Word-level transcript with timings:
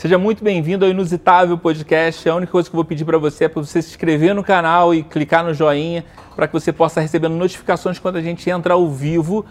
Seja 0.00 0.16
muito 0.16 0.42
bem-vindo 0.42 0.82
ao 0.82 0.90
Inusitável 0.90 1.58
Podcast. 1.58 2.26
A 2.26 2.34
única 2.34 2.50
coisa 2.50 2.70
que 2.70 2.74
eu 2.74 2.78
vou 2.78 2.86
pedir 2.86 3.04
para 3.04 3.18
você 3.18 3.44
é 3.44 3.48
para 3.50 3.62
você 3.62 3.82
se 3.82 3.90
inscrever 3.90 4.34
no 4.34 4.42
canal 4.42 4.94
e 4.94 5.02
clicar 5.02 5.44
no 5.44 5.52
joinha 5.52 6.06
para 6.34 6.46
que 6.46 6.54
você 6.54 6.72
possa 6.72 7.02
receber 7.02 7.28
notificações 7.28 7.98
quando 7.98 8.16
a 8.16 8.22
gente 8.22 8.48
entra 8.48 8.72
ao 8.72 8.88
vivo 8.88 9.44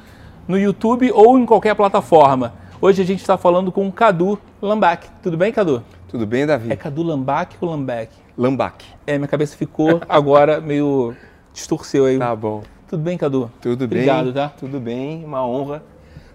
no 0.48 0.58
YouTube 0.58 1.12
ou 1.12 1.38
em 1.38 1.46
qualquer 1.46 1.76
plataforma. 1.76 2.56
Hoje 2.82 3.00
a 3.00 3.06
gente 3.06 3.20
está 3.20 3.38
falando 3.38 3.72
com 3.72 3.88
o 3.88 3.92
Cadu 3.92 4.40
Lambac. 4.60 5.08
Tudo 5.22 5.38
bem, 5.38 5.52
Cadu? 5.52 5.84
Tudo 6.08 6.26
bem, 6.26 6.48
Davi? 6.48 6.74
É 6.74 6.76
Cadu 6.76 7.04
Lambac 7.04 7.56
ou 7.62 7.70
Lambac? 7.70 8.12
Lambac. 8.36 8.84
É, 9.06 9.20
minha 9.20 9.28
cabeça 9.28 9.56
ficou 9.56 10.02
agora 10.10 10.60
meio 10.60 11.16
distorceu 11.54 12.06
aí. 12.06 12.18
Tá 12.18 12.36
bom. 12.36 12.64
Tudo 12.88 13.04
bem, 13.04 13.20
Cadu? 13.20 13.52
Tudo 13.62 13.86
Obrigado, 13.86 14.24
bem. 14.24 14.34
tá? 14.34 14.50
Tudo 14.50 14.80
bem. 14.80 15.24
Uma 15.24 15.46
honra 15.46 15.84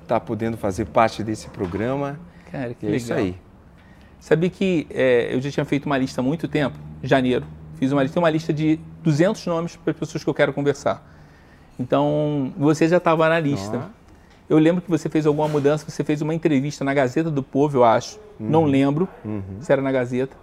estar 0.02 0.20
podendo 0.20 0.56
fazer 0.56 0.84
parte 0.84 1.24
desse 1.24 1.48
programa. 1.48 2.16
Cara, 2.52 2.74
que 2.74 2.86
é 2.86 2.90
legal. 2.90 2.96
isso 2.96 3.12
aí. 3.12 3.43
Sabia 4.24 4.48
que 4.48 4.86
é, 4.88 5.34
eu 5.34 5.38
já 5.42 5.50
tinha 5.50 5.66
feito 5.66 5.84
uma 5.84 5.98
lista 5.98 6.22
há 6.22 6.24
muito 6.24 6.48
tempo, 6.48 6.78
em 7.02 7.06
janeiro. 7.06 7.44
Fiz 7.74 7.92
uma 7.92 8.02
lista, 8.02 8.14
tem 8.14 8.22
uma 8.22 8.30
lista 8.30 8.54
de 8.54 8.80
200 9.02 9.44
nomes 9.44 9.76
para 9.76 9.92
pessoas 9.92 10.24
que 10.24 10.30
eu 10.30 10.32
quero 10.32 10.50
conversar. 10.54 11.06
Então, 11.78 12.50
você 12.56 12.88
já 12.88 12.96
estava 12.96 13.28
na 13.28 13.38
lista. 13.38 13.76
Ó. 13.76 14.04
Eu 14.48 14.56
lembro 14.56 14.80
que 14.80 14.88
você 14.88 15.10
fez 15.10 15.26
alguma 15.26 15.46
mudança, 15.46 15.84
você 15.86 16.02
fez 16.02 16.22
uma 16.22 16.34
entrevista 16.34 16.82
na 16.82 16.94
Gazeta 16.94 17.30
do 17.30 17.42
Povo, 17.42 17.76
eu 17.76 17.84
acho. 17.84 18.18
Não 18.40 18.64
lembro 18.64 19.06
se 19.60 19.70
era 19.70 19.82
na 19.82 19.92
Gazeta. 19.92 20.34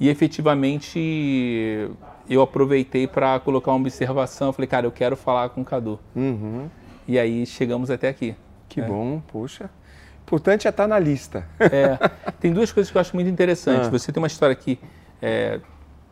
E 0.00 0.08
efetivamente 0.08 1.90
eu 2.30 2.40
aproveitei 2.40 3.06
para 3.06 3.38
colocar 3.40 3.72
uma 3.72 3.80
observação. 3.80 4.46
Eu 4.46 4.52
falei, 4.54 4.68
cara, 4.68 4.86
eu 4.86 4.90
quero 4.90 5.16
falar 5.18 5.50
com 5.50 5.60
o 5.60 5.64
Cadu. 5.66 6.00
Uhum. 6.16 6.66
E 7.06 7.18
aí 7.18 7.44
chegamos 7.44 7.90
até 7.90 8.08
aqui. 8.08 8.34
Que 8.70 8.80
É. 8.80 8.86
bom, 8.86 9.20
poxa. 9.30 9.68
Importante 10.24 10.66
é 10.66 10.70
estar 10.70 10.86
na 10.86 10.98
lista. 10.98 11.46
É, 11.58 11.98
tem 12.40 12.52
duas 12.52 12.72
coisas 12.72 12.90
que 12.90 12.96
eu 12.96 13.00
acho 13.00 13.14
muito 13.14 13.28
interessantes. 13.28 13.88
Ah. 13.88 13.90
Você 13.90 14.10
tem 14.12 14.20
uma 14.20 14.26
história 14.26 14.54
que 14.54 14.78
é, 15.20 15.60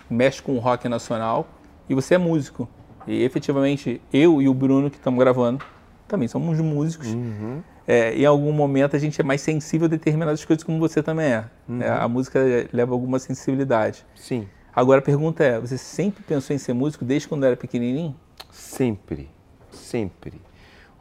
mexe 0.09 0.43
com 0.43 0.55
o 0.55 0.59
rock 0.59 0.89
nacional 0.89 1.49
e 1.89 1.95
você 1.95 2.15
é 2.15 2.19
músico. 2.19 2.69
E 3.07 3.23
efetivamente 3.23 4.01
eu 4.13 4.43
e 4.43 4.49
o 4.49 4.55
Bruno 4.55 4.91
que 4.91 4.97
estamos 4.97 5.19
gravando 5.19 5.65
também 6.07 6.29
somos 6.29 6.61
músicos. 6.61 7.09
Uhum. 7.09 7.63
É, 7.87 8.15
em 8.15 8.27
algum 8.27 8.53
momento 8.53 8.95
a 8.95 8.99
gente 8.99 9.21
é 9.21 9.25
mais 9.25 9.41
sensível 9.41 9.87
a 9.87 9.89
determinadas 9.89 10.45
coisas 10.45 10.63
como 10.63 10.79
você 10.79 11.03
também 11.03 11.33
é. 11.33 11.45
Uhum. 11.69 11.83
É, 11.83 11.89
a 11.89 12.07
música 12.07 12.39
leva 12.73 12.93
alguma 12.93 13.19
sensibilidade. 13.19 14.05
Sim, 14.15 14.47
Agora 14.75 15.01
a 15.01 15.03
pergunta 15.03 15.43
é, 15.43 15.59
você 15.59 15.77
sempre 15.77 16.23
pensou 16.23 16.55
em 16.55 16.59
ser 16.59 16.73
músico 16.73 17.05
desde 17.05 17.29
quando 17.29 17.45
era 17.45 17.57
pequenininho? 17.57 18.15
sempre, 18.51 19.29
sempre. 19.71 20.41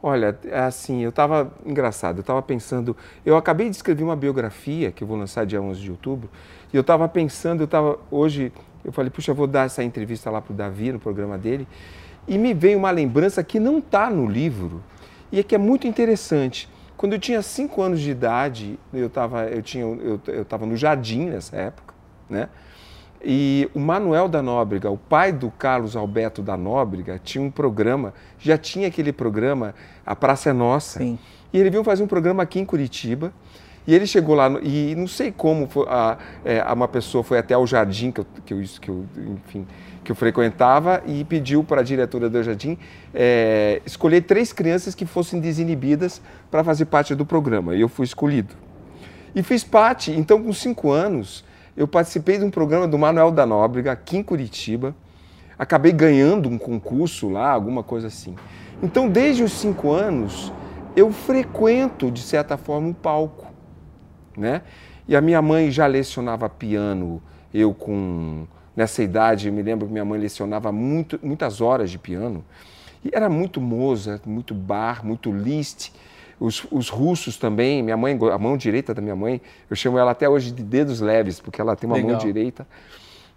Olha, 0.02 0.38
assim, 0.66 1.02
eu 1.02 1.10
estava 1.10 1.52
engraçado, 1.64 2.18
eu 2.18 2.22
estava 2.22 2.40
pensando, 2.40 2.96
eu 3.24 3.36
acabei 3.36 3.68
de 3.68 3.76
escrever 3.76 4.02
uma 4.02 4.16
biografia 4.16 4.90
que 4.90 5.04
eu 5.04 5.08
vou 5.08 5.16
lançar 5.16 5.44
dia 5.44 5.60
11 5.60 5.78
de 5.78 5.90
outubro, 5.90 6.30
e 6.72 6.76
eu 6.76 6.80
estava 6.80 7.06
pensando, 7.06 7.60
eu 7.60 7.66
estava 7.66 7.98
hoje, 8.10 8.50
eu 8.82 8.92
falei, 8.92 9.10
puxa, 9.10 9.30
eu 9.30 9.34
vou 9.34 9.46
dar 9.46 9.66
essa 9.66 9.84
entrevista 9.84 10.30
lá 10.30 10.40
pro 10.40 10.54
Davi 10.54 10.90
no 10.90 10.98
programa 10.98 11.36
dele, 11.36 11.68
e 12.26 12.38
me 12.38 12.54
veio 12.54 12.78
uma 12.78 12.90
lembrança 12.90 13.44
que 13.44 13.60
não 13.60 13.78
está 13.78 14.08
no 14.08 14.26
livro 14.26 14.82
e 15.32 15.38
é 15.38 15.42
que 15.42 15.54
é 15.54 15.58
muito 15.58 15.86
interessante. 15.86 16.68
Quando 16.96 17.14
eu 17.14 17.18
tinha 17.18 17.40
cinco 17.42 17.82
anos 17.82 18.00
de 18.00 18.10
idade, 18.10 18.78
eu 18.92 19.06
estava 19.06 19.44
eu 19.46 19.62
tinha 19.62 19.84
eu, 19.84 20.20
eu 20.26 20.66
no 20.66 20.76
jardim 20.76 21.26
nessa 21.26 21.56
época, 21.56 21.94
né? 22.28 22.48
E 23.22 23.68
o 23.74 23.78
Manuel 23.78 24.28
da 24.28 24.42
Nóbrega, 24.42 24.90
o 24.90 24.96
pai 24.96 25.30
do 25.32 25.50
Carlos 25.50 25.94
Alberto 25.94 26.42
da 26.42 26.56
Nóbrega, 26.56 27.20
tinha 27.22 27.42
um 27.42 27.50
programa, 27.50 28.14
já 28.38 28.56
tinha 28.56 28.88
aquele 28.88 29.12
programa 29.12 29.74
A 30.06 30.16
Praça 30.16 30.50
é 30.50 30.52
Nossa. 30.52 31.00
Sim. 31.00 31.18
E 31.52 31.58
ele 31.58 31.68
veio 31.68 31.84
fazer 31.84 32.02
um 32.02 32.06
programa 32.06 32.42
aqui 32.42 32.58
em 32.58 32.64
Curitiba. 32.64 33.32
E 33.86 33.94
ele 33.94 34.06
chegou 34.06 34.34
lá, 34.34 34.48
e 34.62 34.94
não 34.94 35.08
sei 35.08 35.32
como 35.32 35.66
foi, 35.66 35.86
a, 35.88 36.18
é, 36.44 36.62
uma 36.72 36.86
pessoa 36.86 37.24
foi 37.24 37.38
até 37.38 37.56
o 37.56 37.66
jardim 37.66 38.10
que 38.12 38.20
eu, 38.20 38.26
que 38.44 38.54
eu, 38.54 38.62
que 38.80 38.88
eu, 38.88 39.06
enfim, 39.34 39.66
que 40.04 40.12
eu 40.12 40.16
frequentava 40.16 41.02
e 41.06 41.24
pediu 41.24 41.64
para 41.64 41.80
a 41.80 41.84
diretora 41.84 42.28
do 42.28 42.42
jardim 42.42 42.78
é, 43.12 43.80
escolher 43.84 44.22
três 44.22 44.52
crianças 44.52 44.94
que 44.94 45.06
fossem 45.06 45.40
desinibidas 45.40 46.20
para 46.50 46.62
fazer 46.62 46.84
parte 46.84 47.14
do 47.14 47.24
programa. 47.24 47.74
E 47.74 47.80
eu 47.80 47.88
fui 47.88 48.04
escolhido. 48.04 48.54
E 49.34 49.42
fiz 49.42 49.64
parte, 49.64 50.10
então 50.12 50.42
com 50.42 50.52
cinco 50.52 50.90
anos, 50.90 51.44
eu 51.80 51.88
participei 51.88 52.36
de 52.36 52.44
um 52.44 52.50
programa 52.50 52.86
do 52.86 52.98
Manuel 52.98 53.30
da 53.30 53.46
Nóbrega, 53.46 53.92
aqui 53.92 54.18
em 54.18 54.22
Curitiba. 54.22 54.94
Acabei 55.58 55.92
ganhando 55.92 56.46
um 56.46 56.58
concurso 56.58 57.30
lá, 57.30 57.50
alguma 57.50 57.82
coisa 57.82 58.08
assim. 58.08 58.36
Então, 58.82 59.08
desde 59.08 59.42
os 59.42 59.52
cinco 59.52 59.90
anos, 59.90 60.52
eu 60.94 61.10
frequento, 61.10 62.10
de 62.10 62.20
certa 62.20 62.58
forma, 62.58 62.88
um 62.88 62.92
palco. 62.92 63.46
Né? 64.36 64.60
E 65.08 65.16
a 65.16 65.22
minha 65.22 65.40
mãe 65.40 65.70
já 65.70 65.86
lecionava 65.86 66.50
piano, 66.50 67.22
eu 67.52 67.72
com... 67.72 68.46
Nessa 68.76 69.02
idade, 69.02 69.50
me 69.50 69.62
lembro 69.62 69.86
que 69.86 69.92
minha 69.92 70.04
mãe 70.04 70.20
lecionava 70.20 70.70
muito, 70.70 71.18
muitas 71.22 71.62
horas 71.62 71.90
de 71.90 71.98
piano. 71.98 72.44
E 73.02 73.08
era 73.10 73.30
muito 73.30 73.58
Mozart, 73.58 74.26
muito 74.26 74.52
Bach, 74.52 75.02
muito 75.02 75.32
Liszt. 75.32 75.94
Os, 76.40 76.66
os 76.70 76.88
russos 76.88 77.36
também, 77.36 77.82
minha 77.82 77.98
mãe, 77.98 78.18
a 78.32 78.38
mão 78.38 78.56
direita 78.56 78.94
da 78.94 79.02
minha 79.02 79.14
mãe, 79.14 79.42
eu 79.68 79.76
chamo 79.76 79.98
ela 79.98 80.12
até 80.12 80.26
hoje 80.26 80.50
de 80.50 80.62
dedos 80.62 80.98
leves, 81.00 81.38
porque 81.38 81.60
ela 81.60 81.76
tem 81.76 81.86
uma 81.88 81.98
mão 81.98 82.06
Legal. 82.06 82.20
direita, 82.20 82.66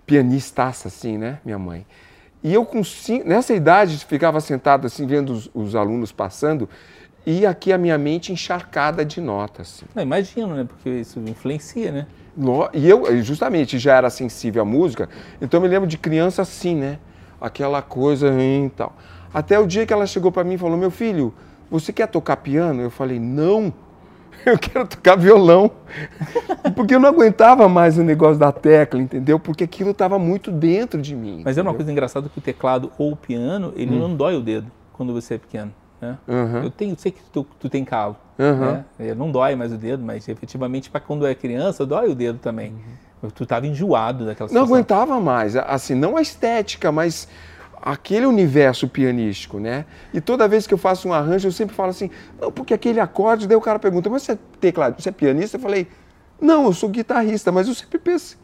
pianistaça 0.05 0.87
assim, 0.87 1.17
né, 1.17 1.39
minha 1.43 1.59
mãe. 1.59 1.85
E 2.41 2.53
eu 2.53 2.65
com 2.65 2.81
cinco, 2.83 3.27
nessa 3.27 3.53
idade 3.53 3.97
ficava 4.05 4.39
sentado 4.39 4.87
assim, 4.87 5.05
vendo 5.05 5.33
os, 5.33 5.49
os 5.53 5.75
alunos 5.75 6.13
passando, 6.13 6.69
e 7.25 7.45
aqui 7.45 7.71
a 7.73 7.77
minha 7.77 7.97
mente 7.97 8.31
encharcada 8.31 9.03
de 9.03 9.19
notas. 9.19 9.75
Assim. 9.77 9.85
Não, 9.93 10.03
imagino, 10.03 10.55
né? 10.55 10.65
Porque 10.65 10.89
isso 10.89 11.19
influencia, 11.19 11.91
né? 11.91 12.07
No- 12.35 12.69
E 12.73 12.89
eu, 12.89 13.21
justamente, 13.21 13.77
já 13.77 13.95
era 13.95 14.09
sensível 14.09 14.61
à 14.61 14.65
música, 14.65 15.09
então 15.41 15.57
eu 15.57 15.61
me 15.61 15.67
lembro 15.67 15.87
de 15.87 15.97
criança 15.97 16.41
assim, 16.41 16.75
né? 16.75 16.99
Aquela 17.39 17.81
coisa 17.81 18.29
e 18.41 18.69
tal. 18.75 18.95
Até 19.33 19.59
o 19.59 19.67
dia 19.67 19.85
que 19.85 19.91
ela 19.91 20.05
chegou 20.05 20.31
para 20.31 20.43
mim 20.43 20.53
e 20.55 20.57
falou: 20.57 20.77
Meu 20.77 20.91
filho, 20.91 21.33
você 21.79 21.91
quer 21.93 22.07
tocar 22.07 22.37
piano? 22.37 22.81
Eu 22.81 22.89
falei: 22.89 23.19
Não, 23.19 23.73
eu 24.45 24.57
quero 24.57 24.87
tocar 24.87 25.15
violão. 25.17 25.71
Porque 26.75 26.95
eu 26.95 26.99
não 26.99 27.09
aguentava 27.09 27.67
mais 27.67 27.97
o 27.97 28.03
negócio 28.03 28.37
da 28.39 28.51
tecla, 28.51 29.01
entendeu? 29.01 29.39
Porque 29.39 29.63
aquilo 29.63 29.91
estava 29.91 30.17
muito 30.17 30.51
dentro 30.51 31.01
de 31.01 31.15
mim. 31.15 31.41
Mas 31.43 31.57
é 31.57 31.61
uma 31.61 31.69
entendeu? 31.69 31.75
coisa 31.75 31.91
engraçada 31.91 32.29
que 32.29 32.37
o 32.37 32.41
teclado 32.41 32.91
ou 32.97 33.11
o 33.11 33.15
piano, 33.15 33.73
ele 33.75 33.97
não 33.97 34.15
dói 34.15 34.35
o 34.35 34.41
dedo 34.41 34.71
quando 34.93 35.13
você 35.13 35.35
é 35.35 35.37
pequeno. 35.37 35.73
Né? 36.01 36.17
Aham. 36.27 36.63
Eu 36.63 36.69
tenho, 36.71 36.95
sei 36.97 37.11
que 37.11 37.21
tu, 37.31 37.45
tu 37.59 37.69
tem 37.69 37.83
calo. 37.85 38.15
Aham. 38.39 38.71
Né? 38.71 38.85
É, 38.99 39.15
Não 39.15 39.31
dói 39.31 39.55
mais 39.55 39.71
o 39.71 39.77
dedo, 39.77 40.03
mas 40.03 40.27
efetivamente 40.27 40.89
para 40.89 40.99
quando 40.99 41.25
é 41.25 41.33
criança, 41.33 41.85
dói 41.85 42.09
o 42.09 42.15
dedo 42.15 42.39
também. 42.39 42.73
Tu 43.35 43.43
estava 43.43 43.65
enjoado 43.65 44.25
daquela 44.25 44.47
Não 44.47 44.65
situação. 44.65 44.75
aguentava 44.75 45.19
mais, 45.21 45.55
assim, 45.55 45.95
não 45.95 46.17
a 46.17 46.21
estética, 46.21 46.91
mas 46.91 47.25
aquele 47.85 48.25
universo 48.25 48.87
pianístico, 48.87 49.59
né? 49.59 49.85
E 50.13 50.21
toda 50.21 50.47
vez 50.47 50.65
que 50.65 50.73
eu 50.73 50.77
faço 50.77 51.07
um 51.09 51.13
arranjo, 51.13 51.47
eu 51.47 51.51
sempre 51.51 51.75
falo 51.75 51.89
assim, 51.89 52.09
não, 52.39 52.51
porque 52.51 52.73
aquele 52.73 52.99
acorde, 52.99 53.45
daí 53.47 53.57
o 53.57 53.61
cara 53.61 53.77
pergunta, 53.77 54.09
mas 54.09 54.23
você 54.23 54.31
é 54.33 54.37
teclado, 54.61 55.01
você 55.01 55.09
é 55.09 55.11
pianista? 55.11 55.57
Eu 55.57 55.61
falei, 55.61 55.87
não, 56.39 56.65
eu 56.65 56.73
sou 56.73 56.87
guitarrista, 56.89 57.51
mas 57.51 57.67
eu 57.67 57.73
sempre 57.73 57.99
penso 57.99 58.37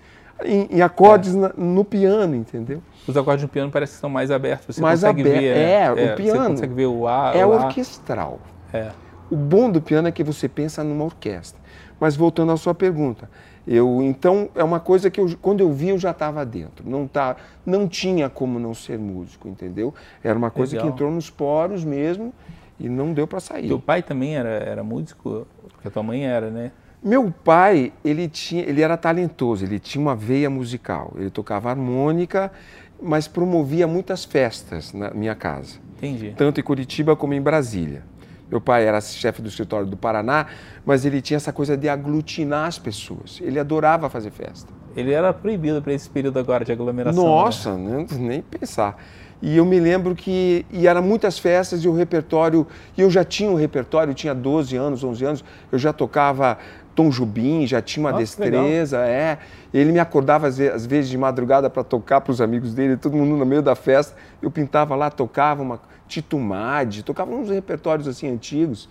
em, 0.44 0.68
em 0.70 0.82
acordes 0.82 1.36
na- 1.36 1.54
no 1.58 1.86
piano, 1.86 2.36
entendeu? 2.36 2.82
Os 3.08 3.16
acordes 3.16 3.44
no 3.44 3.50
piano 3.50 3.72
parecem 3.72 3.96
que 3.96 4.02
são 4.02 4.10
mais 4.10 4.30
abertos. 4.30 4.76
Você 4.76 4.82
Mais 4.82 5.00
consegue 5.02 5.22
aberto, 5.22 5.40
ver. 5.42 5.56
né? 5.56 5.72
é, 5.84 5.92
o 5.92 5.96
Você 5.96 6.16
piano 6.16 6.50
consegue 6.50 6.74
ver 6.74 6.86
o 6.88 7.08
A, 7.08 7.32
é 7.34 7.46
o 7.46 7.50
Lá. 7.50 7.66
orquestral. 7.66 8.40
É. 8.74 8.90
O 9.32 9.36
bom 9.36 9.70
do 9.72 9.82
piano 9.82 10.08
é 10.08 10.12
que 10.12 10.24
você 10.24 10.48
pensa 10.50 10.84
numa 10.84 11.06
orquestra. 11.06 11.60
Mas 12.00 12.16
voltando 12.16 12.52
à 12.52 12.58
sua 12.58 12.74
pergunta, 12.74 13.30
eu 13.72 14.02
então 14.02 14.50
é 14.56 14.64
uma 14.64 14.80
coisa 14.80 15.12
que 15.12 15.22
eu, 15.22 15.38
quando 15.40 15.60
eu 15.60 15.72
vi 15.72 15.90
eu 15.90 16.00
já 16.00 16.10
estava 16.10 16.44
dentro. 16.44 16.90
Não 16.90 17.08
tá, 17.08 17.36
não 17.64 17.88
tinha 17.88 18.28
como 18.28 18.58
não 18.58 18.74
ser 18.74 18.98
músico, 18.98 19.48
entendeu? 19.48 19.94
Era 20.24 20.36
uma 20.36 20.50
coisa 20.50 20.76
Legal. 20.76 20.88
que 20.88 20.94
entrou 20.94 21.12
nos 21.12 21.30
poros 21.30 21.84
mesmo 21.84 22.34
e 22.80 22.90
não 22.90 23.14
deu 23.14 23.28
para 23.28 23.40
sair. 23.40 23.68
Teu 23.68 23.80
pai 23.80 24.02
também 24.02 24.36
era, 24.36 24.50
era 24.50 24.84
músico? 24.84 25.46
Porque 25.72 25.88
a 25.88 25.92
tua 25.92 26.02
mãe 26.02 26.26
era, 26.26 26.50
né? 26.50 26.72
Meu 27.02 27.32
pai, 27.32 27.94
ele 28.04 28.28
tinha, 28.28 28.64
ele 28.64 28.82
era 28.82 28.98
talentoso, 28.98 29.64
ele 29.64 29.78
tinha 29.78 30.02
uma 30.02 30.16
veia 30.16 30.50
musical. 30.50 31.14
Ele 31.16 31.30
tocava 31.30 31.70
harmônica, 31.70 32.52
mas 33.00 33.28
promovia 33.28 33.88
muitas 33.88 34.26
festas 34.26 34.94
na 34.94 35.12
minha 35.12 35.36
casa. 35.36 35.78
Entendi. 35.98 36.34
tanto 36.36 36.62
em 36.62 36.64
Curitiba 36.64 37.14
como 37.16 37.34
em 37.34 37.42
Brasília. 37.42 38.04
Meu 38.50 38.60
pai 38.60 38.86
era 38.86 39.00
chefe 39.00 39.42
do 39.42 39.48
escritório 39.48 39.86
do 39.86 39.96
Paraná, 39.96 40.48
mas 40.86 41.06
ele 41.06 41.22
tinha 41.22 41.38
essa 41.38 41.54
coisa 41.54 41.78
de 41.78 41.88
aglutinar 41.88 42.68
as 42.68 42.80
pessoas. 42.80 43.40
Ele 43.42 43.60
adorava 43.60 44.10
fazer 44.10 44.32
festa. 44.32 44.74
Ele 44.96 45.12
era 45.12 45.32
proibido 45.32 45.82
para 45.82 45.94
esse 45.94 46.10
período 46.10 46.40
agora 46.40 46.66
de 46.66 46.72
aglomeração. 46.72 47.24
né? 47.24 47.30
Nossa, 47.30 47.78
né? 47.78 48.08
nem 48.18 48.42
pensar. 48.42 48.98
E 49.42 49.56
eu 49.56 49.66
me 49.66 49.80
lembro 49.80 50.16
que 50.16 50.66
e 50.70 50.86
eram 50.86 51.02
muitas 51.02 51.40
festas 51.40 51.84
e 51.84 51.88
o 51.88 51.94
repertório, 51.94 52.68
e 52.98 53.02
eu 53.02 53.10
já 53.10 53.24
tinha 53.24 53.50
um 53.50 53.56
repertório, 53.56 54.12
eu 54.12 54.16
tinha 54.16 54.36
12 54.36 54.76
anos, 54.76 55.04
11 55.04 55.26
anos, 55.26 55.46
eu 55.72 55.80
já 55.80 55.94
tocava 55.94 56.58
Tom 56.94 57.10
Jubim, 57.10 57.66
já 57.66 57.82
tinha 57.82 58.04
uma 58.04 58.12
Nossa, 58.12 58.24
destreza, 58.24 58.98
é. 58.98 59.38
Ele 59.74 59.94
me 59.94 60.00
acordava 60.00 60.48
às 60.48 60.58
vezes 60.58 61.10
de 61.10 61.18
madrugada 61.18 61.70
para 61.70 61.84
tocar 61.86 62.20
para 62.20 62.32
os 62.32 62.42
amigos 62.42 62.74
dele, 62.74 62.98
todo 62.98 63.16
mundo 63.16 63.38
no 63.38 63.46
meio 63.46 63.62
da 63.62 63.76
festa. 63.76 64.18
Eu 64.42 64.52
pintava 64.52 64.94
lá, 64.96 65.10
tocava 65.10 65.62
uma 65.64 65.80
Tito 66.10 66.38
Madi, 66.38 67.04
tocava 67.04 67.32
uns 67.32 67.50
repertórios 67.50 68.08
assim 68.08 68.28
antigos. 68.28 68.90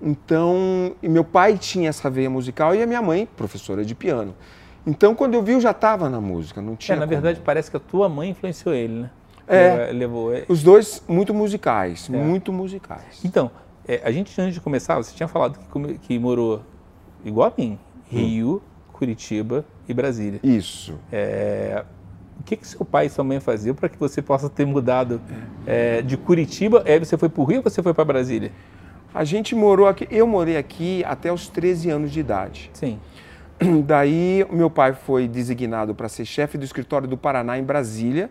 Então, 0.00 0.94
e 1.02 1.08
meu 1.08 1.24
pai 1.24 1.56
tinha 1.56 1.88
essa 1.88 2.10
veia 2.10 2.28
musical 2.28 2.74
e 2.74 2.82
a 2.82 2.86
minha 2.86 3.00
mãe, 3.00 3.26
professora 3.36 3.84
de 3.84 3.94
piano. 3.94 4.34
Então, 4.86 5.14
quando 5.14 5.34
eu 5.34 5.42
vi, 5.42 5.52
eu 5.52 5.60
já 5.60 5.70
estava 5.70 6.10
na 6.10 6.20
música, 6.20 6.60
não 6.60 6.76
tinha. 6.76 6.96
É, 6.96 6.98
na 6.98 7.06
como. 7.06 7.20
verdade, 7.20 7.40
parece 7.44 7.70
que 7.70 7.76
a 7.76 7.80
tua 7.80 8.08
mãe 8.08 8.30
influenciou 8.30 8.74
ele, 8.74 9.02
né? 9.02 9.10
É. 9.46 9.92
Levou. 9.92 10.34
é. 10.34 10.44
Os 10.48 10.62
dois 10.62 11.02
muito 11.08 11.32
musicais, 11.32 12.08
muito 12.08 12.52
musicais. 12.52 13.20
Então, 13.24 13.50
é, 13.86 14.00
a 14.04 14.10
gente, 14.10 14.38
antes 14.40 14.54
de 14.54 14.60
começar, 14.60 14.96
você 14.96 15.14
tinha 15.14 15.28
falado 15.28 15.58
que, 15.58 15.98
que 15.98 16.18
morou 16.18 16.62
igual 17.24 17.48
a 17.48 17.60
mim, 17.60 17.78
Rio, 18.08 18.62
Curitiba 18.92 19.64
e 19.88 19.94
Brasília. 19.94 20.40
Isso. 20.42 20.98
É, 21.10 21.84
o 22.40 22.42
que, 22.42 22.56
que 22.56 22.66
seu 22.66 22.84
pai 22.84 23.06
e 23.06 23.10
sua 23.10 23.24
mãe 23.24 23.40
faziam 23.40 23.74
para 23.74 23.88
que 23.88 23.98
você 23.98 24.20
possa 24.20 24.48
ter 24.48 24.66
mudado 24.66 25.20
é, 25.66 26.02
de 26.02 26.16
Curitiba? 26.16 26.82
É, 26.84 26.98
você 26.98 27.16
foi 27.16 27.28
para 27.28 27.40
o 27.40 27.44
Rio 27.44 27.58
ou 27.58 27.62
você 27.62 27.82
foi 27.82 27.94
para 27.94 28.04
Brasília? 28.04 28.52
A 29.14 29.24
gente 29.24 29.54
morou 29.54 29.86
aqui, 29.86 30.08
eu 30.10 30.26
morei 30.26 30.56
aqui 30.56 31.04
até 31.04 31.32
os 31.32 31.48
13 31.48 31.90
anos 31.90 32.10
de 32.10 32.20
idade. 32.20 32.70
Sim. 32.72 32.98
Daí, 33.84 34.46
meu 34.50 34.70
pai 34.70 34.94
foi 34.94 35.28
designado 35.28 35.94
para 35.94 36.08
ser 36.08 36.24
chefe 36.24 36.56
do 36.56 36.64
escritório 36.64 37.06
do 37.06 37.16
Paraná 37.16 37.58
em 37.58 37.62
Brasília, 37.62 38.30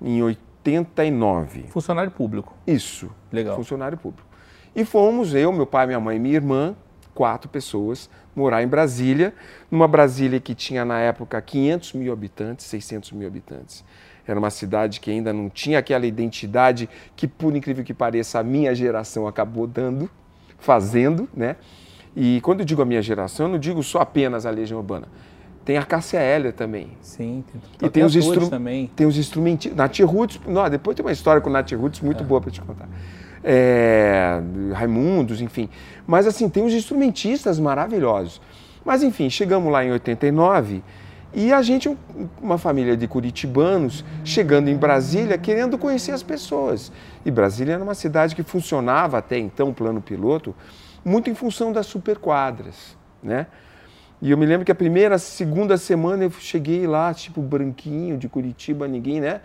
em 0.00 0.22
89. 0.22 1.64
Funcionário 1.68 2.10
público. 2.10 2.54
Isso. 2.66 3.10
Legal. 3.32 3.56
Funcionário 3.56 3.96
público. 3.96 4.28
E 4.76 4.84
fomos, 4.84 5.34
eu, 5.34 5.52
meu 5.52 5.66
pai, 5.66 5.86
minha 5.86 6.00
mãe 6.00 6.16
e 6.16 6.20
minha 6.20 6.34
irmã, 6.34 6.74
quatro 7.14 7.48
pessoas, 7.48 8.10
morar 8.34 8.62
em 8.62 8.66
Brasília, 8.66 9.32
numa 9.70 9.86
Brasília 9.86 10.40
que 10.40 10.54
tinha 10.54 10.84
na 10.84 10.98
época 10.98 11.40
500 11.40 11.92
mil 11.94 12.12
habitantes, 12.12 12.66
600 12.66 13.12
mil 13.12 13.26
habitantes. 13.26 13.84
Era 14.26 14.38
uma 14.38 14.50
cidade 14.50 15.00
que 15.00 15.10
ainda 15.10 15.32
não 15.32 15.50
tinha 15.50 15.78
aquela 15.78 16.06
identidade 16.06 16.88
que, 17.14 17.28
por 17.28 17.54
incrível 17.54 17.84
que 17.84 17.92
pareça, 17.92 18.38
a 18.38 18.42
minha 18.42 18.74
geração 18.74 19.26
acabou 19.26 19.66
dando, 19.66 20.08
fazendo, 20.58 21.28
né? 21.34 21.56
E 22.16 22.40
quando 22.40 22.60
eu 22.60 22.66
digo 22.66 22.80
a 22.80 22.84
minha 22.84 23.02
geração, 23.02 23.46
eu 23.46 23.52
não 23.52 23.58
digo 23.58 23.82
só 23.82 24.00
apenas 24.00 24.46
a 24.46 24.50
Legião 24.50 24.78
Urbana. 24.78 25.08
Tem 25.64 25.78
a 25.78 25.82
Cássia 25.84 26.18
Heller 26.20 26.52
também. 26.52 26.90
Sim. 27.00 27.42
Tem, 27.78 27.88
E 27.88 27.90
tem 27.90 28.04
os, 28.04 28.14
instru... 28.14 28.48
também. 28.48 28.90
tem 28.94 29.06
os 29.06 29.16
instrumentistas. 29.16 29.76
Nath 29.76 29.98
Roots, 30.00 30.40
não, 30.46 30.68
depois 30.68 30.94
tem 30.94 31.04
uma 31.04 31.12
história 31.12 31.40
com 31.40 31.48
Nath 31.50 31.72
Roots 31.72 32.00
muito 32.00 32.22
boa 32.22 32.40
para 32.40 32.50
te 32.50 32.60
contar. 32.60 32.88
É, 33.44 34.40
Raimundos, 34.72 35.40
enfim. 35.42 35.68
Mas 36.06 36.26
assim, 36.26 36.48
tem 36.48 36.64
os 36.64 36.72
instrumentistas 36.72 37.60
maravilhosos. 37.60 38.40
Mas 38.84 39.02
enfim, 39.02 39.28
chegamos 39.28 39.70
lá 39.70 39.84
em 39.84 39.92
89 39.92 40.82
e 41.34 41.52
a 41.52 41.60
gente, 41.62 41.88
um- 41.88 41.96
uma 42.40 42.56
família 42.56 42.96
de 42.96 43.06
curitibanos, 43.08 44.04
chegando 44.24 44.68
em 44.68 44.76
Brasília, 44.76 45.36
querendo 45.36 45.76
conhecer 45.76 46.12
as 46.12 46.22
pessoas. 46.22 46.90
E 47.24 47.30
Brasília 47.30 47.74
era 47.74 47.82
uma 47.82 47.94
cidade 47.94 48.34
que 48.34 48.42
funcionava 48.42 49.18
até 49.18 49.38
então, 49.38 49.72
plano 49.72 50.00
piloto, 50.00 50.54
muito 51.04 51.28
em 51.28 51.34
função 51.34 51.70
das 51.72 51.86
superquadras, 51.86 52.96
né? 53.22 53.46
E 54.22 54.30
eu 54.30 54.38
me 54.38 54.46
lembro 54.46 54.64
que 54.64 54.72
a 54.72 54.74
primeira, 54.74 55.18
segunda 55.18 55.76
semana 55.76 56.24
eu 56.24 56.30
cheguei 56.30 56.86
lá, 56.86 57.12
tipo, 57.12 57.42
branquinho, 57.42 58.16
de 58.16 58.26
Curitiba, 58.28 58.88
ninguém, 58.88 59.20
né? 59.20 59.40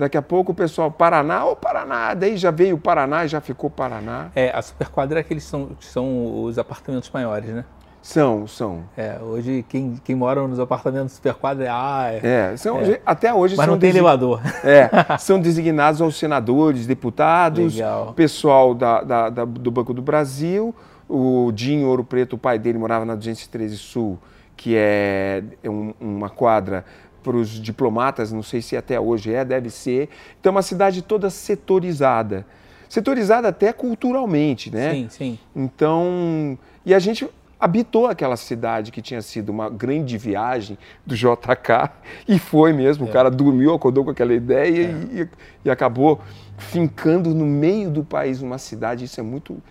Daqui 0.00 0.16
a 0.16 0.22
pouco 0.22 0.52
o 0.52 0.54
pessoal, 0.54 0.90
Paraná, 0.90 1.44
ô 1.44 1.54
Paraná, 1.54 2.14
daí 2.14 2.34
já 2.38 2.50
veio 2.50 2.76
o 2.76 2.78
Paraná 2.78 3.26
e 3.26 3.28
já 3.28 3.38
ficou 3.38 3.68
Paraná. 3.68 4.28
É, 4.34 4.50
a 4.50 4.62
superquadra 4.62 5.18
é 5.18 5.20
aqueles 5.20 5.44
são, 5.44 5.72
são 5.78 6.42
os 6.42 6.58
apartamentos 6.58 7.10
maiores, 7.12 7.50
né? 7.50 7.66
São, 8.00 8.46
são. 8.46 8.84
É, 8.96 9.18
hoje 9.20 9.62
quem, 9.68 10.00
quem 10.02 10.16
mora 10.16 10.40
nos 10.48 10.58
apartamentos 10.58 11.12
superquadra 11.12 11.66
é, 11.66 11.68
ah, 11.70 12.08
é. 12.10 12.20
É, 12.52 12.56
são 12.56 12.78
até 13.04 13.34
hoje 13.34 13.56
Mas 13.58 13.66
são, 13.66 13.74
não 13.74 13.78
tem 13.78 13.90
elevador. 13.90 14.40
é, 14.64 14.88
são 15.20 15.38
designados 15.38 16.00
aos 16.00 16.16
senadores, 16.18 16.86
deputados, 16.86 17.74
Legal. 17.74 18.14
pessoal 18.14 18.74
da, 18.74 19.02
da- 19.02 19.28
da- 19.28 19.44
do 19.44 19.70
Banco 19.70 19.92
do 19.92 20.00
Brasil, 20.00 20.74
o 21.06 21.52
Dinho 21.52 21.86
Ouro 21.88 22.02
Preto, 22.02 22.36
o 22.36 22.38
pai 22.38 22.58
dele 22.58 22.78
morava 22.78 23.04
na 23.04 23.14
213 23.14 23.76
Sul, 23.76 24.18
que 24.56 24.74
é 24.74 25.42
é 25.62 25.68
um- 25.68 25.92
uma 26.00 26.30
quadra 26.30 26.86
para 27.22 27.36
os 27.36 27.48
diplomatas, 27.48 28.32
não 28.32 28.42
sei 28.42 28.62
se 28.62 28.76
até 28.76 28.98
hoje 28.98 29.32
é, 29.32 29.44
deve 29.44 29.70
ser. 29.70 30.08
Então 30.38 30.50
é 30.50 30.54
uma 30.56 30.62
cidade 30.62 31.02
toda 31.02 31.30
setorizada. 31.30 32.46
Setorizada 32.88 33.48
até 33.48 33.72
culturalmente, 33.72 34.70
né? 34.70 34.92
Sim, 34.92 35.08
sim. 35.08 35.38
Então, 35.54 36.58
e 36.84 36.92
a 36.92 36.98
gente 36.98 37.28
habitou 37.60 38.06
aquela 38.06 38.36
cidade 38.36 38.90
que 38.90 39.02
tinha 39.02 39.20
sido 39.20 39.50
uma 39.50 39.68
grande 39.68 40.16
viagem 40.16 40.78
do 41.04 41.14
JK 41.14 41.90
e 42.26 42.38
foi 42.38 42.72
mesmo. 42.72 43.06
É. 43.06 43.10
O 43.10 43.12
cara 43.12 43.30
dormiu, 43.30 43.74
acordou 43.74 44.04
com 44.04 44.10
aquela 44.10 44.32
ideia 44.32 44.90
e, 45.12 45.28
e 45.64 45.70
acabou 45.70 46.20
fincando 46.56 47.34
no 47.34 47.44
meio 47.44 47.90
do 47.90 48.02
país 48.02 48.40
uma 48.40 48.56
cidade. 48.56 49.04
Isso 49.04 49.20
é 49.20 49.22
muito, 49.22 49.62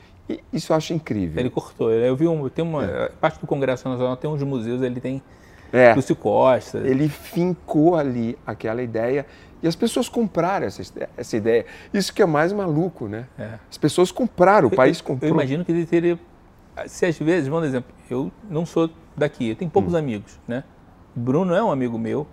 isso 0.53 0.71
eu 0.71 0.77
acho 0.77 0.93
incrível. 0.93 1.39
Ele 1.39 1.49
cortou. 1.49 1.91
Eu 1.91 2.15
vi 2.15 2.27
um, 2.27 2.47
tem 2.47 2.63
uma 2.63 3.09
parte 3.19 3.39
do 3.39 3.47
Congresso 3.47 3.89
Nacional 3.89 4.15
tem 4.15 4.29
uns 4.29 4.43
museus, 4.43 4.83
ele 4.83 5.01
tem 5.01 5.21
É, 5.71 5.93
Lúcio 5.93 6.15
Costa. 6.15 6.79
ele 6.79 7.07
fincou 7.09 7.95
ali 7.95 8.37
aquela 8.45 8.81
ideia 8.81 9.25
e 9.61 9.67
as 9.67 9.75
pessoas 9.75 10.07
compraram 10.09 10.65
essa, 10.65 10.81
essa 11.17 11.37
ideia. 11.37 11.65
Isso 11.93 12.13
que 12.13 12.21
é 12.21 12.25
mais 12.25 12.51
maluco, 12.53 13.07
né? 13.07 13.25
É. 13.37 13.55
As 13.69 13.77
pessoas 13.77 14.11
compraram, 14.11 14.67
o 14.69 14.71
país 14.75 14.99
eu, 14.99 15.05
comprou. 15.05 15.29
Eu 15.29 15.33
imagino 15.35 15.63
que 15.65 15.71
ele 15.71 15.85
teria. 15.85 16.17
Se 16.87 17.05
às 17.05 17.17
vezes, 17.17 17.47
vamos 17.49 17.63
dar 17.63 17.67
exemplo, 17.67 17.93
eu 18.09 18.31
não 18.49 18.65
sou 18.65 18.89
daqui, 19.15 19.49
eu 19.49 19.55
tenho 19.55 19.69
poucos 19.69 19.93
Hum. 19.93 19.97
amigos, 19.97 20.39
né? 20.47 20.63
Bruno 21.13 21.53
é 21.53 21.61
um 21.61 21.71
amigo 21.71 21.97
meu, 21.97 22.25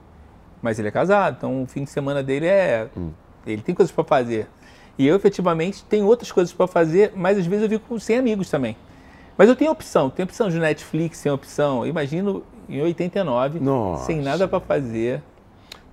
mas 0.63 0.79
ele 0.79 0.87
é 0.89 0.91
casado, 0.93 1.37
então 1.39 1.63
o 1.65 1.67
fim 1.67 1.83
de 1.83 1.91
semana 1.91 2.23
dele 2.23 2.47
é. 2.47 2.89
Hum. 2.97 3.11
Ele 3.45 3.61
tem 3.61 3.75
coisas 3.75 3.93
para 3.93 4.05
fazer. 4.05 4.49
E 4.99 5.07
eu, 5.07 5.17
efetivamente, 5.17 5.85
tenho 5.85 6.07
outras 6.07 6.31
coisas 6.33 6.55
para 6.55 6.67
fazer, 6.67 7.13
mas 7.15 7.37
às 7.37 7.47
vezes 7.47 7.65
eu 7.71 7.79
fico 7.79 7.99
sem 8.01 8.17
amigos 8.19 8.49
também. 8.49 8.77
Mas 9.37 9.49
eu 9.49 9.57
tenho 9.57 9.71
opção, 9.71 10.09
tenho 10.09 10.25
opção 10.27 10.49
de 10.49 10.59
Netflix, 10.59 11.21
tenho 11.23 11.35
opção. 11.35 11.81
Eu 11.85 11.89
imagino 11.89 12.43
em 12.69 12.81
89, 12.83 13.61
Nossa. 13.61 14.05
sem 14.07 14.21
nada 14.21 14.47
para 14.49 14.61
fazer. 14.61 15.23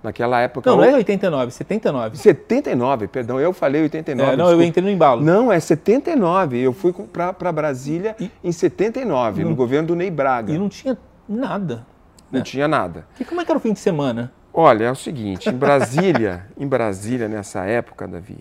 Naquela 0.02 0.38
época. 0.40 0.68
Não, 0.70 0.76
não 0.76 0.84
é 0.84 0.94
89, 0.94 1.50
79. 1.50 2.18
79, 2.18 3.08
perdão, 3.08 3.40
eu 3.40 3.54
falei 3.54 3.82
89. 3.82 4.32
É, 4.32 4.36
não, 4.36 4.44
eu 4.44 4.48
desculpa. 4.50 4.68
entrei 4.68 4.84
no 4.84 4.90
embalo. 4.90 5.22
Não, 5.22 5.50
é 5.50 5.58
79. 5.58 6.58
Eu 6.60 6.74
fui 6.74 6.92
para 6.92 7.50
Brasília 7.52 8.14
E- 8.20 8.30
em 8.42 8.52
79, 8.52 9.44
no 9.44 9.54
governo 9.54 9.88
do 9.88 9.96
Ney 9.96 10.10
Braga. 10.10 10.52
E 10.52 10.58
não 10.58 10.68
tinha 10.68 10.98
nada. 11.26 11.86
Não 12.30 12.42
tinha 12.42 12.68
nada. 12.68 13.06
E 13.18 13.24
como 13.24 13.40
é 13.40 13.44
que 13.46 13.50
era 13.50 13.56
o 13.56 13.60
fim 13.60 13.72
de 13.72 13.78
semana? 13.78 14.30
Olha, 14.52 14.84
é 14.84 14.90
o 14.90 14.94
seguinte, 14.94 15.48
em 15.48 15.52
Brasília, 15.52 16.46
em 16.58 16.66
Brasília 16.66 17.26
nessa 17.26 17.64
época, 17.64 18.06
Davi, 18.06 18.38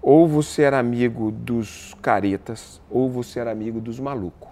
ou 0.00 0.28
você 0.28 0.62
era 0.62 0.78
amigo 0.78 1.30
dos 1.32 1.94
caretas, 2.00 2.80
ou 2.88 3.10
você 3.10 3.40
era 3.40 3.50
amigo 3.50 3.80
dos 3.80 3.98
malucos. 3.98 4.48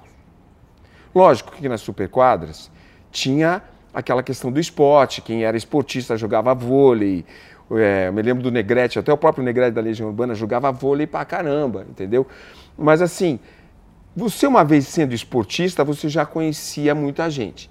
Lógico 1.14 1.52
que 1.52 1.68
nas 1.68 1.80
superquadras 1.80 2.70
tinha 3.16 3.62
aquela 3.94 4.22
questão 4.22 4.52
do 4.52 4.60
esporte, 4.60 5.22
quem 5.22 5.42
era 5.42 5.56
esportista 5.56 6.18
jogava 6.18 6.54
vôlei, 6.54 7.24
é, 7.70 8.08
eu 8.08 8.12
me 8.12 8.20
lembro 8.20 8.42
do 8.42 8.50
Negrete, 8.50 8.98
até 8.98 9.10
o 9.10 9.16
próprio 9.16 9.42
Negrete 9.42 9.72
da 9.72 9.80
Legião 9.80 10.08
Urbana 10.08 10.34
jogava 10.34 10.70
vôlei 10.70 11.06
pra 11.06 11.24
caramba, 11.24 11.86
entendeu? 11.88 12.26
Mas 12.76 13.00
assim, 13.00 13.40
você 14.14 14.46
uma 14.46 14.62
vez 14.62 14.86
sendo 14.86 15.14
esportista, 15.14 15.82
você 15.82 16.10
já 16.10 16.26
conhecia 16.26 16.94
muita 16.94 17.30
gente. 17.30 17.70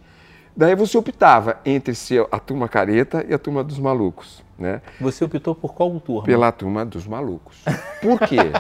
Daí 0.58 0.74
você 0.74 0.98
optava 0.98 1.60
entre 1.63 1.93
ser 1.93 2.25
a 2.31 2.39
turma 2.39 2.67
careta 2.67 3.24
e 3.29 3.34
a 3.34 3.38
turma 3.38 3.63
dos 3.63 3.77
malucos, 3.77 4.43
né? 4.58 4.81
Você 5.00 5.24
optou 5.24 5.53
por 5.53 5.75
qual 5.75 6.00
turma? 6.00 6.24
Pela 6.24 6.51
turma 6.51 6.84
dos 6.84 7.05
malucos. 7.05 7.63
Por 8.01 8.19
quê? 8.19 8.38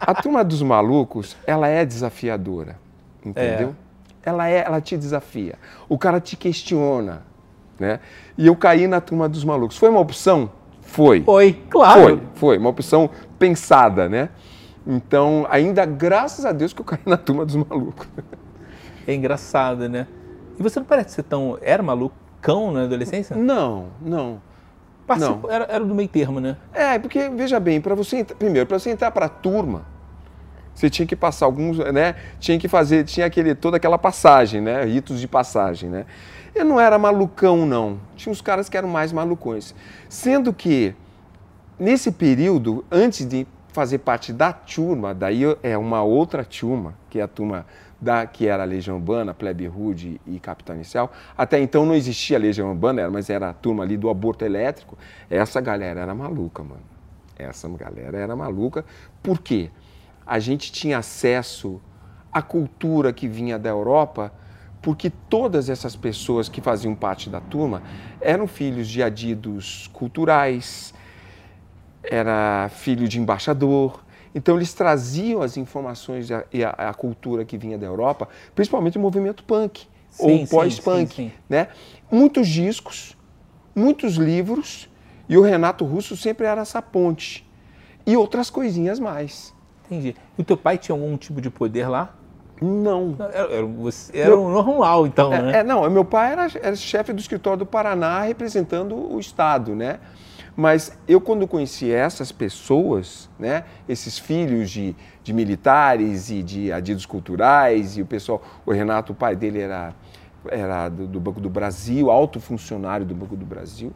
A 0.00 0.14
turma 0.14 0.42
dos 0.42 0.60
malucos, 0.60 1.36
ela 1.46 1.68
é 1.68 1.84
desafiadora, 1.84 2.76
entendeu? 3.24 3.76
Ela 4.22 4.48
é, 4.48 4.64
ela 4.66 4.80
te 4.80 4.96
desafia. 4.96 5.54
O 5.88 5.96
cara 5.98 6.20
te 6.20 6.36
questiona, 6.36 7.22
né? 7.78 8.00
E 8.36 8.46
eu 8.46 8.54
caí 8.56 8.86
na 8.86 9.00
turma 9.00 9.28
dos 9.28 9.44
malucos. 9.44 9.76
Foi 9.78 9.88
uma 9.88 10.00
opção? 10.00 10.50
Foi. 10.82 11.22
Foi, 11.22 11.52
claro. 11.70 12.00
Foi, 12.02 12.20
foi. 12.34 12.58
Uma 12.58 12.70
opção 12.70 13.08
pensada, 13.38 14.08
né? 14.08 14.28
Então, 14.86 15.46
ainda 15.50 15.84
graças 15.84 16.44
a 16.44 16.52
Deus 16.52 16.72
que 16.72 16.80
eu 16.80 16.84
caí 16.84 16.98
na 17.06 17.16
turma 17.16 17.44
dos 17.46 17.56
malucos. 17.56 18.06
É 19.06 19.14
engraçado, 19.14 19.88
né? 19.88 20.06
E 20.58 20.62
você 20.62 20.78
não 20.78 20.86
parece 20.86 21.10
ser 21.14 21.22
tão. 21.22 21.58
Era 21.62 21.82
malucão 21.82 22.70
na 22.72 22.82
adolescência? 22.84 23.34
Não, 23.36 23.86
não. 24.00 24.40
Participou- 25.06 25.50
Era, 25.50 25.64
era 25.68 25.84
do 25.84 25.94
meio 25.94 26.08
termo, 26.08 26.38
né? 26.40 26.56
É, 26.72 26.98
porque, 26.98 27.28
veja 27.30 27.58
bem, 27.58 27.80
para 27.80 27.94
você 27.94 28.18
entrar, 28.18 28.36
primeiro, 28.36 28.66
para 28.66 28.78
você 28.78 28.90
entrar 28.90 29.10
para 29.10 29.26
a 29.26 29.28
turma, 29.28 29.84
você 30.74 30.88
tinha 30.88 31.06
que 31.06 31.16
passar 31.16 31.46
alguns, 31.46 31.78
né? 31.78 32.14
Tinha 32.38 32.58
que 32.58 32.68
fazer, 32.68 33.04
tinha 33.04 33.26
aquele, 33.26 33.54
toda 33.54 33.76
aquela 33.76 33.98
passagem, 33.98 34.60
né? 34.60 34.84
Ritos 34.84 35.20
de 35.20 35.28
passagem, 35.28 35.90
né? 35.90 36.06
Eu 36.54 36.64
não 36.64 36.80
era 36.80 36.98
malucão, 36.98 37.66
não. 37.66 38.00
Tinha 38.16 38.32
uns 38.32 38.40
caras 38.40 38.68
que 38.68 38.76
eram 38.76 38.88
mais 38.88 39.12
malucões. 39.12 39.74
Sendo 40.08 40.52
que, 40.52 40.94
nesse 41.78 42.10
período, 42.10 42.84
antes 42.90 43.26
de 43.26 43.46
fazer 43.72 43.98
parte 43.98 44.32
da 44.32 44.52
turma, 44.52 45.14
daí 45.14 45.42
é 45.62 45.78
uma 45.78 46.02
outra 46.02 46.44
turma, 46.44 46.94
que 47.08 47.20
é 47.20 47.22
a 47.22 47.28
turma 47.28 47.66
da, 48.00 48.26
que 48.26 48.46
era 48.46 48.62
a 48.62 48.66
Legião 48.66 48.96
Urbana, 48.96 49.34
Plebe 49.34 49.66
Rude 49.66 50.20
e 50.26 50.40
Capitão 50.40 50.74
Inicial. 50.74 51.12
Até 51.36 51.60
então 51.60 51.84
não 51.84 51.94
existia 51.94 52.36
a 52.36 52.40
Legião 52.40 52.68
Urbana, 52.70 53.10
mas 53.10 53.28
era 53.28 53.50
a 53.50 53.52
turma 53.52 53.84
ali 53.84 53.96
do 53.96 54.08
aborto 54.08 54.44
elétrico. 54.44 54.96
Essa 55.28 55.60
galera 55.60 56.00
era 56.00 56.14
maluca, 56.14 56.62
mano. 56.62 56.82
Essa 57.38 57.68
galera 57.68 58.18
era 58.18 58.34
maluca. 58.34 58.84
Por 59.22 59.40
quê? 59.40 59.70
A 60.30 60.38
gente 60.38 60.70
tinha 60.70 60.98
acesso 60.98 61.80
a 62.32 62.40
cultura 62.40 63.12
que 63.12 63.26
vinha 63.26 63.58
da 63.58 63.68
Europa, 63.68 64.32
porque 64.80 65.10
todas 65.10 65.68
essas 65.68 65.96
pessoas 65.96 66.48
que 66.48 66.60
faziam 66.60 66.94
parte 66.94 67.28
da 67.28 67.40
turma 67.40 67.82
eram 68.20 68.46
filhos 68.46 68.86
de 68.86 69.02
adidos 69.02 69.90
culturais, 69.92 70.94
era 72.04 72.70
filho 72.72 73.08
de 73.08 73.18
embaixador. 73.18 74.04
Então 74.32 74.54
eles 74.54 74.72
traziam 74.72 75.42
as 75.42 75.56
informações 75.56 76.28
e 76.52 76.62
a, 76.62 76.70
a, 76.70 76.94
cultura 76.94 77.44
que 77.44 77.58
vinha 77.58 77.76
da 77.76 77.86
Europa, 77.86 78.28
principalmente 78.54 78.98
o 78.98 79.00
movimento 79.00 79.42
punk 79.42 79.88
sim, 80.10 80.42
ou 80.42 80.46
pós-punk, 80.46 81.32
né? 81.48 81.66
Muitos 82.08 82.46
discos, 82.46 83.18
muitos 83.74 84.14
livros 84.14 84.88
e 85.28 85.36
o 85.36 85.42
Renato 85.42 85.84
Russo 85.84 86.16
sempre 86.16 86.46
era 86.46 86.60
essa 86.60 86.80
ponte 86.80 87.44
e 88.06 88.16
outras 88.16 88.48
coisinhas 88.48 89.00
mais. 89.00 89.58
Entendi. 89.90 90.14
E 90.38 90.40
o 90.40 90.44
teu 90.44 90.56
pai 90.56 90.78
tinha 90.78 90.94
algum 90.94 91.16
tipo 91.16 91.40
de 91.40 91.50
poder 91.50 91.88
lá? 91.88 92.14
Não. 92.62 93.16
Era, 93.18 93.54
era, 93.54 93.66
era 94.12 94.28
meu, 94.28 94.48
normal, 94.48 95.06
então, 95.06 95.32
é, 95.32 95.42
né? 95.42 95.58
É, 95.58 95.64
não, 95.64 95.88
meu 95.90 96.04
pai 96.04 96.32
era, 96.32 96.48
era 96.62 96.76
chefe 96.76 97.12
do 97.12 97.18
escritório 97.18 97.58
do 97.58 97.66
Paraná 97.66 98.20
representando 98.20 98.94
o 98.94 99.18
Estado, 99.18 99.74
né? 99.74 99.98
Mas 100.54 100.96
eu, 101.08 101.20
quando 101.20 101.48
conheci 101.48 101.90
essas 101.90 102.30
pessoas, 102.30 103.30
né, 103.38 103.64
esses 103.88 104.18
filhos 104.18 104.70
de, 104.70 104.94
de 105.22 105.32
militares 105.32 106.28
e 106.30 106.42
de 106.42 106.70
adidos 106.70 107.06
culturais, 107.06 107.96
e 107.96 108.02
o 108.02 108.06
pessoal, 108.06 108.42
o 108.66 108.70
Renato, 108.70 109.12
o 109.12 109.14
pai 109.14 109.34
dele 109.34 109.60
era, 109.60 109.94
era 110.48 110.88
do, 110.88 111.06
do 111.06 111.18
Banco 111.18 111.40
do 111.40 111.48
Brasil, 111.48 112.10
alto 112.10 112.40
funcionário 112.40 113.06
do 113.06 113.14
Banco 113.14 113.36
do 113.36 113.46
Brasil, 113.46 113.92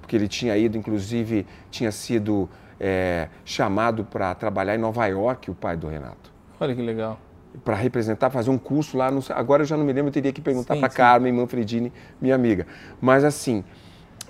porque 0.00 0.16
ele 0.16 0.28
tinha 0.28 0.56
ido, 0.56 0.78
inclusive, 0.78 1.46
tinha 1.70 1.92
sido 1.92 2.48
é, 2.80 3.28
chamado 3.44 4.04
para 4.04 4.34
trabalhar 4.34 4.74
em 4.74 4.78
Nova 4.78 5.06
York, 5.06 5.50
o 5.50 5.54
pai 5.54 5.76
do 5.76 5.86
Renato. 5.88 6.32
Olha 6.60 6.74
que 6.74 6.82
legal 6.82 7.18
para 7.64 7.74
representar, 7.74 8.30
fazer 8.30 8.50
um 8.50 8.58
curso 8.58 8.96
lá. 8.96 9.10
No, 9.10 9.22
agora 9.30 9.62
eu 9.62 9.66
já 9.66 9.76
não 9.76 9.84
me 9.84 9.92
lembro, 9.92 10.08
eu 10.08 10.12
teria 10.12 10.32
que 10.32 10.40
perguntar 10.40 10.76
para 10.76 10.88
Carmen 10.88 11.32
Manfredini, 11.32 11.92
minha 12.20 12.34
amiga. 12.34 12.66
Mas 13.00 13.24
assim, 13.24 13.64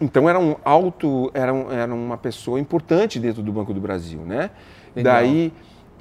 então 0.01 0.29
era 0.29 0.39
um 0.39 0.57
alto, 0.65 1.31
era, 1.35 1.53
um, 1.53 1.71
era 1.71 1.93
uma 1.93 2.17
pessoa 2.17 2.61
importante 2.61 3.19
dentro 3.19 3.43
do 3.43 3.53
Banco 3.53 3.73
do 3.73 3.81
Brasil, 3.81 4.21
né? 4.21 4.51
Legal. 4.95 5.15
Daí 5.15 5.53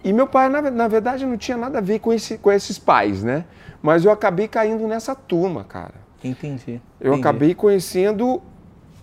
e 0.04 0.14
meu 0.14 0.28
pai 0.28 0.50
na, 0.50 0.62
na, 0.70 0.88
verdade 0.88 1.26
não 1.26 1.36
tinha 1.36 1.58
nada 1.58 1.80
a 1.80 1.82
ver 1.82 2.00
com, 2.00 2.14
esse, 2.14 2.38
com 2.38 2.52
esses 2.52 2.78
pais, 2.78 3.24
né? 3.24 3.46
Mas 3.82 4.06
eu 4.06 4.12
acabei 4.12 4.48
caindo 4.48 4.88
nessa 4.88 5.16
turma, 5.16 5.64
cara. 5.64 5.96
Entendi. 6.24 6.80
Eu 7.00 7.14
Entendi. 7.14 7.22
acabei 7.22 7.56
conhecendo 7.56 8.42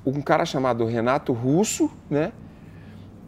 um 0.06 0.20
cara 0.20 0.44
chamado 0.44 0.84
Renato 0.84 1.32
Russo, 1.32 1.90
né? 2.08 2.32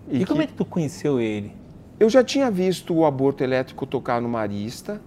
E, 0.08 0.23
e 0.23 0.26
como 0.26 0.42
é 0.42 0.46
que 0.46 0.52
tu 0.52 0.64
conheceu 0.64 1.20
ele? 1.20 1.52
Eu 1.99 2.11
já 2.11 2.23
tinha 2.25 2.50
visto 2.50 2.94
o 2.94 3.04
aborto 3.04 3.42
elétrico 3.44 3.87
tocar 3.87 4.20
no 4.20 4.28
Marista 4.28 5.00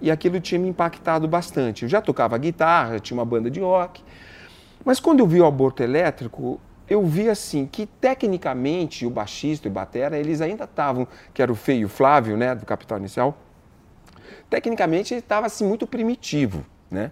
e 0.00 0.10
aquilo 0.10 0.40
tinha 0.40 0.58
me 0.58 0.68
impactado 0.68 1.26
bastante. 1.26 1.82
Eu 1.82 1.88
já 1.88 2.00
tocava 2.00 2.36
guitarra, 2.38 3.00
tinha 3.00 3.16
uma 3.16 3.24
banda 3.24 3.50
de 3.50 3.60
rock. 3.60 4.02
Mas 4.84 5.00
quando 5.00 5.20
eu 5.20 5.26
vi 5.26 5.40
o 5.40 5.46
aborto 5.46 5.82
elétrico, 5.82 6.60
eu 6.88 7.04
vi 7.04 7.28
assim 7.28 7.66
que 7.66 7.86
tecnicamente 7.86 9.04
o 9.04 9.10
baixista 9.10 9.66
e 9.66 9.70
o 9.70 9.74
batera, 9.74 10.16
eles 10.16 10.40
ainda 10.40 10.64
estavam, 10.64 11.08
que 11.34 11.42
era 11.42 11.50
o 11.50 11.56
Feio 11.56 11.88
Flávio, 11.88 12.36
né, 12.36 12.54
do 12.54 12.64
Capital 12.64 12.98
Inicial, 12.98 13.36
tecnicamente 14.48 15.12
ele 15.12 15.20
estava 15.20 15.46
assim 15.46 15.66
muito 15.66 15.86
primitivo, 15.86 16.64
né? 16.90 17.10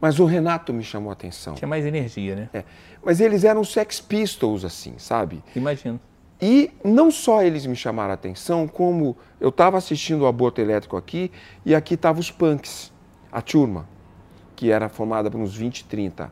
Mas 0.00 0.18
o 0.18 0.24
Renato 0.24 0.72
me 0.72 0.82
chamou 0.82 1.10
a 1.10 1.14
atenção. 1.14 1.54
Tinha 1.54 1.68
mais 1.68 1.86
energia, 1.86 2.36
né? 2.36 2.50
É. 2.52 2.64
Mas 3.04 3.20
eles 3.20 3.44
eram 3.44 3.64
Sex 3.64 4.00
Pistols, 4.00 4.64
assim, 4.64 4.94
sabe? 4.98 5.42
Imagino. 5.54 5.98
E 6.40 6.70
não 6.84 7.10
só 7.10 7.42
eles 7.42 7.64
me 7.64 7.74
chamaram 7.74 8.10
a 8.10 8.14
atenção, 8.14 8.68
como 8.68 9.16
eu 9.40 9.48
estava 9.48 9.78
assistindo 9.78 10.22
o 10.22 10.26
aborto 10.26 10.60
elétrico 10.60 10.96
aqui, 10.96 11.30
e 11.64 11.74
aqui 11.74 11.94
estavam 11.94 12.20
os 12.20 12.30
punks, 12.30 12.92
a 13.32 13.40
turma, 13.40 13.88
que 14.54 14.70
era 14.70 14.88
formada 14.88 15.30
por 15.30 15.40
uns 15.40 15.54
20, 15.54 15.86
30 15.86 16.30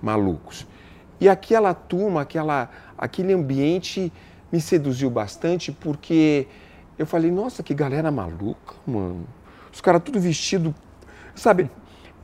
malucos. 0.00 0.66
E 1.20 1.28
aquela 1.28 1.74
turma, 1.74 2.20
aquela, 2.20 2.70
aquele 2.96 3.32
ambiente 3.32 4.12
me 4.52 4.60
seduziu 4.60 5.10
bastante, 5.10 5.72
porque 5.72 6.46
eu 6.96 7.06
falei, 7.06 7.30
nossa, 7.30 7.62
que 7.62 7.74
galera 7.74 8.10
maluca, 8.10 8.74
mano. 8.86 9.26
Os 9.72 9.80
caras 9.80 10.00
tudo 10.04 10.20
vestido, 10.20 10.72
sabe? 11.34 11.68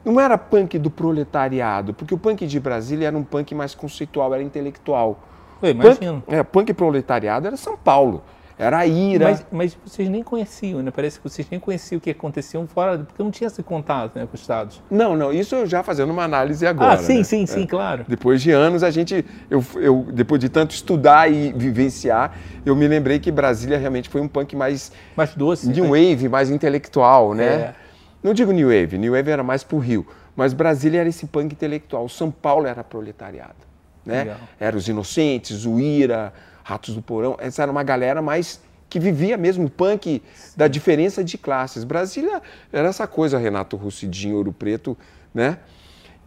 Não 0.04 0.18
era 0.18 0.38
punk 0.38 0.78
do 0.78 0.90
proletariado, 0.90 1.92
porque 1.92 2.14
o 2.14 2.18
punk 2.18 2.46
de 2.46 2.58
Brasília 2.58 3.08
era 3.08 3.16
um 3.16 3.24
punk 3.24 3.54
mais 3.54 3.74
conceitual, 3.74 4.32
era 4.34 4.42
intelectual. 4.42 5.18
Eu 5.62 5.70
imagino. 5.70 6.22
Punk, 6.22 6.34
é, 6.34 6.42
punk 6.42 6.72
proletariado 6.72 7.46
era 7.46 7.56
São 7.56 7.76
Paulo. 7.76 8.22
Era 8.60 8.80
a 8.80 8.86
ira. 8.86 9.30
Mas, 9.30 9.46
mas, 9.50 9.78
vocês 9.86 10.06
nem 10.10 10.22
conheciam, 10.22 10.82
né? 10.82 10.90
Parece 10.90 11.18
que 11.18 11.26
vocês 11.26 11.48
nem 11.50 11.58
conheciam 11.58 11.96
o 11.96 12.00
que 12.00 12.10
acontecia 12.10 12.62
fora, 12.66 12.98
porque 12.98 13.22
não 13.22 13.30
tinha 13.30 13.48
esse 13.48 13.62
contato 13.62 14.18
né, 14.18 14.26
com 14.26 14.34
os 14.34 14.40
Estados. 14.42 14.82
Não, 14.90 15.16
não, 15.16 15.32
isso 15.32 15.54
eu 15.54 15.66
já 15.66 15.82
fazendo 15.82 16.10
uma 16.10 16.24
análise 16.24 16.66
agora. 16.66 16.92
Ah, 16.92 16.98
sim, 16.98 17.18
né? 17.18 17.24
sim, 17.24 17.46
sim, 17.46 17.62
é. 17.62 17.66
claro. 17.66 18.04
Depois 18.06 18.42
de 18.42 18.50
anos, 18.50 18.82
a 18.82 18.90
gente, 18.90 19.24
eu, 19.48 19.64
eu, 19.76 20.06
depois 20.12 20.38
de 20.38 20.50
tanto 20.50 20.74
estudar 20.74 21.32
e 21.32 21.54
vivenciar, 21.54 22.36
eu 22.66 22.76
me 22.76 22.86
lembrei 22.86 23.18
que 23.18 23.32
Brasília 23.32 23.78
realmente 23.78 24.10
foi 24.10 24.20
um 24.20 24.28
punk 24.28 24.54
mais. 24.54 24.92
Mais 25.16 25.34
doce. 25.34 25.66
New 25.66 25.84
né? 25.84 26.10
Wave, 26.10 26.28
mais 26.28 26.50
intelectual, 26.50 27.32
né? 27.32 27.46
É. 27.46 27.74
Não 28.22 28.34
digo 28.34 28.52
New 28.52 28.68
Wave, 28.68 28.98
New 28.98 29.12
Wave 29.14 29.30
era 29.30 29.42
mais 29.42 29.64
pro 29.64 29.78
Rio, 29.78 30.06
mas 30.36 30.52
Brasília 30.52 31.00
era 31.00 31.08
esse 31.08 31.26
punk 31.26 31.52
intelectual, 31.52 32.08
São 32.08 32.30
Paulo 32.30 32.66
era 32.66 32.84
proletariado, 32.84 33.56
né? 34.04 34.36
Era 34.58 34.76
os 34.76 34.88
Inocentes, 34.88 35.64
o 35.64 35.80
Ira, 35.80 36.32
Ratos 36.62 36.94
do 36.94 37.02
Porão, 37.02 37.36
essa 37.40 37.62
era 37.62 37.72
uma 37.72 37.82
galera 37.82 38.20
mais 38.20 38.60
que 38.88 38.98
vivia 38.98 39.36
mesmo 39.36 39.66
o 39.66 39.70
punk 39.70 40.20
da 40.56 40.66
diferença 40.66 41.22
de 41.22 41.38
classes. 41.38 41.84
Brasília 41.84 42.42
era 42.72 42.88
essa 42.88 43.06
coisa, 43.06 43.38
Renato 43.38 43.76
Russidinho, 43.76 44.36
Ouro 44.36 44.52
Preto, 44.52 44.98
né? 45.32 45.58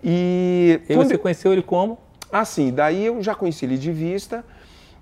E, 0.03 0.81
e 0.87 0.95
você 0.95 1.17
conheceu 1.17 1.51
ele 1.53 1.61
como? 1.61 1.99
Ah, 2.31 2.45
sim, 2.45 2.73
daí 2.73 3.05
eu 3.05 3.21
já 3.21 3.35
conheci 3.35 3.65
ele 3.65 3.77
de 3.77 3.91
vista, 3.91 4.43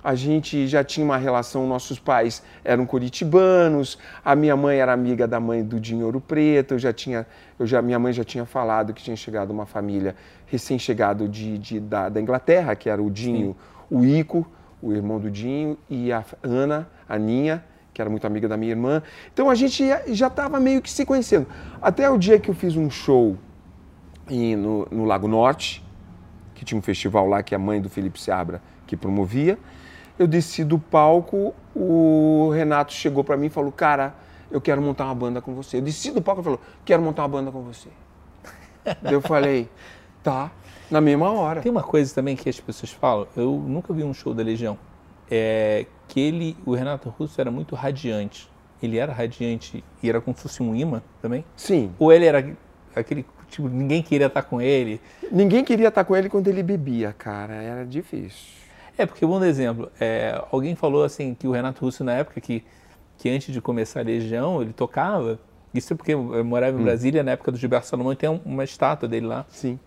a 0.03 0.15
gente 0.15 0.67
já 0.67 0.83
tinha 0.83 1.05
uma 1.05 1.17
relação, 1.17 1.67
nossos 1.67 1.99
pais 1.99 2.43
eram 2.63 2.85
curitibanos, 2.85 3.97
a 4.23 4.35
minha 4.35 4.55
mãe 4.55 4.79
era 4.79 4.91
amiga 4.91 5.27
da 5.27 5.39
mãe 5.39 5.63
do 5.63 5.79
Dinho 5.79 6.05
Ouro 6.05 6.19
Preto, 6.19 6.73
eu 6.73 6.79
já 6.79 6.91
tinha, 6.91 7.25
eu 7.59 7.67
já, 7.67 7.81
minha 7.81 7.99
mãe 7.99 8.11
já 8.11 8.23
tinha 8.23 8.45
falado 8.45 8.93
que 8.93 9.03
tinha 9.03 9.15
chegado 9.15 9.51
uma 9.51 9.65
família 9.65 10.15
recém-chegado 10.47 11.27
de, 11.27 11.57
de 11.57 11.79
da, 11.79 12.09
da, 12.09 12.19
Inglaterra, 12.19 12.75
que 12.75 12.89
era 12.89 13.01
o 13.01 13.09
Dinho, 13.09 13.55
Sim. 13.89 13.95
o 13.95 14.03
Ico, 14.03 14.45
o 14.81 14.91
irmão 14.91 15.19
do 15.19 15.29
Dinho, 15.29 15.77
e 15.89 16.11
a 16.11 16.23
Ana, 16.43 16.89
a 17.07 17.17
Ninha, 17.17 17.63
que 17.93 18.01
era 18.01 18.09
muito 18.09 18.25
amiga 18.25 18.47
da 18.47 18.57
minha 18.57 18.71
irmã. 18.71 19.03
Então 19.33 19.49
a 19.49 19.55
gente 19.55 19.83
já 20.07 20.27
estava 20.27 20.59
meio 20.59 20.81
que 20.81 20.89
se 20.89 21.05
conhecendo. 21.05 21.47
Até 21.81 22.09
o 22.09 22.17
dia 22.17 22.39
que 22.39 22.49
eu 22.49 22.55
fiz 22.55 22.75
um 22.75 22.89
show 22.89 23.37
em, 24.29 24.55
no, 24.55 24.87
no 24.89 25.05
Lago 25.05 25.27
Norte, 25.27 25.83
que 26.55 26.65
tinha 26.65 26.77
um 26.77 26.81
festival 26.81 27.27
lá 27.27 27.43
que 27.43 27.53
a 27.53 27.59
mãe 27.59 27.81
do 27.81 27.89
Felipe 27.89 28.19
Seabra 28.19 28.61
que 28.87 28.97
promovia. 28.97 29.57
Eu 30.21 30.27
desci 30.27 30.63
do 30.63 30.77
palco, 30.77 31.51
o 31.75 32.51
Renato 32.53 32.93
chegou 32.93 33.23
para 33.23 33.35
mim 33.35 33.47
e 33.47 33.49
falou: 33.49 33.71
Cara, 33.71 34.13
eu 34.51 34.61
quero 34.61 34.79
montar 34.79 35.05
uma 35.05 35.15
banda 35.15 35.41
com 35.41 35.55
você. 35.55 35.77
Eu 35.77 35.81
desci 35.81 36.11
do 36.11 36.21
palco 36.21 36.41
e 36.41 36.43
falou: 36.43 36.61
Quero 36.85 37.01
montar 37.01 37.23
uma 37.23 37.29
banda 37.29 37.51
com 37.51 37.63
você. 37.63 37.89
eu 39.01 39.19
falei: 39.19 39.67
Tá, 40.21 40.51
na 40.91 41.01
mesma 41.01 41.31
hora. 41.31 41.61
Tem 41.61 41.71
uma 41.71 41.81
coisa 41.81 42.13
também 42.13 42.35
que 42.35 42.47
as 42.47 42.59
pessoas 42.59 42.91
falam: 42.91 43.25
eu 43.35 43.51
nunca 43.51 43.91
vi 43.95 44.03
um 44.03 44.13
show 44.13 44.31
da 44.31 44.43
Legião. 44.43 44.77
É 45.27 45.87
que 46.07 46.19
ele, 46.19 46.55
o 46.67 46.75
Renato 46.75 47.09
Russo 47.09 47.41
era 47.41 47.49
muito 47.49 47.73
radiante. 47.73 48.47
Ele 48.83 48.99
era 48.99 49.11
radiante 49.11 49.83
e 50.03 50.07
era 50.07 50.21
como 50.21 50.37
se 50.37 50.43
fosse 50.43 50.61
um 50.61 50.75
imã 50.75 51.01
também? 51.19 51.43
Sim. 51.55 51.95
Ou 51.97 52.13
ele 52.13 52.25
era 52.25 52.45
aquele 52.95 53.25
tipo, 53.49 53.67
ninguém 53.67 54.03
queria 54.03 54.27
estar 54.27 54.43
com 54.43 54.61
ele? 54.61 55.01
Ninguém 55.31 55.63
queria 55.63 55.87
estar 55.87 56.03
com 56.03 56.15
ele 56.15 56.29
quando 56.29 56.47
ele 56.47 56.61
bebia, 56.61 57.11
cara. 57.11 57.55
Era 57.55 57.83
difícil. 57.83 58.61
É, 59.01 59.05
porque, 59.07 59.25
bom 59.25 59.43
exemplo, 59.43 59.91
é, 59.99 60.39
alguém 60.51 60.75
falou 60.75 61.03
assim 61.03 61.33
que 61.33 61.47
o 61.47 61.51
Renato 61.51 61.83
Russo, 61.83 62.03
na 62.03 62.13
época 62.13 62.39
que, 62.39 62.63
que 63.17 63.31
antes 63.31 63.51
de 63.51 63.59
começar 63.59 64.01
a 64.01 64.03
Legião, 64.03 64.61
ele 64.61 64.73
tocava. 64.73 65.39
Isso 65.73 65.93
é 65.93 65.95
porque 65.95 66.13
eu 66.13 66.45
morava 66.45 66.77
em 66.77 66.81
hum. 66.81 66.83
Brasília, 66.83 67.23
na 67.23 67.31
época 67.31 67.51
do 67.51 67.57
Gilberto 67.57 67.87
Salomão, 67.87 68.13
e 68.13 68.15
tem 68.15 68.29
uma 68.45 68.63
estátua 68.63 69.09
dele 69.09 69.25
lá. 69.25 69.43
Sim. 69.49 69.79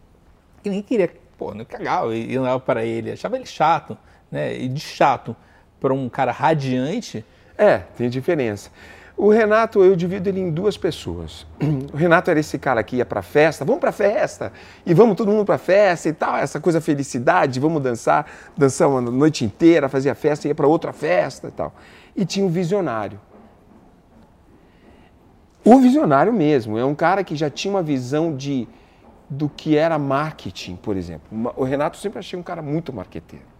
Que 0.64 0.68
ninguém 0.68 0.82
queria, 0.82 1.14
pô, 1.38 1.54
não 1.54 1.64
cagava 1.64 2.12
e 2.16 2.36
andava 2.36 2.58
para 2.58 2.84
ele. 2.84 3.12
Achava 3.12 3.36
ele 3.36 3.46
chato, 3.46 3.96
né? 4.32 4.58
E 4.58 4.66
de 4.66 4.80
chato 4.80 5.36
para 5.78 5.94
um 5.94 6.08
cara 6.08 6.32
radiante. 6.32 7.24
É, 7.56 7.78
tem 7.96 8.10
diferença. 8.10 8.68
O 9.16 9.30
Renato, 9.30 9.82
eu 9.84 9.94
divido 9.94 10.28
ele 10.28 10.40
em 10.40 10.50
duas 10.50 10.76
pessoas. 10.76 11.46
O 11.92 11.96
Renato 11.96 12.30
era 12.30 12.40
esse 12.40 12.58
cara 12.58 12.82
que 12.82 12.96
ia 12.96 13.06
para 13.06 13.22
festa, 13.22 13.64
vamos 13.64 13.80
para 13.80 13.92
festa, 13.92 14.52
e 14.84 14.92
vamos 14.92 15.16
todo 15.16 15.30
mundo 15.30 15.44
para 15.44 15.58
festa 15.58 16.08
e 16.08 16.12
tal, 16.12 16.36
essa 16.36 16.58
coisa 16.58 16.80
felicidade, 16.80 17.60
vamos 17.60 17.80
dançar, 17.80 18.26
dançar 18.56 18.88
uma 18.88 19.00
noite 19.00 19.44
inteira, 19.44 19.88
fazia 19.88 20.14
festa, 20.14 20.48
ia 20.48 20.54
para 20.54 20.66
outra 20.66 20.92
festa 20.92 21.48
e 21.48 21.50
tal. 21.52 21.72
E 22.16 22.24
tinha 22.24 22.44
o 22.44 22.48
um 22.48 22.50
visionário. 22.50 23.20
O 25.64 25.78
visionário 25.78 26.32
mesmo, 26.32 26.76
é 26.76 26.84
um 26.84 26.94
cara 26.94 27.22
que 27.22 27.36
já 27.36 27.48
tinha 27.48 27.72
uma 27.72 27.82
visão 27.82 28.34
de 28.34 28.68
do 29.30 29.48
que 29.48 29.76
era 29.76 29.98
marketing, 29.98 30.76
por 30.76 30.96
exemplo. 30.96 31.52
O 31.56 31.64
Renato 31.64 31.96
sempre 31.96 32.18
achei 32.18 32.38
um 32.38 32.42
cara 32.42 32.60
muito 32.60 32.92
marqueteiro. 32.92 33.53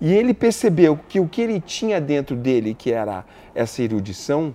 E 0.00 0.12
ele 0.12 0.32
percebeu 0.32 0.98
que 1.08 1.18
o 1.18 1.28
que 1.28 1.40
ele 1.40 1.60
tinha 1.60 2.00
dentro 2.00 2.36
dele, 2.36 2.74
que 2.74 2.92
era 2.92 3.24
essa 3.54 3.82
erudição, 3.82 4.54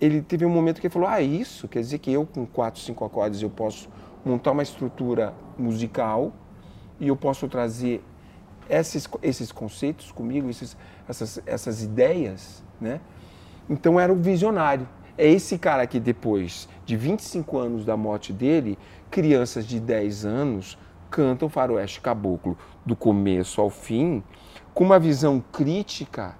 ele 0.00 0.20
teve 0.20 0.44
um 0.44 0.50
momento 0.50 0.80
que 0.80 0.86
ele 0.86 0.92
falou: 0.92 1.08
Ah, 1.08 1.20
isso 1.20 1.66
quer 1.68 1.80
dizer 1.80 1.98
que 1.98 2.12
eu, 2.12 2.26
com 2.26 2.46
quatro, 2.46 2.80
cinco 2.80 3.04
acordes, 3.04 3.42
eu 3.42 3.50
posso 3.50 3.88
montar 4.24 4.52
uma 4.52 4.62
estrutura 4.62 5.34
musical 5.58 6.32
e 6.98 7.08
eu 7.08 7.16
posso 7.16 7.48
trazer 7.48 8.02
esses, 8.68 9.08
esses 9.22 9.50
conceitos 9.50 10.12
comigo, 10.12 10.48
esses, 10.48 10.76
essas, 11.08 11.42
essas 11.46 11.82
ideias, 11.82 12.62
né? 12.80 13.00
Então 13.68 13.98
era 13.98 14.12
o 14.12 14.16
visionário. 14.16 14.88
É 15.16 15.26
esse 15.26 15.58
cara 15.58 15.86
que 15.86 16.00
depois 16.00 16.68
de 16.86 16.96
25 16.96 17.58
anos 17.58 17.84
da 17.84 17.96
morte 17.96 18.32
dele, 18.32 18.78
crianças 19.10 19.66
de 19.66 19.78
10 19.78 20.24
anos 20.24 20.78
cantam 21.10 21.48
Faroeste 21.48 22.00
Caboclo 22.00 22.56
do 22.84 22.94
começo 22.94 23.60
ao 23.60 23.68
fim, 23.68 24.22
com 24.72 24.84
uma 24.84 24.98
visão 24.98 25.42
crítica 25.52 26.34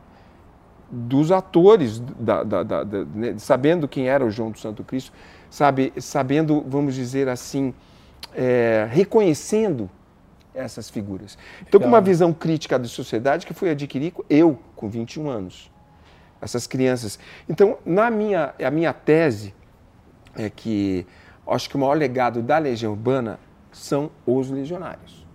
dos 0.91 1.31
atores, 1.31 2.00
da, 2.00 2.43
da, 2.43 2.62
da, 2.62 2.85
né, 2.85 3.35
sabendo 3.39 3.87
quem 3.87 4.09
era 4.09 4.25
o 4.25 4.31
João 4.31 4.50
do 4.50 4.59
Santo 4.59 4.83
Cristo, 4.83 5.12
sabe, 5.49 5.93
sabendo, 5.99 6.65
vamos 6.67 6.95
dizer 6.95 7.29
assim, 7.29 7.73
é, 8.35 8.89
reconhecendo 8.91 9.89
essas 10.55 10.91
figuras. 10.91 11.39
Então, 11.62 11.81
com 11.81 11.87
uma 11.87 12.00
visão 12.00 12.33
crítica 12.33 12.79
da 12.79 12.89
sociedade 12.89 13.47
que 13.47 13.55
fui 13.55 13.71
adquirir 13.71 14.12
eu, 14.29 14.59
com 14.75 14.89
21 14.89 15.29
anos. 15.29 15.71
Essas 16.41 16.67
crianças. 16.67 17.19
Então, 17.49 17.79
na 17.85 18.11
minha, 18.11 18.55
a 18.65 18.71
minha 18.71 18.93
tese 18.93 19.55
é 20.35 20.49
que 20.49 21.07
acho 21.47 21.69
que 21.69 21.77
o 21.77 21.79
maior 21.79 21.97
legado 21.97 22.43
da 22.43 22.59
Legião 22.59 22.93
Urbana 22.93 23.39
são 23.80 24.10
os 24.26 24.50
legionários. 24.50 25.26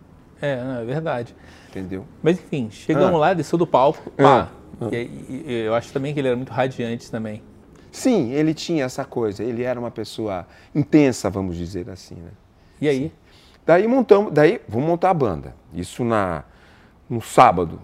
É, 0.42 0.64
não, 0.64 0.80
é 0.82 0.86
verdade. 0.86 1.36
Entendeu? 1.70 2.06
Mas 2.22 2.38
enfim, 2.38 2.70
chegamos 2.70 3.16
ah. 3.16 3.18
lá, 3.18 3.34
desceu 3.34 3.58
do 3.58 3.66
palco, 3.66 4.12
pá. 4.12 4.50
Ah. 4.82 4.90
E, 4.92 5.44
e, 5.48 5.64
eu 5.66 5.74
acho 5.74 5.92
também 5.92 6.14
que 6.14 6.20
ele 6.20 6.28
era 6.28 6.38
muito 6.38 6.52
radiante 6.52 7.10
também. 7.10 7.42
Sim, 7.92 8.32
ele 8.32 8.54
tinha 8.54 8.84
essa 8.84 9.06
coisa. 9.06 9.44
Ele 9.44 9.64
era 9.64 9.80
uma 9.80 9.90
pessoa 9.90 10.46
intensa, 10.74 11.30
vamos 11.30 11.56
dizer 11.56 11.90
assim, 11.90 12.16
né? 12.16 12.32
E 12.80 12.88
aí? 12.88 13.04
Sim. 13.04 13.12
Daí 13.66 13.88
montamos, 13.88 14.32
daí 14.32 14.62
vamos 14.68 14.88
montar 14.88 15.10
a 15.10 15.14
banda. 15.14 15.56
Isso 15.74 16.04
na 16.04 16.44
no 17.10 17.22
sábado. 17.22 17.82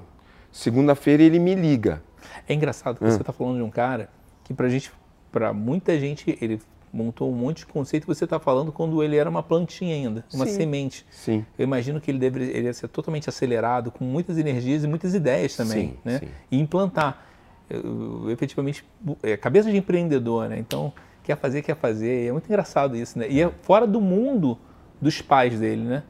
Segunda-feira 0.51 1.23
ele 1.23 1.39
me 1.39 1.55
liga. 1.55 2.03
É 2.47 2.53
engraçado 2.53 2.97
que 2.97 3.05
hum. 3.05 3.09
você 3.09 3.21
está 3.21 3.33
falando 3.33 3.57
de 3.57 3.63
um 3.63 3.71
cara 3.71 4.09
que 4.43 4.53
pra 4.53 4.69
gente, 4.69 4.91
para 5.31 5.53
muita 5.53 5.97
gente, 5.99 6.37
ele 6.41 6.61
montou 6.93 7.31
um 7.31 7.35
monte 7.35 7.59
de 7.59 7.65
conceito 7.67 8.03
que 8.03 8.13
você 8.13 8.25
está 8.25 8.39
falando 8.39 8.71
quando 8.71 9.01
ele 9.01 9.15
era 9.15 9.29
uma 9.29 9.41
plantinha 9.41 9.95
ainda, 9.95 10.25
uma 10.33 10.45
Sim. 10.45 10.53
semente. 10.53 11.05
Sim. 11.09 11.45
Eu 11.57 11.63
imagino 11.63 12.01
que 12.01 12.11
ele 12.11 12.19
deveria 12.19 12.73
ser 12.73 12.87
totalmente 12.87 13.29
acelerado, 13.29 13.91
com 13.91 14.03
muitas 14.03 14.37
energias 14.37 14.83
e 14.83 14.87
muitas 14.87 15.13
ideias 15.13 15.55
também, 15.55 15.89
Sim. 15.89 15.97
né? 16.03 16.19
Sim. 16.19 16.27
E 16.51 16.59
implantar. 16.59 17.25
Eu, 17.69 18.29
efetivamente, 18.29 18.85
é 19.23 19.37
cabeça 19.37 19.71
de 19.71 19.77
empreendedor, 19.77 20.49
né? 20.49 20.59
Então, 20.59 20.91
quer 21.23 21.37
fazer, 21.37 21.61
quer 21.61 21.75
fazer. 21.75 22.27
É 22.27 22.31
muito 22.31 22.45
engraçado 22.45 22.97
isso, 22.97 23.17
né? 23.17 23.27
E 23.29 23.41
é 23.41 23.49
fora 23.61 23.87
do 23.87 24.01
mundo 24.01 24.57
dos 24.99 25.21
pais 25.21 25.59
dele, 25.59 25.83
né? 25.83 26.03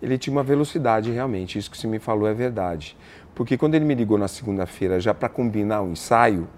Ele 0.00 0.16
tinha 0.16 0.32
uma 0.32 0.44
velocidade, 0.44 1.10
realmente. 1.10 1.58
Isso 1.58 1.68
que 1.68 1.76
você 1.76 1.88
me 1.88 1.98
falou 1.98 2.28
é 2.28 2.34
verdade. 2.34 2.96
Porque 3.34 3.56
quando 3.56 3.74
ele 3.74 3.84
me 3.84 3.94
ligou 3.94 4.16
na 4.16 4.28
segunda-feira, 4.28 5.00
já 5.00 5.12
para 5.12 5.28
combinar 5.28 5.82
o 5.82 5.90
ensaio, 5.90 6.48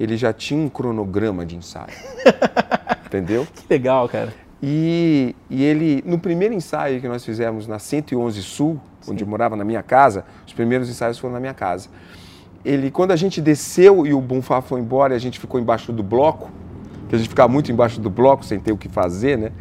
ele 0.00 0.16
já 0.16 0.32
tinha 0.32 0.58
um 0.58 0.68
cronograma 0.70 1.44
de 1.44 1.54
ensaio. 1.54 1.92
Entendeu? 3.04 3.46
Que 3.54 3.64
legal, 3.68 4.08
cara. 4.08 4.32
E, 4.62 5.36
e, 5.48 5.62
ele, 5.62 6.02
no 6.06 6.18
primeiro 6.18 6.54
ensaio 6.54 7.00
que 7.02 7.08
nós 7.08 7.22
fizemos 7.22 7.66
na 7.66 7.78
111 7.78 8.42
Sul, 8.42 8.80
Sim. 9.02 9.12
onde 9.12 9.24
eu 9.24 9.28
morava 9.28 9.56
na 9.56 9.64
minha 9.64 9.82
casa, 9.82 10.24
os 10.46 10.54
primeiros 10.54 10.88
ensaios 10.88 11.18
foram 11.18 11.34
na 11.34 11.40
minha 11.40 11.52
casa. 11.52 11.90
Ele, 12.64 12.90
quando 12.90 13.10
a 13.10 13.16
gente 13.16 13.42
desceu 13.42 14.06
e 14.06 14.14
o 14.14 14.20
Bonfá 14.20 14.62
foi 14.62 14.80
embora 14.80 15.12
e 15.12 15.16
a 15.16 15.20
gente 15.20 15.38
ficou 15.38 15.60
embaixo 15.60 15.92
do 15.92 16.02
bloco, 16.02 16.50
que 17.08 17.14
a 17.14 17.18
gente 17.18 17.28
ficava 17.28 17.52
muito 17.52 17.70
embaixo 17.70 18.00
do 18.00 18.08
bloco 18.08 18.44
sem 18.44 18.58
ter 18.58 18.72
o 18.72 18.78
que 18.78 18.88
fazer, 18.88 19.36
né? 19.36 19.52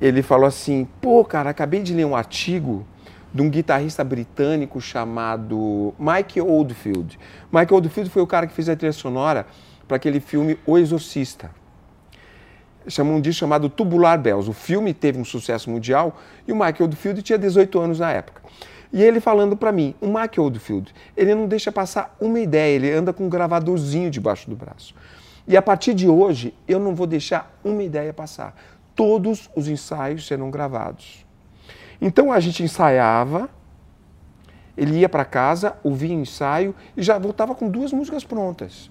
Ele 0.00 0.22
falou 0.22 0.46
assim: 0.46 0.88
pô, 1.00 1.24
cara, 1.24 1.50
acabei 1.50 1.82
de 1.82 1.94
ler 1.94 2.04
um 2.04 2.16
artigo 2.16 2.84
de 3.32 3.40
um 3.40 3.48
guitarrista 3.48 4.04
britânico 4.04 4.80
chamado 4.80 5.94
Mike 5.98 6.40
Oldfield. 6.40 7.18
Mike 7.52 7.72
Oldfield 7.72 8.10
foi 8.10 8.22
o 8.22 8.26
cara 8.26 8.46
que 8.46 8.52
fez 8.52 8.68
a 8.68 8.76
trilha 8.76 8.92
sonora 8.92 9.46
para 9.88 9.96
aquele 9.96 10.20
filme 10.20 10.58
O 10.66 10.76
Exorcista. 10.76 11.50
Chamam 12.86 13.16
um 13.16 13.20
disco 13.20 13.40
chamado 13.40 13.68
Tubular 13.68 14.18
Bells. 14.18 14.50
O 14.50 14.52
filme 14.52 14.92
teve 14.92 15.18
um 15.18 15.24
sucesso 15.24 15.70
mundial 15.70 16.18
e 16.46 16.52
o 16.52 16.56
Mike 16.56 16.82
Oldfield 16.82 17.22
tinha 17.22 17.38
18 17.38 17.78
anos 17.78 18.00
na 18.00 18.10
época. 18.10 18.42
E 18.92 19.02
ele 19.02 19.20
falando 19.20 19.56
para 19.56 19.72
mim, 19.72 19.94
o 20.00 20.06
Mike 20.06 20.38
Oldfield, 20.38 20.92
ele 21.16 21.34
não 21.34 21.46
deixa 21.46 21.72
passar 21.72 22.14
uma 22.20 22.38
ideia, 22.38 22.76
ele 22.76 22.92
anda 22.92 23.12
com 23.12 23.24
um 23.24 23.28
gravadorzinho 23.28 24.10
debaixo 24.10 24.50
do 24.50 24.56
braço. 24.56 24.94
E 25.48 25.56
a 25.56 25.62
partir 25.62 25.94
de 25.94 26.08
hoje, 26.08 26.52
eu 26.68 26.78
não 26.78 26.94
vou 26.94 27.06
deixar 27.06 27.58
uma 27.64 27.82
ideia 27.82 28.12
passar. 28.12 28.54
Todos 28.94 29.48
os 29.56 29.66
ensaios 29.66 30.26
serão 30.26 30.50
gravados. 30.50 31.21
Então 32.04 32.32
a 32.32 32.40
gente 32.40 32.64
ensaiava, 32.64 33.48
ele 34.76 34.98
ia 34.98 35.08
para 35.08 35.24
casa, 35.24 35.76
ouvia 35.84 36.12
ensaio 36.12 36.74
e 36.96 37.02
já 37.02 37.16
voltava 37.16 37.54
com 37.54 37.70
duas 37.70 37.92
músicas 37.92 38.24
prontas. 38.24 38.90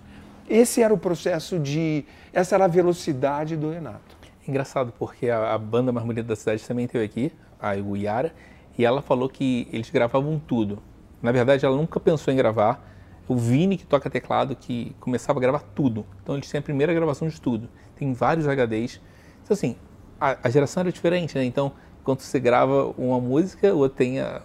Esse 0.50 0.82
era 0.82 0.93
o 0.93 0.97
processo 0.97 1.60
de. 1.60 2.06
Essa 2.32 2.56
era 2.56 2.65
a 2.65 2.67
velocidade 2.69 3.58
do 3.58 3.69
Renato. 3.69 4.15
Engraçado, 4.47 4.93
porque 4.97 5.30
a, 5.30 5.54
a 5.54 5.58
banda 5.58 5.91
mais 5.91 6.06
bonita 6.08 6.26
da 6.30 6.38
cidade 6.38 6.65
também 6.65 6.88
teve 6.88 7.04
aqui, 7.04 7.34
a 7.60 7.74
Iara, 7.74 8.34
e 8.78 8.86
ela 8.86 9.02
falou 9.02 9.28
que 9.28 9.67
eles 9.74 9.89
gravavam 9.89 10.39
tudo. 10.39 10.82
Na 11.21 11.34
verdade, 11.34 11.65
ela 11.65 11.76
nunca 11.76 12.00
pensou 12.00 12.34
em 12.34 12.38
gravar. 12.38 12.89
O 13.28 13.36
Vini, 13.36 13.78
que 13.78 13.86
toca 13.86 14.10
teclado, 14.10 14.56
que 14.56 14.95
começava 15.02 15.38
a 15.38 15.41
gravar 15.41 15.63
tudo. 15.76 16.06
Então, 16.24 16.36
eles 16.36 16.50
têm 16.50 16.60
a 16.60 16.62
primeira 16.62 16.93
gravação 16.93 17.28
de 17.28 17.39
tudo. 17.39 17.69
Tem 17.95 18.13
vários 18.13 18.47
HDs. 18.47 19.02
Então, 19.43 19.54
assim, 19.54 19.76
a, 20.19 20.38
a 20.43 20.50
geração 20.50 20.82
era 20.82 20.91
diferente, 20.91 21.38
né? 21.38 21.43
Então, 21.43 21.74
quando 22.04 22.22
você 22.22 22.40
grava 22.40 22.94
uma 22.98 23.20
música, 23.20 23.74
ou 23.74 23.88
tem 23.88 24.20
a, 24.20 24.42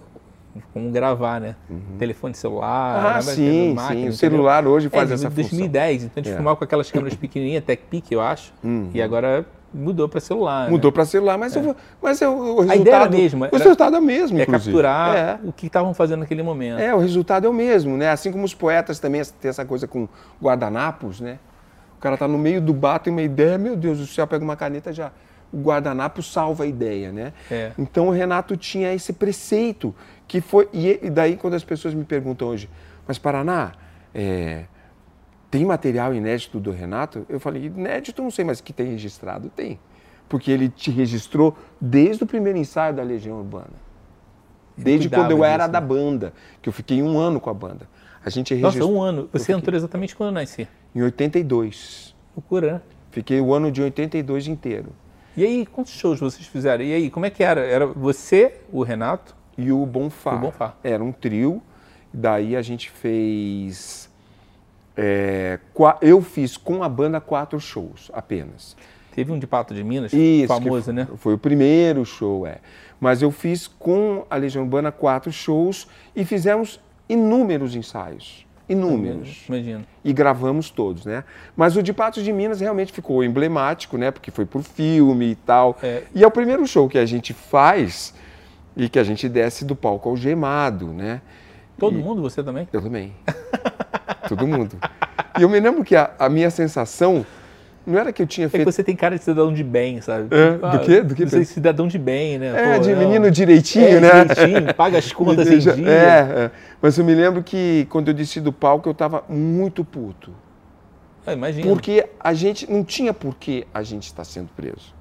como 0.72 0.90
gravar, 0.90 1.40
né? 1.40 1.56
Uhum. 1.68 1.98
Telefone 1.98 2.34
celular, 2.34 3.16
ah, 3.16 3.22
sim, 3.22 3.74
máquina, 3.74 4.00
sim. 4.02 4.08
O 4.08 4.12
celular 4.12 4.66
hoje 4.66 4.88
faz 4.88 5.10
é, 5.10 5.14
essa 5.14 5.30
2010, 5.30 5.94
função. 6.02 6.06
então 6.06 6.20
a 6.20 6.24
gente 6.24 6.32
é. 6.32 6.36
filmava 6.36 6.56
com 6.56 6.64
aquelas 6.64 6.90
câmeras 6.90 7.14
pequenininhas, 7.16 7.64
TechPic, 7.64 8.12
eu 8.12 8.20
acho, 8.20 8.52
uhum. 8.62 8.90
e 8.92 9.02
agora 9.02 9.46
mudou 9.72 10.08
para 10.08 10.20
celular. 10.20 10.70
Mudou 10.70 10.90
né? 10.90 10.94
para 10.94 11.04
celular, 11.04 11.38
mas, 11.38 11.56
é. 11.56 11.60
eu, 11.60 11.76
mas 12.00 12.20
eu, 12.20 12.32
o 12.32 12.60
resultado... 12.60 12.70
A 12.70 12.76
ideia 12.76 12.96
era 12.96 13.04
a 13.04 13.10
mesma. 13.10 13.48
O 13.52 13.56
resultado 13.56 13.96
é 13.96 13.98
o 13.98 14.02
mesmo, 14.02 14.38
É 14.38 14.42
inclusive. 14.42 14.70
capturar 14.70 15.16
é. 15.16 15.38
o 15.44 15.52
que 15.52 15.66
estavam 15.66 15.92
fazendo 15.92 16.20
naquele 16.20 16.42
momento. 16.42 16.80
É, 16.80 16.94
o 16.94 16.98
resultado 16.98 17.46
é 17.46 17.50
o 17.50 17.52
mesmo, 17.52 17.96
né? 17.96 18.10
Assim 18.10 18.32
como 18.32 18.44
os 18.44 18.54
poetas 18.54 18.98
também 18.98 19.22
têm 19.40 19.48
essa 19.48 19.64
coisa 19.64 19.86
com 19.86 20.08
guardanapos, 20.42 21.20
né? 21.20 21.38
O 21.98 22.00
cara 22.00 22.16
tá 22.16 22.28
no 22.28 22.38
meio 22.38 22.60
do 22.60 22.72
bar, 22.72 22.98
tem 22.98 23.12
uma 23.12 23.22
ideia, 23.22 23.58
meu 23.58 23.76
Deus 23.76 23.98
do 23.98 24.06
céu, 24.06 24.26
pega 24.26 24.44
uma 24.44 24.56
caneta 24.56 24.92
já 24.92 25.10
o 25.56 25.60
guardanapo 25.60 26.22
salva 26.22 26.64
a 26.64 26.66
ideia, 26.66 27.10
né? 27.10 27.32
É. 27.50 27.72
Então 27.78 28.08
o 28.08 28.10
Renato 28.10 28.56
tinha 28.56 28.92
esse 28.92 29.12
preceito 29.14 29.94
que 30.28 30.40
foi 30.42 30.68
e 30.72 31.08
daí 31.08 31.36
quando 31.36 31.54
as 31.54 31.64
pessoas 31.64 31.94
me 31.94 32.04
perguntam 32.04 32.48
hoje, 32.48 32.68
mas 33.08 33.18
Paraná, 33.18 33.72
é, 34.14 34.64
tem 35.50 35.64
material 35.64 36.14
inédito 36.14 36.60
do 36.60 36.70
Renato? 36.70 37.24
Eu 37.28 37.40
falei 37.40 37.64
inédito 37.64 38.22
não 38.22 38.30
sei, 38.30 38.44
mas 38.44 38.60
que 38.60 38.72
tem 38.72 38.88
registrado 38.88 39.48
tem, 39.48 39.78
porque 40.28 40.50
ele 40.50 40.68
te 40.68 40.90
registrou 40.90 41.56
desde 41.80 42.22
o 42.24 42.26
primeiro 42.26 42.58
ensaio 42.58 42.94
da 42.94 43.02
Legião 43.02 43.38
Urbana. 43.38 43.86
Desde 44.76 45.08
quando 45.08 45.30
eu 45.30 45.42
era 45.42 45.64
disso, 45.64 45.72
da 45.72 45.80
né? 45.80 45.86
banda, 45.86 46.34
que 46.60 46.68
eu 46.68 46.72
fiquei 46.72 47.02
um 47.02 47.16
ano 47.18 47.40
com 47.40 47.48
a 47.48 47.54
banda. 47.54 47.88
A 48.22 48.28
gente 48.28 48.52
registrou. 48.52 48.90
Nossa, 48.90 48.98
um 48.98 49.02
ano. 49.02 49.30
Você 49.32 49.52
entrou 49.52 49.74
exatamente 49.74 50.14
quando 50.14 50.28
eu 50.28 50.34
nasci? 50.34 50.68
Em 50.94 51.00
82. 51.00 52.14
Loucura, 52.36 52.74
né? 52.74 52.80
Fiquei 53.10 53.40
o 53.40 53.54
ano 53.54 53.72
de 53.72 53.80
82 53.80 54.48
inteiro. 54.48 54.90
E 55.36 55.44
aí, 55.44 55.66
quantos 55.66 55.92
shows 55.92 56.18
vocês 56.18 56.46
fizeram? 56.46 56.82
E 56.82 56.94
aí, 56.94 57.10
como 57.10 57.26
é 57.26 57.30
que 57.30 57.42
era? 57.42 57.60
Era 57.60 57.86
você, 57.86 58.54
o 58.72 58.82
Renato? 58.82 59.34
E 59.58 59.70
o 59.70 59.84
Bonfá. 59.84 60.34
O 60.34 60.38
Bonfá. 60.38 60.74
Era 60.82 61.04
um 61.04 61.12
trio. 61.12 61.62
Daí 62.12 62.56
a 62.56 62.62
gente 62.62 62.90
fez. 62.90 64.10
É, 64.96 65.58
eu 66.00 66.22
fiz 66.22 66.56
com 66.56 66.82
a 66.82 66.88
banda 66.88 67.20
quatro 67.20 67.60
shows 67.60 68.10
apenas. 68.14 68.74
Teve 69.14 69.30
um 69.30 69.38
de 69.38 69.46
Pato 69.46 69.74
de 69.74 69.84
Minas, 69.84 70.12
Isso, 70.12 70.46
famoso, 70.48 70.92
né? 70.92 71.06
Foi 71.16 71.34
o 71.34 71.38
primeiro 71.38 72.04
show, 72.04 72.46
é. 72.46 72.58
Mas 72.98 73.20
eu 73.20 73.30
fiz 73.30 73.66
com 73.66 74.24
a 74.30 74.36
Legião 74.36 74.64
Urbana 74.64 74.90
quatro 74.90 75.30
shows 75.30 75.86
e 76.14 76.24
fizemos 76.24 76.80
inúmeros 77.08 77.74
ensaios 77.74 78.45
inúmeros. 78.68 79.44
Imagino. 79.48 79.84
E 80.04 80.12
gravamos 80.12 80.70
todos, 80.70 81.04
né? 81.04 81.24
Mas 81.56 81.76
o 81.76 81.82
de 81.82 81.92
Patos 81.92 82.24
de 82.24 82.32
Minas 82.32 82.60
realmente 82.60 82.92
ficou 82.92 83.22
emblemático, 83.22 83.96
né? 83.96 84.10
Porque 84.10 84.30
foi 84.30 84.44
por 84.44 84.62
filme 84.62 85.30
e 85.30 85.34
tal. 85.34 85.78
É. 85.82 86.02
E 86.14 86.24
é 86.24 86.26
o 86.26 86.30
primeiro 86.30 86.66
show 86.66 86.88
que 86.88 86.98
a 86.98 87.06
gente 87.06 87.32
faz 87.32 88.14
e 88.76 88.88
que 88.88 88.98
a 88.98 89.04
gente 89.04 89.28
desce 89.28 89.64
do 89.64 89.74
palco 89.74 90.08
algemado, 90.08 90.88
né? 90.88 91.20
Todo 91.78 91.98
e... 91.98 92.02
mundo? 92.02 92.22
Você 92.22 92.42
também? 92.42 92.68
Eu 92.72 92.82
também. 92.82 93.14
Todo 94.28 94.46
mundo. 94.46 94.76
E 95.38 95.42
eu 95.42 95.48
me 95.48 95.60
lembro 95.60 95.84
que 95.84 95.94
a, 95.94 96.10
a 96.18 96.28
minha 96.28 96.50
sensação 96.50 97.24
não 97.86 97.98
era 97.98 98.12
que 98.12 98.20
eu 98.20 98.26
tinha 98.26 98.48
feito. 98.48 98.62
É 98.62 98.64
que 98.64 98.72
você 98.72 98.82
tem 98.82 98.96
cara 98.96 99.16
de 99.16 99.22
cidadão 99.22 99.54
de 99.54 99.62
bem, 99.62 100.00
sabe? 100.00 100.28
É, 100.34 100.58
ah, 100.60 100.76
do 100.76 100.80
quê? 100.80 101.02
Do 101.02 101.14
que? 101.14 101.24
Você 101.24 101.40
é 101.40 101.44
cidadão 101.44 101.86
de 101.86 101.98
bem, 101.98 102.36
né? 102.36 102.52
É, 102.54 102.74
Pô, 102.74 102.80
de 102.82 102.94
menino 102.94 103.30
direitinho, 103.30 103.98
é, 103.98 104.00
né? 104.00 104.24
Direitinho, 104.24 104.74
paga 104.74 104.98
as 104.98 105.12
contas 105.14 105.48
em 105.48 105.58
dia. 105.58 105.88
É, 105.88 106.44
é, 106.46 106.50
mas 106.82 106.98
eu 106.98 107.04
me 107.04 107.14
lembro 107.14 107.44
que 107.44 107.86
quando 107.88 108.08
eu 108.08 108.14
desci 108.14 108.40
do 108.40 108.52
palco 108.52 108.88
eu 108.88 108.92
estava 108.92 109.24
muito 109.28 109.84
puto. 109.84 110.32
Ah, 111.24 111.32
imagina. 111.32 111.66
Porque 111.66 112.08
a 112.18 112.34
gente 112.34 112.70
não 112.70 112.82
tinha 112.82 113.14
por 113.14 113.36
que 113.36 113.66
a 113.72 113.82
gente 113.82 114.06
estar 114.06 114.24
sendo 114.24 114.48
preso. 114.56 114.94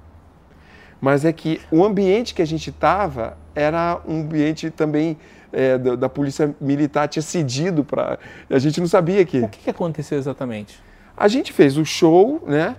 Mas 1.00 1.24
é 1.24 1.32
que 1.32 1.60
o 1.70 1.84
ambiente 1.84 2.34
que 2.34 2.42
a 2.42 2.46
gente 2.46 2.70
estava 2.70 3.36
era 3.54 4.00
um 4.06 4.20
ambiente 4.20 4.70
também 4.70 5.16
é, 5.52 5.78
da, 5.78 5.96
da, 5.96 6.08
polícia 6.08 6.54
militar, 6.60 7.08
tinha 7.08 7.22
cedido 7.22 7.84
para. 7.84 8.18
A 8.48 8.58
gente 8.58 8.80
não 8.80 8.86
sabia 8.86 9.24
que. 9.24 9.40
O 9.40 9.48
que, 9.48 9.60
que 9.60 9.70
aconteceu 9.70 10.18
exatamente? 10.18 10.85
A 11.16 11.28
gente 11.28 11.52
fez 11.52 11.76
o 11.78 11.84
show, 11.84 12.42
né? 12.46 12.76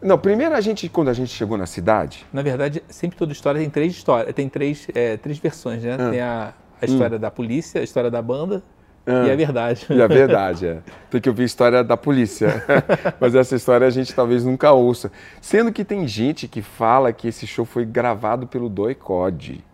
Não, 0.00 0.18
primeiro 0.18 0.54
a 0.54 0.60
gente, 0.60 0.88
quando 0.88 1.08
a 1.08 1.12
gente 1.12 1.32
chegou 1.32 1.56
na 1.56 1.66
cidade. 1.66 2.24
Na 2.32 2.42
verdade, 2.42 2.82
sempre 2.88 3.16
toda 3.16 3.32
história 3.32 3.60
tem 3.60 3.70
três 3.70 3.92
histórias, 3.92 4.34
tem 4.34 4.48
três, 4.48 4.86
é, 4.94 5.16
três 5.16 5.38
versões, 5.38 5.82
né? 5.82 5.96
Ah. 5.98 6.10
Tem 6.10 6.20
a, 6.20 6.54
a 6.80 6.84
história 6.84 7.16
hum. 7.16 7.20
da 7.20 7.30
polícia, 7.30 7.80
a 7.80 7.84
história 7.84 8.10
da 8.10 8.22
banda 8.22 8.62
ah. 9.04 9.26
e 9.26 9.30
a 9.32 9.36
verdade. 9.36 9.86
E 9.90 10.00
a 10.00 10.06
verdade, 10.06 10.66
é. 10.66 10.78
Tem 11.10 11.20
que 11.20 11.28
ouvir 11.28 11.42
a 11.42 11.46
história 11.46 11.82
da 11.82 11.96
polícia. 11.96 12.62
Mas 13.18 13.34
essa 13.34 13.56
história 13.56 13.86
a 13.86 13.90
gente 13.90 14.14
talvez 14.14 14.44
nunca 14.44 14.70
ouça. 14.72 15.10
Sendo 15.40 15.72
que 15.72 15.84
tem 15.84 16.06
gente 16.06 16.46
que 16.46 16.62
fala 16.62 17.12
que 17.12 17.28
esse 17.28 17.46
show 17.46 17.64
foi 17.64 17.84
gravado 17.84 18.46
pelo 18.46 18.68
Doi 18.68 18.94
Code. 18.94 19.64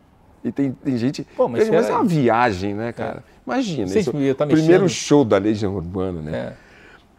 E 0.42 0.52
tem, 0.52 0.72
tem 0.72 0.96
gente. 0.96 1.26
Pô, 1.36 1.48
mas, 1.48 1.68
mas 1.68 1.88
é 1.88 1.92
uma 1.92 2.04
viagem, 2.04 2.74
né, 2.74 2.92
cara? 2.92 3.24
É. 3.30 3.34
Imagina. 3.46 3.86
Isso, 3.86 4.12
tá 4.36 4.46
primeiro 4.46 4.88
show 4.88 5.24
da 5.24 5.38
Legião 5.38 5.74
Urbana, 5.74 6.20
né? 6.20 6.36
É. 6.36 6.63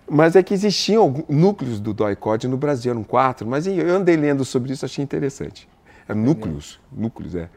Mas 0.07 0.35
é 0.35 0.43
que 0.43 0.53
existiam 0.53 1.25
núcleos 1.27 1.79
do 1.79 1.93
DOI-COD 1.93 2.47
no 2.47 2.57
Brasil, 2.57 2.91
eram 2.91 3.03
quatro, 3.03 3.47
mas 3.47 3.65
eu 3.65 3.95
andei 3.95 4.15
lendo 4.15 4.45
sobre 4.45 4.71
isso, 4.71 4.85
achei 4.85 5.03
interessante. 5.03 5.67
É 6.07 6.13
núcleos, 6.13 6.79
núcleos, 6.91 7.33
é. 7.35 7.49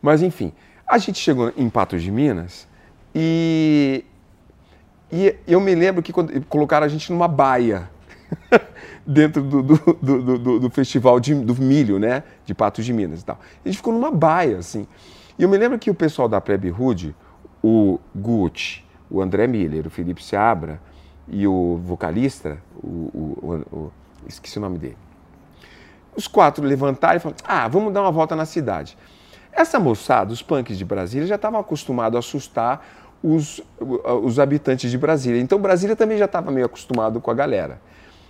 Mas 0.00 0.22
enfim, 0.22 0.52
a 0.86 0.98
gente 0.98 1.18
chegou 1.18 1.52
em 1.56 1.68
Patos 1.68 2.02
de 2.02 2.10
Minas 2.10 2.68
e, 3.12 4.04
e 5.10 5.34
eu 5.46 5.60
me 5.60 5.74
lembro 5.74 6.02
que 6.02 6.12
quando, 6.12 6.40
colocaram 6.46 6.86
a 6.86 6.88
gente 6.88 7.10
numa 7.10 7.26
baia 7.26 7.90
dentro 9.04 9.42
do, 9.42 9.62
do, 9.62 9.76
do, 10.00 10.38
do, 10.38 10.60
do 10.60 10.70
festival 10.70 11.18
de, 11.18 11.34
do 11.34 11.54
milho, 11.60 11.98
né, 11.98 12.22
de 12.44 12.54
Patos 12.54 12.84
de 12.84 12.92
Minas 12.92 13.22
e 13.22 13.24
tal. 13.24 13.40
A 13.64 13.68
gente 13.68 13.78
ficou 13.78 13.92
numa 13.92 14.10
baia, 14.10 14.58
assim. 14.58 14.86
E 15.38 15.42
eu 15.42 15.48
me 15.48 15.56
lembro 15.56 15.78
que 15.78 15.90
o 15.90 15.94
pessoal 15.94 16.28
da 16.28 16.40
Plebe 16.40 16.70
Hood, 16.70 17.14
o 17.62 17.98
Gucci, 18.14 18.84
o 19.10 19.20
André 19.20 19.46
Miller, 19.46 19.86
o 19.86 19.90
Felipe 19.90 20.22
Seabra, 20.22 20.80
e 21.32 21.46
o 21.46 21.80
vocalista, 21.82 22.58
o, 22.74 22.86
o, 22.86 23.64
o, 23.72 23.92
esqueci 24.28 24.58
o 24.58 24.60
nome 24.60 24.78
dele. 24.78 24.98
Os 26.14 26.28
quatro 26.28 26.62
levantaram 26.62 27.16
e 27.16 27.20
falaram: 27.20 27.42
Ah, 27.42 27.66
vamos 27.66 27.92
dar 27.92 28.02
uma 28.02 28.12
volta 28.12 28.36
na 28.36 28.44
cidade. 28.44 28.98
Essa 29.50 29.80
moçada, 29.80 30.30
os 30.30 30.42
punks 30.42 30.76
de 30.76 30.84
Brasília, 30.84 31.26
já 31.26 31.36
estavam 31.36 31.58
acostumados 31.58 32.16
a 32.16 32.18
assustar 32.18 32.86
os, 33.22 33.62
os 34.22 34.38
habitantes 34.38 34.90
de 34.90 34.98
Brasília. 34.98 35.40
Então 35.40 35.58
Brasília 35.58 35.96
também 35.96 36.18
já 36.18 36.26
estava 36.26 36.50
meio 36.50 36.66
acostumado 36.66 37.18
com 37.20 37.30
a 37.30 37.34
galera. 37.34 37.80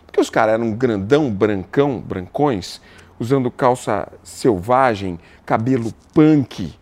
Porque 0.07 0.21
os 0.21 0.31
caras 0.31 0.55
eram 0.55 0.71
grandão, 0.73 1.31
brancão, 1.31 2.01
brancões, 2.01 2.81
usando 3.19 3.51
calça 3.51 4.09
selvagem, 4.23 5.19
cabelo 5.45 5.93
punk, 6.13 6.73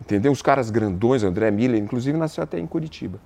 entendeu? 0.00 0.32
Os 0.32 0.42
caras 0.42 0.70
grandões, 0.70 1.22
André 1.22 1.50
Miller, 1.50 1.80
inclusive 1.80 2.16
nasceu 2.16 2.42
até 2.42 2.58
em 2.58 2.66
Curitiba. 2.66 3.20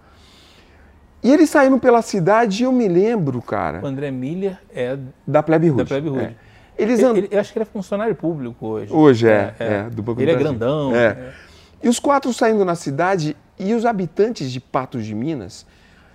E 1.25 1.33
eles 1.33 1.49
saíram 1.49 1.79
pela 1.79 2.03
cidade 2.03 2.63
e 2.63 2.67
eu 2.67 2.73
me 2.73 2.87
lembro, 2.87 3.41
cara. 3.41 3.81
O 3.83 3.87
André 3.87 4.11
Miller 4.11 4.59
é 4.75 4.99
da 5.27 5.43
Plebe 5.43 5.71
Hood. 5.71 5.85
Da 5.85 5.87
Plebe 5.87 6.11
Hood. 6.11 6.23
É. 6.23 6.35
Eles 6.77 7.03
and... 7.03 7.17
ele, 7.17 7.29
eu 7.31 7.41
acho 7.41 7.51
que 7.51 7.59
ele 7.59 7.63
é 7.63 7.67
funcionário 7.67 8.15
público 8.15 8.67
hoje. 8.67 8.93
Hoje 8.93 9.27
é, 9.27 9.55
é, 9.59 9.73
é 9.73 9.83
do 9.85 10.03
Banco 10.03 10.21
Ele 10.21 10.33
do 10.33 10.37
é 10.37 10.39
grandão. 10.39 10.95
É. 10.95 11.07
é. 11.07 11.33
E 11.83 11.89
os 11.89 11.99
quatro 11.99 12.31
saindo 12.31 12.63
na 12.63 12.75
cidade 12.75 13.35
e 13.59 13.73
os 13.73 13.87
habitantes 13.87 14.53
de 14.53 14.61
Patos 14.61 15.07
de 15.07 15.15
Minas 15.15 15.65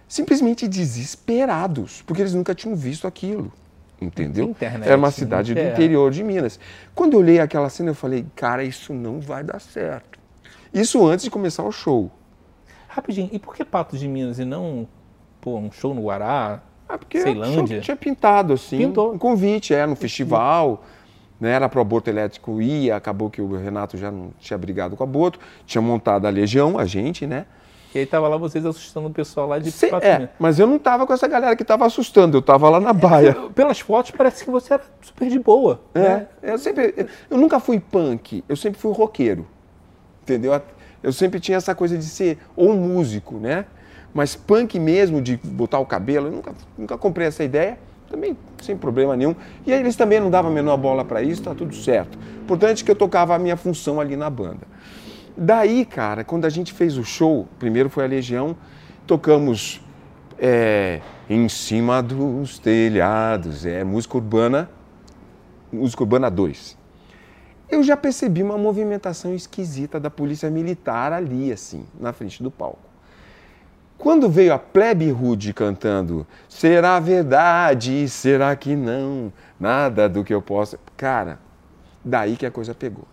simplesmente 0.08 0.68
desesperados, 0.68 2.04
porque 2.04 2.22
eles 2.22 2.34
nunca 2.36 2.54
tinham 2.54 2.76
visto 2.76 3.08
aquilo. 3.08 3.52
Entendeu? 4.00 4.46
Internet, 4.46 4.88
Era 4.88 4.98
uma 4.98 5.12
cidade 5.12 5.56
do 5.56 5.60
interior 5.60 6.12
de 6.12 6.24
Minas. 6.24 6.60
Quando 6.94 7.14
eu 7.14 7.20
olhei 7.20 7.40
aquela 7.40 7.70
cena, 7.70 7.90
eu 7.90 7.96
falei, 7.96 8.26
cara, 8.36 8.64
isso 8.64 8.94
não 8.94 9.20
vai 9.20 9.44
dar 9.44 9.60
certo. 9.60 10.20
Isso 10.72 11.06
antes 11.06 11.26
de 11.26 11.32
começar 11.32 11.64
o 11.64 11.72
show. 11.72 12.12
Rapidinho, 12.88 13.30
e 13.32 13.38
por 13.38 13.56
que 13.56 13.64
Patos 13.64 14.00
de 14.00 14.08
Minas 14.08 14.40
e 14.40 14.46
não 14.46 14.88
pô, 15.42 15.58
um 15.58 15.72
show 15.72 15.94
no 15.94 16.04
Guará, 16.04 16.62
ah, 16.88 16.98
porque 16.98 17.22
Ceilândia. 17.22 17.82
tinha 17.82 17.96
pintado 17.96 18.54
assim, 18.54 18.80
Pintou. 18.80 19.14
um 19.14 19.18
convite, 19.18 19.74
é, 19.74 19.86
no 19.86 19.96
festival, 19.96 20.84
né, 21.40 21.52
era 21.52 21.70
para 21.70 21.78
o 21.78 21.82
aborto 21.82 22.10
elétrico 22.10 22.62
ia, 22.62 22.96
acabou 22.96 23.30
que 23.30 23.42
o 23.42 23.56
Renato 23.56 23.98
já 23.98 24.10
não 24.12 24.32
tinha 24.40 24.58
brigado 24.58 24.98
com 24.98 25.04
o 25.04 25.08
aborto, 25.08 25.40
tinha 25.66 25.82
montado 25.82 26.26
a 26.26 26.30
Legião, 26.30 26.78
a 26.80 26.86
gente, 26.86 27.28
né? 27.28 27.46
E 27.94 28.00
aí 28.00 28.06
tava 28.06 28.28
lá 28.28 28.38
vocês 28.38 28.66
assustando 28.66 29.08
o 29.08 29.12
pessoal 29.12 29.48
lá 29.48 29.58
de 29.58 29.72
Cê, 29.72 29.90
É, 30.02 30.30
mas 30.38 30.60
eu 30.60 30.68
não 30.68 30.78
tava 30.78 31.08
com 31.08 31.14
essa 31.14 31.28
galera 31.28 31.56
que 31.56 31.64
tava 31.64 31.86
assustando, 31.86 32.38
eu 32.38 32.42
tava 32.42 32.70
lá 32.70 32.80
na 32.80 32.94
baia. 32.94 33.30
É, 33.30 33.50
pelas 33.54 33.80
fotos 33.80 34.12
parece 34.12 34.44
que 34.44 34.52
você 34.52 34.76
era 34.76 34.84
super 35.02 35.28
de 35.28 35.40
boa. 35.40 35.82
É, 35.96 36.00
né? 36.00 36.28
eu 36.44 36.58
sempre, 36.60 36.94
eu, 36.96 37.08
eu 37.32 37.38
nunca 37.38 37.60
fui 37.60 37.80
punk, 37.80 38.44
eu 38.48 38.56
sempre 38.56 38.80
fui 38.80 38.94
roqueiro, 38.94 39.48
entendeu? 40.22 40.60
Eu 41.02 41.12
sempre 41.12 41.40
tinha 41.40 41.58
essa 41.58 41.74
coisa 41.74 41.98
de 41.98 42.04
ser 42.04 42.38
ou 42.56 42.74
músico, 42.74 43.38
né? 43.38 43.66
Mas 44.14 44.36
punk 44.36 44.80
mesmo, 44.80 45.22
de 45.22 45.38
botar 45.38 45.80
o 45.80 45.86
cabelo, 45.86 46.28
eu 46.28 46.32
nunca, 46.32 46.54
nunca 46.78 46.98
comprei 46.98 47.28
essa 47.28 47.44
ideia, 47.44 47.78
também 48.10 48.36
sem 48.62 48.76
problema 48.76 49.16
nenhum. 49.16 49.36
E 49.66 49.72
eles 49.72 49.96
também 49.96 50.20
não 50.20 50.30
davam 50.30 50.52
a 50.52 50.54
menor 50.54 50.78
bola 50.78 51.06
para 51.06 51.22
isso, 51.22 51.44
tá 51.44 51.54
tudo 51.54 51.76
certo. 51.76 52.18
Importante 52.42 52.84
que 52.84 52.90
eu 52.90 52.96
tocava 52.96 53.36
a 53.36 53.40
minha 53.40 53.56
função 53.56 54.00
ali 54.00 54.16
na 54.16 54.30
banda. 54.30 54.68
Daí, 55.38 55.86
cara, 55.86 56.24
quando 56.24 56.46
a 56.46 56.50
gente 56.50 56.74
fez 56.74 56.98
o 56.98 57.04
show, 57.04 57.48
primeiro 57.60 57.90
foi 57.90 58.04
a 58.04 58.08
Legião, 58.08 58.58
tocamos 59.06 59.82
é, 60.38 61.02
em 61.30 61.48
cima 61.48 62.02
dos 62.02 62.60
telhados, 62.60 63.66
é 63.66 63.84
música 63.84 64.18
urbana, 64.18 64.70
música 65.72 66.04
urbana 66.04 66.30
2. 66.30 66.78
Eu 67.70 67.84
já 67.84 67.96
percebi 67.96 68.42
uma 68.42 68.58
movimentação 68.58 69.34
esquisita 69.36 70.00
da 70.00 70.10
polícia 70.10 70.50
militar 70.50 71.14
ali, 71.14 71.52
assim, 71.52 71.86
na 72.00 72.12
frente 72.12 72.42
do 72.42 72.50
palco. 72.50 72.89
Quando 74.00 74.30
veio 74.30 74.54
a 74.54 74.58
plebe 74.58 75.12
rude 75.12 75.54
cantando, 75.54 76.26
será 76.48 77.02
verdade, 77.02 78.08
será 78.08 78.56
que 78.56 78.74
não, 78.74 79.32
nada 79.60 80.08
do 80.08 80.24
que 80.24 80.34
eu 80.34 80.42
possa. 80.42 80.80
Cara, 80.96 81.38
daí 82.04 82.38
que 82.38 82.46
a 82.46 82.52
coisa 82.52 82.74
pegou. 82.74 83.04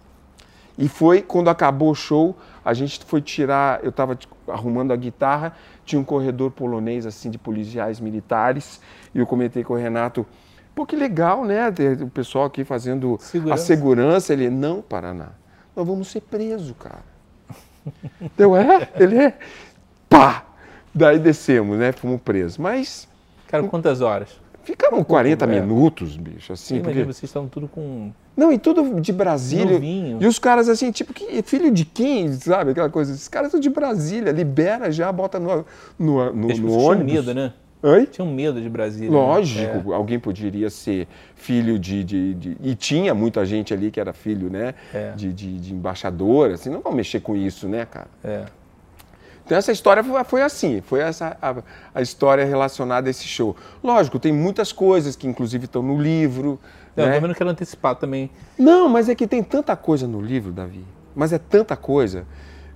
E 0.78 0.88
foi 0.88 1.22
quando 1.22 1.50
acabou 1.50 1.90
o 1.90 1.94
show, 1.94 2.36
a 2.64 2.72
gente 2.72 3.04
foi 3.04 3.20
tirar, 3.20 3.82
eu 3.82 3.90
estava 3.90 4.16
arrumando 4.46 4.92
a 4.92 4.96
guitarra, 4.96 5.54
tinha 5.84 6.00
um 6.00 6.04
corredor 6.04 6.52
polonês 6.52 7.04
assim 7.04 7.30
de 7.30 7.38
policiais 7.38 7.98
militares, 7.98 8.80
e 9.12 9.18
eu 9.18 9.26
comentei 9.26 9.64
com 9.64 9.74
o 9.74 9.76
Renato, 9.76 10.24
pô, 10.72 10.86
que 10.86 10.94
legal, 10.94 11.44
né? 11.44 11.68
O 12.00 12.10
pessoal 12.10 12.44
aqui 12.44 12.62
fazendo 12.62 13.18
segurança. 13.20 13.60
a 13.60 13.66
segurança. 13.66 14.32
Ele, 14.32 14.48
não, 14.50 14.80
Paraná, 14.82 15.30
nós 15.74 15.84
vamos 15.84 16.06
ser 16.06 16.20
presos, 16.20 16.76
cara. 16.78 17.02
Deu, 18.38 18.54
é? 18.56 18.88
Ele 19.00 19.16
é. 19.16 19.38
Pá! 20.08 20.45
Daí 20.96 21.18
descemos, 21.18 21.78
né? 21.78 21.92
Fomos 21.92 22.20
presos. 22.22 22.56
Mas. 22.56 23.06
Cara, 23.48 23.62
quantas 23.64 24.00
horas? 24.00 24.30
Ficamos 24.64 25.06
40 25.06 25.44
é. 25.44 25.48
minutos, 25.60 26.16
bicho, 26.16 26.52
assim. 26.52 26.80
porque... 26.80 27.04
vocês 27.04 27.24
estão 27.24 27.46
tudo 27.46 27.68
com. 27.68 28.10
Não, 28.36 28.50
e 28.50 28.58
tudo 28.58 29.00
de 29.00 29.12
Brasília. 29.12 29.74
Novinho. 29.74 30.18
E 30.20 30.26
os 30.26 30.38
caras 30.38 30.68
assim, 30.68 30.90
tipo, 30.90 31.12
que, 31.12 31.40
filho 31.42 31.70
de 31.70 31.84
quem, 31.84 32.32
sabe? 32.32 32.70
Aquela 32.70 32.88
coisa. 32.88 33.12
Esses 33.12 33.28
caras 33.28 33.50
são 33.50 33.60
de 33.60 33.68
Brasília, 33.68 34.32
libera 34.32 34.90
já, 34.90 35.12
bota 35.12 35.38
no, 35.38 35.64
no, 35.98 36.32
no, 36.32 36.48
no 36.48 36.72
ônibus. 36.72 37.12
medo, 37.12 37.34
né? 37.34 37.52
Oi? 37.82 38.06
Tinham 38.06 38.28
medo 38.28 38.60
de 38.60 38.68
Brasília. 38.68 39.10
Né? 39.10 39.16
Lógico, 39.16 39.90
né? 39.90 39.94
alguém 39.94 40.18
poderia 40.18 40.70
ser 40.70 41.06
filho 41.34 41.78
de, 41.78 42.02
de, 42.02 42.34
de, 42.34 42.56
E 42.60 42.74
tinha 42.74 43.14
muita 43.14 43.44
gente 43.44 43.72
ali 43.72 43.90
que 43.90 44.00
era 44.00 44.12
filho, 44.12 44.50
né? 44.50 44.74
É. 44.92 45.12
De, 45.12 45.32
de, 45.32 45.58
de 45.58 45.74
embaixador, 45.74 46.52
assim, 46.52 46.70
não 46.70 46.80
vão 46.80 46.92
mexer 46.92 47.20
com 47.20 47.36
isso, 47.36 47.68
né, 47.68 47.86
cara? 47.86 48.08
É. 48.24 48.44
Então 49.46 49.56
essa 49.56 49.70
história 49.70 50.02
foi 50.24 50.42
assim, 50.42 50.80
foi 50.80 50.98
essa 50.98 51.36
a, 51.40 51.54
a, 51.94 52.02
história 52.02 52.44
relacionada 52.44 53.08
a 53.08 53.10
esse 53.10 53.28
show. 53.28 53.54
Lógico, 53.82 54.18
tem 54.18 54.32
muitas 54.32 54.72
coisas 54.72 55.14
que 55.14 55.24
inclusive 55.24 55.66
estão 55.66 55.82
no 55.82 55.96
livro. 55.96 56.58
Não, 56.96 57.04
né? 57.04 57.10
Eu 57.10 57.14
também 57.14 57.28
não 57.28 57.34
quero 57.34 57.50
antecipar 57.50 57.94
também. 57.94 58.28
Não, 58.58 58.88
mas 58.88 59.08
é 59.08 59.14
que 59.14 59.24
tem 59.24 59.44
tanta 59.44 59.76
coisa 59.76 60.08
no 60.08 60.20
livro, 60.20 60.50
Davi. 60.52 60.84
Mas 61.14 61.32
é 61.32 61.38
tanta 61.38 61.76
coisa, 61.76 62.26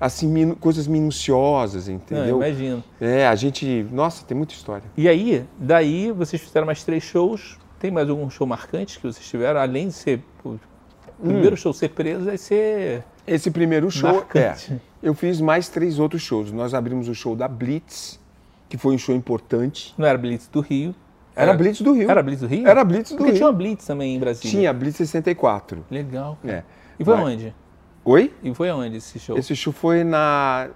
assim, 0.00 0.28
minu, 0.28 0.54
coisas 0.54 0.86
minuciosas, 0.86 1.88
entendeu? 1.88 2.38
Não, 2.38 2.46
imagino. 2.46 2.84
É, 3.00 3.26
a 3.26 3.34
gente, 3.34 3.84
nossa, 3.90 4.24
tem 4.24 4.36
muita 4.36 4.54
história. 4.54 4.84
E 4.96 5.08
aí, 5.08 5.44
daí 5.58 6.12
vocês 6.12 6.40
fizeram 6.40 6.66
mais 6.66 6.84
três 6.84 7.02
shows. 7.02 7.58
Tem 7.80 7.90
mais 7.90 8.08
algum 8.08 8.30
show 8.30 8.46
marcante 8.46 9.00
que 9.00 9.06
vocês 9.06 9.26
tiveram, 9.28 9.58
além 9.58 9.88
de 9.88 9.94
ser 9.94 10.22
o 10.44 10.56
primeiro 11.20 11.54
hum. 11.54 11.56
show 11.56 11.72
ser 11.72 11.88
preso, 11.88 12.26
vai 12.26 12.38
ser 12.38 13.02
esse 13.26 13.50
primeiro 13.50 13.90
show, 13.90 14.12
Marcante. 14.12 14.74
é. 14.74 14.89
Eu 15.02 15.14
fiz 15.14 15.40
mais 15.40 15.68
três 15.68 15.98
outros 15.98 16.22
shows. 16.22 16.52
Nós 16.52 16.74
abrimos 16.74 17.08
o 17.08 17.14
show 17.14 17.34
da 17.34 17.48
Blitz, 17.48 18.20
que 18.68 18.76
foi 18.76 18.94
um 18.94 18.98
show 18.98 19.14
importante. 19.14 19.94
Não 19.96 20.06
era 20.06 20.18
Blitz 20.18 20.48
do 20.48 20.60
Rio. 20.60 20.94
Era, 21.34 21.50
era 21.50 21.58
Blitz 21.58 21.80
do 21.80 21.92
Rio. 21.92 22.10
Era 22.10 22.22
Blitz 22.22 22.40
do 22.40 22.46
Rio? 22.46 22.68
Era 22.68 22.84
Blitz 22.84 23.10
do 23.10 23.16
Porque 23.16 23.30
Rio. 23.30 23.38
tinha 23.38 23.46
uma 23.46 23.52
Blitz 23.52 23.86
também 23.86 24.16
em 24.16 24.18
Brasília. 24.18 24.50
Tinha, 24.50 24.72
Blitz 24.72 24.96
64. 24.96 25.84
Legal. 25.90 26.38
É. 26.44 26.62
E 26.98 27.04
foi 27.04 27.16
Mas... 27.16 27.24
onde? 27.24 27.54
Oi? 28.04 28.32
E 28.42 28.54
foi 28.54 28.70
onde 28.70 28.96
esse 28.96 29.18
show? 29.18 29.38
Esse 29.38 29.54
show 29.56 29.72
foi 29.72 30.04
na 30.04 30.70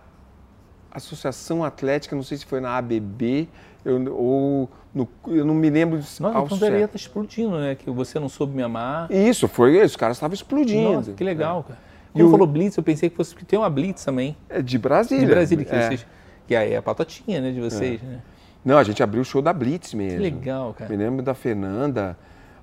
Associação 0.90 1.64
Atlética, 1.64 2.14
não 2.14 2.22
sei 2.22 2.38
se 2.38 2.46
foi 2.46 2.60
na 2.60 2.76
ABB 2.76 3.48
eu, 3.84 4.14
ou 4.14 4.70
no, 4.94 5.08
eu 5.26 5.44
não 5.44 5.54
me 5.54 5.68
lembro. 5.68 5.98
Nossa, 5.98 6.38
então 6.38 6.58
deveria 6.58 6.86
estar 6.86 6.96
explodindo, 6.96 7.58
né? 7.58 7.74
Que 7.74 7.90
você 7.90 8.18
não 8.18 8.28
soube 8.28 8.56
me 8.56 8.62
amar. 8.62 9.10
Isso, 9.10 9.46
foi 9.46 9.76
isso. 9.76 9.86
Os 9.86 9.96
caras 9.96 10.16
estavam 10.16 10.34
explodindo. 10.34 10.92
Nossa, 10.92 11.12
que 11.12 11.22
legal, 11.22 11.60
é. 11.60 11.72
cara. 11.72 11.93
Quando 12.14 12.30
falou 12.30 12.46
Blitz, 12.46 12.76
eu 12.76 12.82
pensei 12.82 13.10
que 13.10 13.16
fosse 13.16 13.34
que 13.34 13.44
tem 13.44 13.58
uma 13.58 13.68
Blitz 13.68 14.04
também. 14.04 14.36
É 14.48 14.62
de 14.62 14.78
Brasília. 14.78 15.26
De 15.26 15.32
Brasília, 15.32 15.64
que 15.64 15.74
é. 15.74 15.88
vocês. 15.88 16.06
Que 16.46 16.54
aí 16.54 16.72
é 16.72 16.76
a 16.76 16.82
patotinha, 16.82 17.40
né, 17.40 17.50
de 17.50 17.60
vocês, 17.60 18.00
é. 18.02 18.06
né? 18.06 18.22
Não, 18.64 18.78
a 18.78 18.82
gente 18.82 19.02
abriu 19.02 19.20
o 19.20 19.24
show 19.24 19.42
da 19.42 19.52
Blitz 19.52 19.92
mesmo. 19.92 20.18
Que 20.18 20.22
legal, 20.22 20.74
cara. 20.74 20.90
Me 20.90 20.96
lembro 20.96 21.22
da 21.22 21.34
Fernanda, 21.34 22.16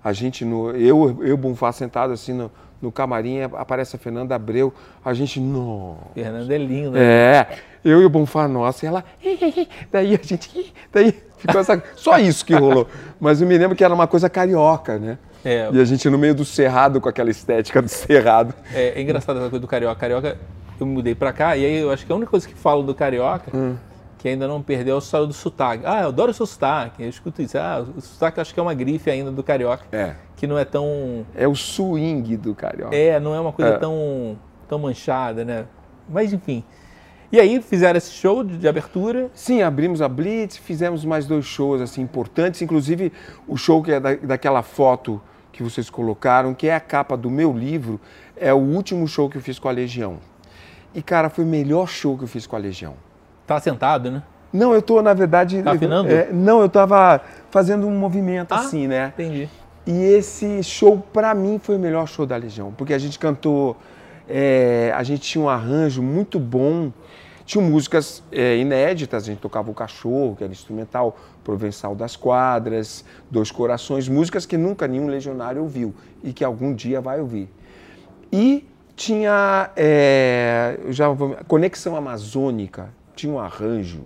a 0.04 0.14
gente 0.14 0.44
no. 0.44 0.72
Eu, 0.72 1.24
eu 1.24 1.38
Bonfá, 1.38 1.72
sentado 1.72 2.12
assim 2.14 2.34
no, 2.34 2.52
no 2.82 2.92
camarim, 2.92 3.42
aparece 3.42 3.96
a 3.96 4.00
Fernanda 4.00 4.34
Abreu, 4.34 4.74
a 5.06 5.14
gente, 5.14 5.40
não. 5.40 5.98
Fernanda 6.16 6.56
é 6.56 6.58
linda. 6.58 6.98
É, 6.98 7.48
eu 7.86 8.02
e 8.02 8.06
o 8.06 8.10
Bonfá, 8.10 8.48
nossa, 8.48 8.86
e 8.86 8.88
ela, 8.88 9.06
daí 9.92 10.16
a 10.16 10.20
gente, 10.26 10.74
daí 10.92 11.14
ficou 11.38 11.62
essa, 11.62 11.82
só 11.96 12.18
isso 12.18 12.44
que 12.44 12.56
rolou. 12.56 12.88
Mas 13.20 13.42
eu 13.42 13.48
me 13.48 13.58
lembro 13.58 13.76
que 13.76 13.84
era 13.84 13.94
uma 13.94 14.08
coisa 14.08 14.30
carioca, 14.30 14.98
né? 14.98 15.20
É. 15.44 15.70
E 15.72 15.80
a 15.80 15.86
gente 15.86 16.10
no 16.10 16.18
meio 16.18 16.36
do 16.36 16.46
cerrado, 16.46 17.02
com 17.02 17.10
aquela 17.10 17.30
estética 17.30 17.82
do 17.82 17.88
cerrado. 17.90 18.54
É, 18.74 19.00
é 19.00 19.02
engraçado 19.02 19.40
essa 19.40 19.50
coisa 19.50 19.62
do 19.62 19.68
carioca. 19.68 20.00
Carioca, 20.00 20.38
eu 20.80 20.86
me 20.86 20.94
mudei 20.94 21.16
pra 21.16 21.34
cá, 21.34 21.56
e 21.58 21.66
aí 21.66 21.78
eu 21.78 21.92
acho 21.92 22.06
que 22.06 22.12
a 22.12 22.16
única 22.16 22.32
coisa 22.32 22.48
que 22.48 22.54
falo 22.54 22.84
do 22.84 22.94
carioca, 22.94 23.56
hum. 23.56 23.76
que 24.18 24.28
ainda 24.28 24.48
não 24.48 24.62
perdeu, 24.62 24.96
é 24.96 24.98
o 24.98 25.02
solo 25.02 25.28
do 25.28 25.34
sotaque. 25.34 25.84
Ah, 25.86 26.02
eu 26.02 26.08
adoro 26.10 26.32
o 26.32 26.34
seu 26.34 26.46
sotaque, 26.46 27.04
eu 27.04 27.10
escuto 27.10 27.42
isso. 27.42 27.58
Ah, 27.58 27.86
o 27.96 28.02
sotaque 28.02 28.40
acho 28.40 28.54
que 28.54 28.60
é 28.60 28.64
uma 28.64 28.74
grife 28.74 29.10
ainda 29.10 29.32
do 29.32 29.44
carioca. 29.44 29.86
É 29.92 30.16
que 30.42 30.48
não 30.48 30.58
é 30.58 30.66
tão. 30.66 31.24
É 31.36 31.48
o 31.48 31.54
swing 31.54 32.36
do 32.36 32.56
carioca. 32.56 32.96
É, 32.96 33.20
não 33.20 33.36
é 33.36 33.40
uma 33.40 33.54
coisa 33.54 33.76
é. 33.76 33.78
tão, 33.78 34.36
tão 34.68 34.80
manchada, 34.80 35.46
né? 35.46 35.66
Mas 36.10 36.34
enfim. 36.34 36.64
E 37.32 37.40
aí 37.40 37.62
fizeram 37.62 37.96
esse 37.96 38.12
show 38.12 38.44
de, 38.44 38.58
de, 38.58 38.68
abertura? 38.68 39.30
Sim, 39.36 39.62
abrimos 39.62 40.02
a 40.02 40.10
Blitz, 40.10 40.58
fizemos 40.58 41.06
mais 41.06 41.28
dois 41.28 41.46
shows 41.46 41.80
assim 41.80 42.02
importantes, 42.02 42.60
inclusive 42.60 43.14
o 43.48 43.56
show 43.56 43.84
que 43.84 43.92
é 43.92 44.00
da, 44.00 44.16
daquela 44.16 44.64
foto 44.64 45.22
que 45.62 45.70
vocês 45.70 45.90
colocaram, 45.90 46.54
que 46.54 46.68
é 46.68 46.76
a 46.76 46.80
capa 46.80 47.16
do 47.16 47.30
meu 47.30 47.54
livro, 47.54 48.00
é 48.36 48.54
o 48.54 48.58
último 48.58 49.08
show 49.08 49.30
que 49.30 49.38
eu 49.38 49.42
fiz 49.42 49.60
com 49.60 49.70
a 49.70 49.72
Legião. 49.72 50.18
E 50.94 51.02
cara, 51.02 51.30
foi 51.30 51.44
o 51.44 51.48
melhor 51.48 51.88
show 51.88 52.18
que 52.18 52.24
eu 52.24 52.28
fiz 52.28 52.48
com 52.48 52.56
a 52.56 52.60
Legião. 52.60 52.96
Tá 53.46 53.60
sentado, 53.60 54.10
né? 54.10 54.24
Não, 54.52 54.74
eu 54.74 54.82
tô 54.82 55.02
na 55.02 55.14
verdade. 55.14 55.62
Tá 55.62 55.72
afinando? 55.72 56.10
É, 56.10 56.30
não, 56.32 56.62
eu 56.62 56.70
tava 56.70 57.22
fazendo 57.50 57.88
um 57.88 57.98
movimento 57.98 58.52
ah, 58.52 58.58
assim, 58.58 58.88
né? 58.88 59.14
Entendi. 59.14 59.50
E 59.86 60.04
esse 60.04 60.62
show, 60.64 60.98
para 60.98 61.34
mim, 61.34 61.60
foi 61.62 61.76
o 61.76 61.80
melhor 61.80 62.08
show 62.08 62.26
da 62.26 62.36
Legião, 62.36 62.74
porque 62.78 62.94
a 62.94 63.00
gente 63.00 63.18
cantou, 63.18 63.78
é, 64.30 64.94
a 64.96 65.04
gente 65.04 65.22
tinha 65.22 65.44
um 65.44 65.50
arranjo 65.50 66.04
muito 66.04 66.40
bom, 66.40 66.92
tinha 67.46 67.64
músicas 67.64 68.24
é, 68.32 68.58
inéditas, 68.58 69.24
a 69.24 69.26
gente 69.26 69.40
tocava 69.40 69.70
o 69.70 69.74
Cachorro, 69.74 70.36
que 70.36 70.44
era 70.44 70.52
instrumental, 70.52 71.18
Provençal 71.44 71.96
das 71.96 72.16
Quadras, 72.16 73.04
Dois 73.30 73.52
Corações, 73.52 74.08
músicas 74.08 74.46
que 74.46 74.58
nunca 74.58 74.88
nenhum 74.88 75.08
legionário 75.08 75.62
ouviu 75.62 75.94
e 76.24 76.34
que 76.34 76.44
algum 76.44 76.74
dia 76.74 77.02
vai 77.02 77.20
ouvir. 77.20 77.50
E 78.32 78.68
tinha 78.96 79.72
é, 79.76 80.80
já 80.90 81.08
Conexão 81.48 81.96
Amazônica, 81.96 82.90
tinha 83.16 83.34
um 83.34 83.40
arranjo 83.40 84.04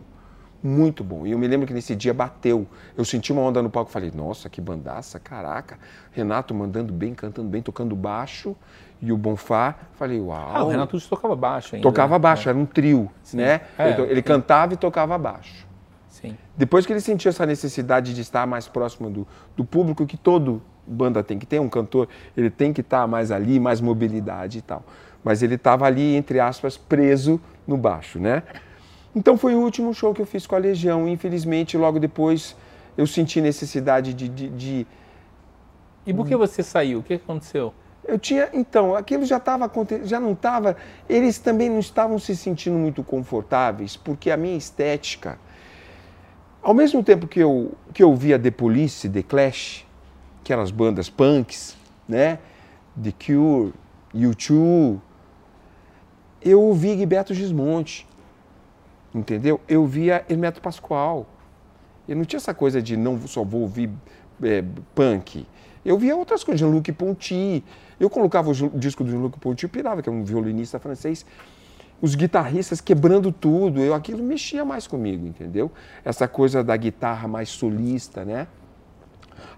muito 0.66 1.04
bom. 1.04 1.28
E 1.28 1.32
eu 1.32 1.38
me 1.38 1.48
lembro 1.48 1.68
que 1.68 1.74
nesse 1.74 1.96
dia 1.96 2.14
bateu. 2.14 2.66
Eu 2.98 3.06
senti 3.06 3.32
uma 3.32 3.42
onda 3.44 3.62
no 3.62 3.70
palco, 3.70 3.92
falei, 3.92 4.12
nossa, 4.14 4.50
que 4.50 4.60
bandaça, 4.60 5.20
caraca. 5.20 5.78
Renato 6.12 6.56
mandando 6.56 6.92
bem, 6.92 7.14
cantando 7.14 7.48
bem, 7.48 7.62
tocando 7.62 7.96
baixo. 7.96 8.56
E 9.06 9.12
o 9.12 9.18
Bonfá, 9.18 9.76
falei, 9.94 10.20
uau. 10.20 10.52
Ah, 10.52 10.64
o 10.64 10.70
Renato 10.70 11.00
tocava 11.08 11.36
baixo 11.36 11.76
ainda. 11.76 11.88
Tocava 11.88 12.18
baixo, 12.18 12.50
é. 12.50 12.52
era 12.52 12.58
um 12.58 12.66
trio, 12.66 13.08
Sim. 13.22 13.38
né? 13.38 13.62
É, 13.78 13.92
ele, 13.92 14.02
ele 14.14 14.22
cantava 14.24 14.74
e 14.74 14.78
tocava 14.78 15.16
baixo. 15.16 15.68
Sim. 16.08 16.36
Depois 16.58 16.88
que 16.88 16.92
ele 16.92 17.00
sentiu 17.00 17.30
essa 17.30 17.46
necessidade 17.46 18.16
de 18.16 18.22
estar 18.22 18.48
mais 18.48 18.68
próximo 18.68 19.08
do, 19.12 19.28
do 19.56 19.64
público, 19.64 20.08
que 20.08 20.18
todo 20.18 20.60
banda 20.88 21.22
tem 21.22 21.38
que 21.38 21.46
ter, 21.46 21.62
um 21.62 21.70
cantor, 21.70 22.10
ele 22.36 22.50
tem 22.50 22.74
que 22.74 22.82
estar 22.82 23.06
mais 23.06 23.30
ali, 23.30 23.60
mais 23.60 23.80
mobilidade 23.80 24.58
e 24.58 24.62
tal. 24.64 24.84
Mas 25.24 25.44
ele 25.44 25.54
estava 25.54 25.86
ali, 25.86 26.16
entre 26.16 26.40
aspas, 26.40 26.76
preso 26.76 27.40
no 27.68 27.78
baixo, 27.78 28.18
né? 28.18 28.42
Então 29.16 29.38
foi 29.38 29.54
o 29.54 29.60
último 29.60 29.94
show 29.94 30.16
que 30.16 30.22
eu 30.22 30.26
fiz 30.26 30.48
com 30.48 30.56
a 30.56 30.58
Legião. 30.58 31.08
Infelizmente, 31.08 31.78
logo 31.78 32.00
depois 32.00 32.56
eu 32.98 33.06
senti 33.06 33.40
necessidade 33.40 34.16
de. 34.16 34.28
de, 34.28 34.50
de... 34.50 34.88
E 36.08 36.14
por 36.14 36.26
que 36.26 36.36
você 36.36 36.64
saiu? 36.64 37.00
O 37.00 37.04
que 37.04 37.14
aconteceu? 37.14 37.72
Eu 38.08 38.20
tinha, 38.20 38.50
então, 38.54 38.96
aquilo 38.96 39.26
já 39.26 39.38
estava 39.38 39.72
já 40.04 40.20
não 40.20 40.34
estava, 40.34 40.78
eles 41.10 41.40
também 41.40 41.70
não 41.70 41.80
estavam 41.80 42.20
se 42.20 42.36
sentindo 42.36 42.78
muito 42.78 43.04
confortáveis, 43.04 43.98
porque 43.98 44.30
a 44.30 44.38
minha 44.38 44.56
estética, 44.56 45.40
ao 46.62 46.74
mesmo 46.74 47.04
tempo 47.04 47.28
que 47.28 47.40
eu 47.40 47.72
que 47.94 48.04
eu 48.04 48.14
via 48.16 48.38
The 48.38 48.52
Police, 48.52 49.10
The 49.10 49.24
Clash, 49.24 49.86
aquelas 50.42 50.70
bandas 50.70 51.10
punks, 51.10 51.76
né, 52.08 52.40
The 53.02 53.12
Cure, 53.12 53.74
U2, 54.14 55.00
eu 56.44 56.62
ouvi 56.62 56.98
Gilberto 56.98 57.34
Gismonte 57.34 58.08
entendeu? 59.16 59.62
Eu 59.68 59.86
via 59.86 60.26
Hermeto 60.30 60.62
Pascoal. 60.62 61.26
Eu 62.08 62.16
não 62.16 62.26
tinha 62.26 62.38
essa 62.38 62.54
coisa 62.54 62.82
de 62.82 62.98
não 62.98 63.20
só 63.28 63.44
vou 63.44 63.62
ouvir 63.62 63.90
é, 64.44 64.64
punk. 64.94 65.48
Eu 65.86 66.00
via 66.00 66.16
outras 66.16 66.44
coisas, 66.44 66.60
Jean-Luc 66.60 66.92
Ponty. 66.94 67.64
Eu 68.00 68.10
colocava 68.10 68.50
o 68.50 68.80
disco 68.80 69.04
do 69.04 69.12
Jean-Luc 69.12 69.38
Ponty 69.40 69.66
e 69.66 69.70
pirava, 69.70 70.02
que 70.02 70.10
é 70.10 70.12
um 70.12 70.24
violinista 70.24 70.80
francês. 70.80 71.24
Os 72.02 72.16
guitarristas 72.16 72.82
quebrando 72.82 73.32
tudo, 73.32 73.80
eu, 73.80 73.94
aquilo 73.94 74.24
mexia 74.24 74.66
mais 74.66 74.88
comigo, 74.88 75.28
entendeu? 75.28 75.72
Essa 76.04 76.28
coisa 76.28 76.64
da 76.64 76.76
guitarra 76.76 77.28
mais 77.28 77.50
solista, 77.50 78.26
né? 78.26 78.48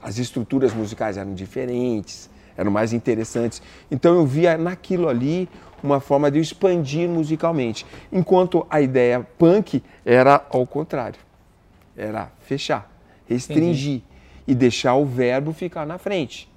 As 0.01 0.17
estruturas 0.17 0.73
musicais 0.73 1.17
eram 1.17 1.33
diferentes, 1.33 2.29
eram 2.57 2.69
mais 2.71 2.91
interessantes. 2.91 3.61
Então 3.89 4.15
eu 4.15 4.25
via 4.25 4.57
naquilo 4.57 5.07
ali 5.07 5.49
uma 5.81 5.99
forma 5.99 6.29
de 6.29 6.39
expandir 6.39 7.07
musicalmente. 7.07 7.85
Enquanto 8.11 8.67
a 8.69 8.81
ideia 8.81 9.25
punk 9.37 9.81
era 10.05 10.45
ao 10.49 10.67
contrário. 10.67 11.19
Era 11.95 12.31
fechar, 12.41 12.91
restringir 13.27 13.95
Entendi. 13.95 14.16
E 14.47 14.55
deixar 14.55 14.95
o 14.95 15.05
verbo 15.05 15.51
ficar 15.51 15.86
na 15.86 15.97
frente. 15.97 16.49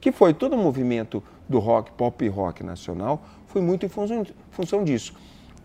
Que 0.00 0.10
foi 0.10 0.32
todo 0.32 0.54
o 0.54 0.58
movimento 0.58 1.22
do 1.48 1.58
rock, 1.58 1.90
pop 1.92 2.26
rock 2.28 2.64
nacional, 2.64 3.22
foi 3.46 3.60
muito 3.60 3.84
em 3.84 3.88
função, 3.88 4.26
função 4.50 4.82
disso. 4.82 5.14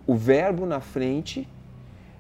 O 0.06 0.16
verbo 0.16 0.66
na 0.66 0.80
frente 0.80 1.48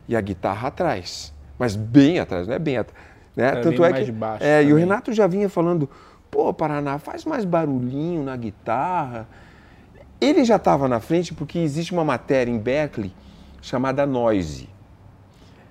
e 0.07 0.15
a 0.15 0.21
guitarra 0.21 0.69
atrás. 0.69 1.33
Mas 1.59 1.75
bem 1.75 2.19
atrás, 2.19 2.47
não 2.47 2.55
é 2.55 2.59
bem 2.59 2.77
atrás. 2.77 3.05
Né? 3.35 3.47
É 3.47 3.61
Tanto 3.61 3.83
é 3.83 3.91
que. 3.91 4.13
É, 4.39 4.63
e 4.63 4.71
o 4.71 4.77
Renato 4.77 5.11
já 5.11 5.27
vinha 5.27 5.49
falando, 5.49 5.89
pô, 6.31 6.53
Paraná, 6.53 6.97
faz 6.97 7.25
mais 7.25 7.43
barulhinho 7.43 8.23
na 8.23 8.35
guitarra 8.35 9.27
ele 10.19 10.43
já 10.43 10.55
estava 10.55 10.87
na 10.87 10.99
frente 10.99 11.33
porque 11.33 11.59
existe 11.59 11.91
uma 11.91 12.03
matéria 12.03 12.51
em 12.51 12.57
Berkeley 12.57 13.13
chamada 13.61 14.05
noise. 14.05 14.69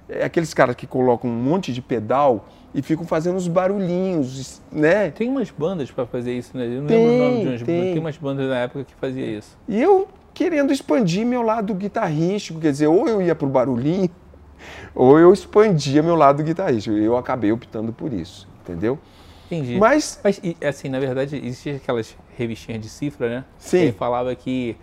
É 0.09 0.25
aqueles 0.25 0.53
caras 0.53 0.77
que 0.77 0.87
colocam 0.87 1.31
um 1.31 1.35
monte 1.35 1.73
de 1.73 1.81
pedal 1.81 2.49
e 2.75 2.83
ficam 2.83 3.07
fazendo 3.07 3.37
os 3.37 3.47
barulhinhos, 3.47 4.61
né? 4.71 5.11
Tem 5.13 5.29
umas 5.29 5.51
bandas 5.51 5.91
para 5.93 6.05
fazer 6.07 6.37
isso, 6.37 6.57
né? 6.57 6.67
Eu 6.67 6.81
não 6.81 6.87
tem, 6.89 7.07
lembro 7.07 7.15
o 7.15 7.19
nome 7.19 7.41
de 7.41 7.47
umas 7.49 7.63
tem. 7.63 7.77
bandas. 7.77 7.93
Tem 7.93 7.99
umas 8.01 8.17
bandas 8.19 8.49
na 8.49 8.59
época 8.59 8.85
que 8.85 8.95
fazia 8.97 9.27
isso. 9.27 9.57
E 9.69 9.81
eu 9.81 10.09
querendo 10.35 10.73
expandir 10.73 11.25
meu 11.25 11.43
lado 11.43 11.73
guitarrístico, 11.73 12.59
quer 12.59 12.73
dizer, 12.73 12.89
ou 12.89 13.09
eu 13.09 13.23
ia 13.23 13.35
pro 13.35 13.47
barulhinho, 13.47 14.11
ou 14.93 15.19
eu 15.19 15.33
expandia 15.33 16.03
meu 16.03 16.17
lado 16.17 16.43
guitarrístico. 16.43 16.97
Eu 16.97 17.17
acabei 17.17 17.53
optando 17.53 17.93
por 17.93 18.13
isso, 18.13 18.49
entendeu? 18.63 18.99
Entendi. 19.47 19.79
Mas, 19.79 20.21
Mas 20.25 20.41
assim, 20.67 20.89
na 20.89 20.99
verdade, 20.99 21.37
existiam 21.37 21.77
aquelas 21.77 22.17
revistinhas 22.37 22.83
de 22.83 22.89
cifra, 22.89 23.29
né? 23.29 23.45
Sim. 23.57 23.87
Que 23.87 23.93
falava 23.93 24.35
que, 24.35 24.77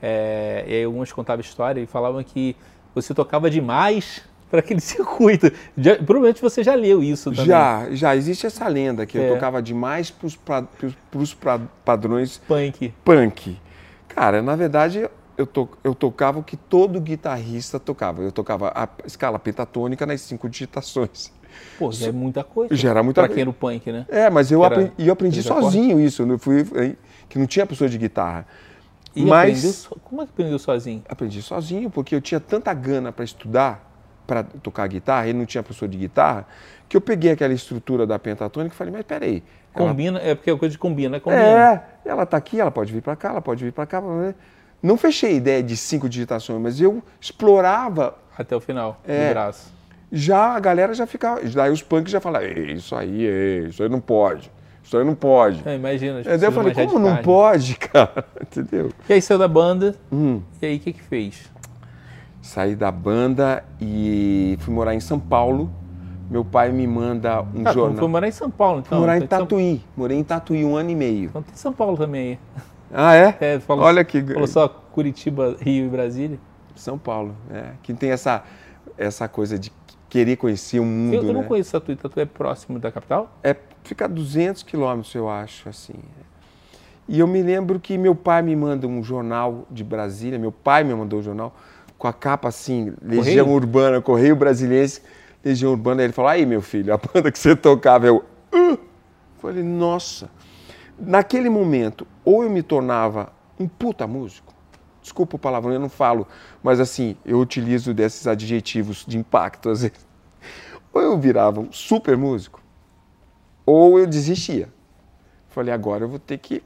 é, 0.00 0.64
e 0.66 0.72
aí 0.72 0.84
alguns 0.84 1.12
contavam 1.12 1.42
história 1.42 1.80
e 1.80 1.86
falavam 1.86 2.22
que 2.22 2.56
você 2.94 3.12
tocava 3.12 3.50
demais 3.50 4.22
para 4.54 4.60
aquele 4.60 4.78
circuito. 4.80 5.50
Já, 5.76 5.96
provavelmente 5.96 6.40
você 6.40 6.62
já 6.62 6.74
leu 6.74 7.02
isso 7.02 7.30
também. 7.30 7.46
Já, 7.46 7.88
já. 7.90 8.14
Existe 8.14 8.46
essa 8.46 8.68
lenda 8.68 9.04
que 9.04 9.18
é. 9.18 9.28
eu 9.28 9.34
tocava 9.34 9.60
demais 9.60 10.10
para 10.10 10.26
os 11.18 11.36
padrões... 11.84 12.38
Punk. 12.46 12.94
Punk. 13.04 13.58
Cara, 14.08 14.40
na 14.40 14.54
verdade, 14.54 15.08
eu, 15.36 15.46
to, 15.46 15.68
eu 15.82 15.92
tocava 15.92 16.38
o 16.38 16.42
que 16.44 16.56
todo 16.56 17.00
guitarrista 17.00 17.80
tocava. 17.80 18.22
Eu 18.22 18.30
tocava 18.30 18.72
a 18.74 18.88
escala 19.04 19.38
pentatônica 19.40 20.06
nas 20.06 20.20
cinco 20.20 20.48
digitações. 20.48 21.32
Pô, 21.78 21.90
já 21.90 22.08
é 22.08 22.12
muita 22.12 22.44
coisa. 22.44 22.74
Já 22.76 22.90
era 22.90 23.02
muita 23.02 23.22
coisa. 23.22 23.28
Pra 23.28 23.34
quem 23.34 23.40
era 23.42 23.50
o 23.50 23.52
punk, 23.52 23.90
né? 23.90 24.06
É, 24.08 24.30
mas 24.30 24.52
eu, 24.52 24.62
aprendi, 24.62 24.92
eu 24.98 25.12
aprendi 25.12 25.42
sozinho 25.42 26.00
isso. 26.00 26.22
Eu 26.22 26.38
fui, 26.38 26.64
que 27.28 27.38
não 27.38 27.46
tinha 27.46 27.66
pessoa 27.66 27.90
de 27.90 27.98
guitarra. 27.98 28.46
E 29.16 29.24
mas 29.24 29.86
aprendeu, 29.86 30.02
como 30.04 30.22
é 30.22 30.24
que 30.26 30.32
aprendeu 30.32 30.58
sozinho? 30.58 31.02
Aprendi 31.08 31.42
sozinho, 31.42 31.88
porque 31.90 32.14
eu 32.14 32.20
tinha 32.20 32.40
tanta 32.40 32.74
gana 32.74 33.12
para 33.12 33.24
estudar, 33.24 33.93
para 34.26 34.42
tocar 34.44 34.86
guitarra, 34.88 35.28
e 35.28 35.32
não 35.32 35.44
tinha 35.46 35.62
pessoa 35.62 35.88
de 35.88 35.96
guitarra, 35.98 36.46
que 36.88 36.96
eu 36.96 37.00
peguei 37.00 37.32
aquela 37.32 37.52
estrutura 37.54 38.06
da 38.06 38.18
pentatônica 38.18 38.74
e 38.74 38.76
falei, 38.78 38.92
mas 38.92 39.02
peraí. 39.04 39.42
Combina, 39.72 40.18
ela... 40.18 40.28
é 40.30 40.34
porque 40.34 40.50
é 40.50 40.56
coisa 40.56 40.72
de 40.72 40.78
combina, 40.78 41.18
combina. 41.20 41.42
É, 41.42 41.82
ela 42.04 42.24
tá 42.24 42.36
aqui, 42.36 42.60
ela 42.60 42.70
pode 42.70 42.92
vir 42.92 43.02
para 43.02 43.16
cá, 43.16 43.30
ela 43.30 43.42
pode 43.42 43.64
vir 43.64 43.72
para 43.72 43.86
cá. 43.86 44.02
não 44.82 44.96
fechei 44.96 45.30
a 45.30 45.34
ideia 45.34 45.62
de 45.62 45.76
cinco 45.76 46.08
digitações, 46.08 46.60
mas 46.60 46.80
eu 46.80 47.02
explorava. 47.20 48.16
Até 48.36 48.54
o 48.56 48.60
final 48.60 49.00
É. 49.06 49.28
do 49.28 49.32
braço. 49.32 49.72
Já 50.12 50.54
a 50.54 50.60
galera 50.60 50.94
já 50.94 51.06
ficava. 51.06 51.40
Daí 51.42 51.70
os 51.72 51.82
punks 51.82 52.12
já 52.12 52.20
falavam, 52.20 52.46
"Ei, 52.48 52.72
isso 52.72 52.94
aí, 52.94 53.24
ei, 53.24 53.66
isso 53.68 53.82
aí 53.82 53.88
não 53.88 54.00
pode. 54.00 54.50
Isso 54.82 54.96
aí 54.98 55.04
não 55.04 55.14
pode. 55.14 55.62
É, 55.66 55.74
imagina. 55.74 56.20
É, 56.20 56.36
daí 56.36 56.48
eu 56.48 56.52
falei, 56.52 56.74
como 56.74 56.98
não 56.98 57.08
radicais. 57.14 57.24
pode, 57.24 57.74
cara? 57.88 58.24
Entendeu? 58.40 58.90
E 59.08 59.12
aí 59.14 59.22
saiu 59.22 59.38
da 59.38 59.48
banda, 59.48 59.96
Hum. 60.12 60.40
e 60.60 60.66
aí 60.66 60.76
o 60.76 60.80
que 60.80 60.92
que 60.92 61.02
fez? 61.02 61.50
Saí 62.44 62.76
da 62.76 62.92
banda 62.92 63.64
e 63.80 64.58
fui 64.60 64.72
morar 64.74 64.94
em 64.94 65.00
São 65.00 65.18
Paulo. 65.18 65.70
Meu 66.30 66.44
pai 66.44 66.70
me 66.70 66.86
manda 66.86 67.40
um 67.42 67.62
Ah, 67.66 67.72
jornal. 67.72 67.96
foi 67.98 68.08
morar 68.08 68.28
em 68.28 68.32
São 68.32 68.50
Paulo, 68.50 68.80
então. 68.80 68.90
Fui 68.90 68.98
morar 68.98 69.14
em 69.18 69.22
Então, 69.24 69.38
São- 69.38 69.46
Tatuí. 69.46 69.82
Morei 69.96 70.18
em 70.18 70.22
Tatuí 70.24 70.62
um 70.62 70.76
ano 70.76 70.90
e 70.90 70.94
meio. 70.94 71.24
Então 71.30 71.42
tem 71.42 71.54
São 71.54 71.72
Paulo 71.72 71.96
também 71.96 72.32
aí. 72.32 72.38
Ah, 72.92 73.14
é? 73.14 73.36
É, 73.40 73.60
falou, 73.60 73.84
Olha 73.86 74.04
que 74.04 74.22
falou 74.22 74.46
só 74.46 74.68
Curitiba, 74.68 75.56
Rio 75.58 75.86
e 75.86 75.88
Brasília. 75.88 76.38
São 76.76 76.98
Paulo, 76.98 77.34
é. 77.50 77.70
Que 77.82 77.94
tem 77.94 78.10
essa, 78.10 78.44
essa 78.98 79.26
coisa 79.26 79.58
de 79.58 79.72
querer 80.10 80.36
conhecer 80.36 80.80
o 80.80 80.84
mundo, 80.84 81.14
Eu, 81.14 81.22
eu 81.24 81.32
não 81.32 81.40
né? 81.42 81.46
conheço 81.48 81.72
Tatuí. 81.72 81.96
Tatuí 81.96 82.22
é 82.24 82.26
próximo 82.26 82.78
da 82.78 82.92
capital? 82.92 83.32
É, 83.42 83.56
fica 83.82 84.04
a 84.04 84.08
200 84.08 84.62
quilômetros, 84.62 85.14
eu 85.14 85.30
acho, 85.30 85.66
assim. 85.68 85.94
E 87.08 87.18
eu 87.20 87.26
me 87.26 87.42
lembro 87.42 87.80
que 87.80 87.96
meu 87.96 88.14
pai 88.14 88.42
me 88.42 88.54
manda 88.54 88.86
um 88.86 89.02
jornal 89.02 89.66
de 89.70 89.82
Brasília, 89.82 90.38
meu 90.38 90.52
pai 90.52 90.84
me 90.84 90.94
mandou 90.94 91.20
um 91.20 91.22
jornal 91.22 91.54
com 92.04 92.08
a 92.08 92.12
capa 92.12 92.48
assim, 92.48 92.92
Legião 93.00 93.46
Correio? 93.46 93.48
Urbana, 93.48 94.02
Correio 94.02 94.36
Brasiliense, 94.36 95.00
Legião 95.42 95.72
Urbana. 95.72 96.04
Ele 96.04 96.12
falou, 96.12 96.30
aí 96.30 96.44
meu 96.44 96.60
filho, 96.60 96.92
a 96.92 96.98
banda 96.98 97.32
que 97.32 97.38
você 97.38 97.56
tocava, 97.56 98.06
eu... 98.06 98.22
"Hã?" 98.52 98.76
Falei, 99.38 99.62
nossa. 99.62 100.28
Naquele 100.98 101.48
momento, 101.48 102.06
ou 102.22 102.44
eu 102.44 102.50
me 102.50 102.62
tornava 102.62 103.32
um 103.58 103.66
puta 103.66 104.06
músico, 104.06 104.52
desculpa 105.00 105.36
o 105.36 105.38
palavrão, 105.38 105.72
eu 105.72 105.80
não 105.80 105.88
falo, 105.88 106.28
mas 106.62 106.78
assim, 106.78 107.16
eu 107.24 107.40
utilizo 107.40 107.94
desses 107.94 108.26
adjetivos 108.26 109.02
de 109.08 109.16
impacto 109.16 109.70
às 109.70 109.80
vezes. 109.80 110.06
Ou 110.92 111.00
eu 111.00 111.18
virava 111.18 111.58
um 111.58 111.72
super 111.72 112.18
músico, 112.18 112.60
ou 113.64 113.98
eu 113.98 114.06
desistia. 114.06 114.68
Falei, 115.48 115.72
agora 115.72 116.04
eu 116.04 116.08
vou 116.08 116.18
ter 116.18 116.36
que 116.36 116.62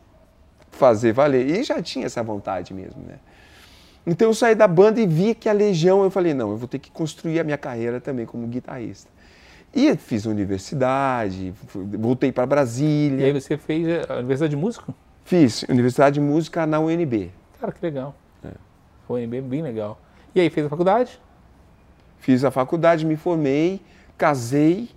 fazer 0.73 1.13
valer. 1.13 1.49
E 1.49 1.63
já 1.63 1.81
tinha 1.81 2.07
essa 2.07 2.25
vontade 2.25 2.75
mesmo, 2.75 3.01
né? 3.07 3.21
Então 4.09 4.29
eu 4.29 4.35
saí 4.35 4.55
da 4.55 4.67
banda 4.67 5.01
e 5.01 5.07
vi 5.07 5.35
que 5.35 5.49
a 5.49 5.53
Legião, 5.53 6.03
eu 6.03 6.11
falei, 6.11 6.33
não, 6.33 6.51
eu 6.51 6.57
vou 6.57 6.67
ter 6.67 6.79
que 6.79 6.91
construir 6.91 7.39
a 7.41 7.45
minha 7.45 7.59
carreira 7.59 8.01
também 8.01 8.25
como 8.25 8.47
guitarrista. 8.47 9.11
E 9.75 9.95
fiz 9.97 10.25
universidade, 10.25 11.53
voltei 11.75 12.33
para 12.33 12.43
E 12.43 12.45
aí 12.45 12.49
Brasília, 12.49 13.41
você 13.41 13.59
fez 13.59 14.09
a 14.09 14.15
Universidade 14.15 14.51
de 14.51 14.57
Músico? 14.57 14.95
fiz 15.25 15.63
Universidade 15.65 16.15
de 16.15 16.21
Música 16.21 16.67
na 16.67 16.81
UNB. 16.81 17.31
Cara, 17.61 17.71
que 17.71 17.85
legal. 17.85 18.15
É. 18.43 18.51
Foi 19.07 19.27
bem, 19.27 19.43
bem 19.43 19.63
legal. 19.63 20.01
E 20.35 20.41
aí, 20.41 20.49
fez 20.49 20.65
a 20.67 20.71
faculdade? 20.71 21.21
Fiz 22.19 22.45
a 22.45 22.51
faculdade, 22.51 23.05
me 23.05 23.17
formei, 23.17 23.81
casei 24.17 24.89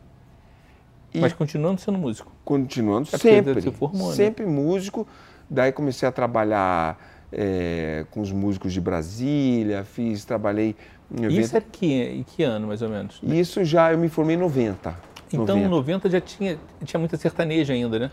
e 1.13 1.19
Mas 1.19 1.33
continuando 1.33 1.81
sendo 1.81 1.97
músico. 1.97 2.31
continuando 2.45 3.09
É 3.11 3.17
sempre, 3.17 3.53
você 3.53 3.71
formou, 3.71 4.09
né? 4.09 4.15
sempre 4.15 4.45
músico. 4.45 5.05
Daí 5.49 5.73
comecei 5.73 6.07
a 6.07 6.11
trabalhar 6.11 6.97
é, 7.31 8.05
com 8.11 8.21
os 8.21 8.31
músicos 8.31 8.73
de 8.73 8.81
Brasília, 8.81 9.83
fiz, 9.83 10.25
trabalhei 10.25 10.75
em 11.11 11.23
evento. 11.25 11.39
Isso 11.41 11.57
é 11.57 11.61
que, 11.61 11.93
em 12.03 12.23
que 12.23 12.43
ano, 12.43 12.67
mais 12.67 12.81
ou 12.81 12.89
menos? 12.89 13.19
Isso 13.23 13.63
já 13.63 13.91
eu 13.91 13.97
me 13.97 14.09
formei 14.09 14.35
em 14.35 14.39
90. 14.39 14.95
Então, 15.33 15.55
90. 15.55 15.69
90 15.69 16.09
já 16.09 16.19
tinha, 16.21 16.57
tinha 16.83 16.99
muita 16.99 17.15
sertaneja 17.17 17.73
ainda, 17.73 17.97
né? 17.97 18.11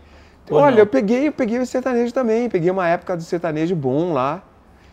Ou 0.49 0.57
Olha, 0.57 0.71
não? 0.71 0.79
eu 0.79 0.87
peguei, 0.87 1.27
eu 1.27 1.31
peguei 1.31 1.59
o 1.59 1.65
sertanejo 1.65 2.13
também, 2.13 2.49
peguei 2.49 2.71
uma 2.71 2.87
época 2.87 3.15
do 3.17 3.23
sertanejo 3.23 3.75
bom 3.75 4.13
lá. 4.13 4.43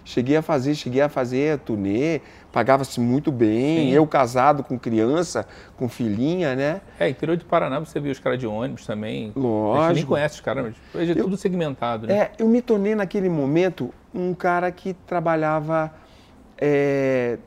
Cheguei 0.04 0.36
a 0.36 0.42
fazer, 0.42 0.76
cheguei 0.76 1.00
a 1.02 1.08
fazer 1.08 1.58
turnê, 1.58 2.20
pagava-se 2.52 3.00
muito 3.00 3.32
bem. 3.32 3.88
Sim. 3.88 3.90
Eu 3.90 4.06
casado 4.06 4.62
com 4.62 4.78
criança, 4.78 5.44
com 5.76 5.88
filhinha, 5.88 6.54
né? 6.54 6.80
É, 7.00 7.08
interior 7.08 7.36
de 7.36 7.44
Paraná 7.44 7.80
você 7.80 7.98
viu 7.98 8.12
os 8.12 8.20
caras 8.20 8.38
de 8.38 8.46
ônibus 8.46 8.86
também. 8.86 9.22
A 9.22 9.24
gente 9.26 9.34
nem 9.34 9.42
Lógico. 9.42 10.08
conhece 10.10 10.36
os 10.36 10.40
caras, 10.40 10.64
mas 10.64 10.74
hoje 11.02 11.10
é 11.12 11.18
Eu- 11.18 11.24
tudo 11.24 11.36
segmentado, 11.36 12.06
né? 12.06 12.14
É, 12.16 12.30
eu 12.38 12.46
me 12.46 12.62
tornei 12.62 12.94
naquele 12.94 13.28
momento 13.28 13.92
um 14.16 14.34
cara 14.34 14.70
que 14.72 14.94
trabalhava 14.94 15.92
é, 16.58 17.38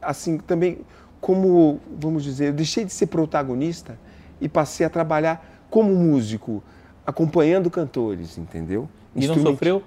assim 0.00 0.38
também 0.38 0.78
como, 1.20 1.80
vamos 1.98 2.22
dizer, 2.22 2.48
eu 2.48 2.52
deixei 2.52 2.84
de 2.84 2.92
ser 2.92 3.06
protagonista 3.06 3.98
e 4.40 4.48
passei 4.48 4.84
a 4.84 4.90
trabalhar 4.90 5.64
como 5.70 5.94
músico, 5.94 6.62
acompanhando 7.06 7.70
cantores, 7.70 8.36
entendeu? 8.36 8.88
E 9.16 9.26
não 9.26 9.38
sofreu? 9.38 9.82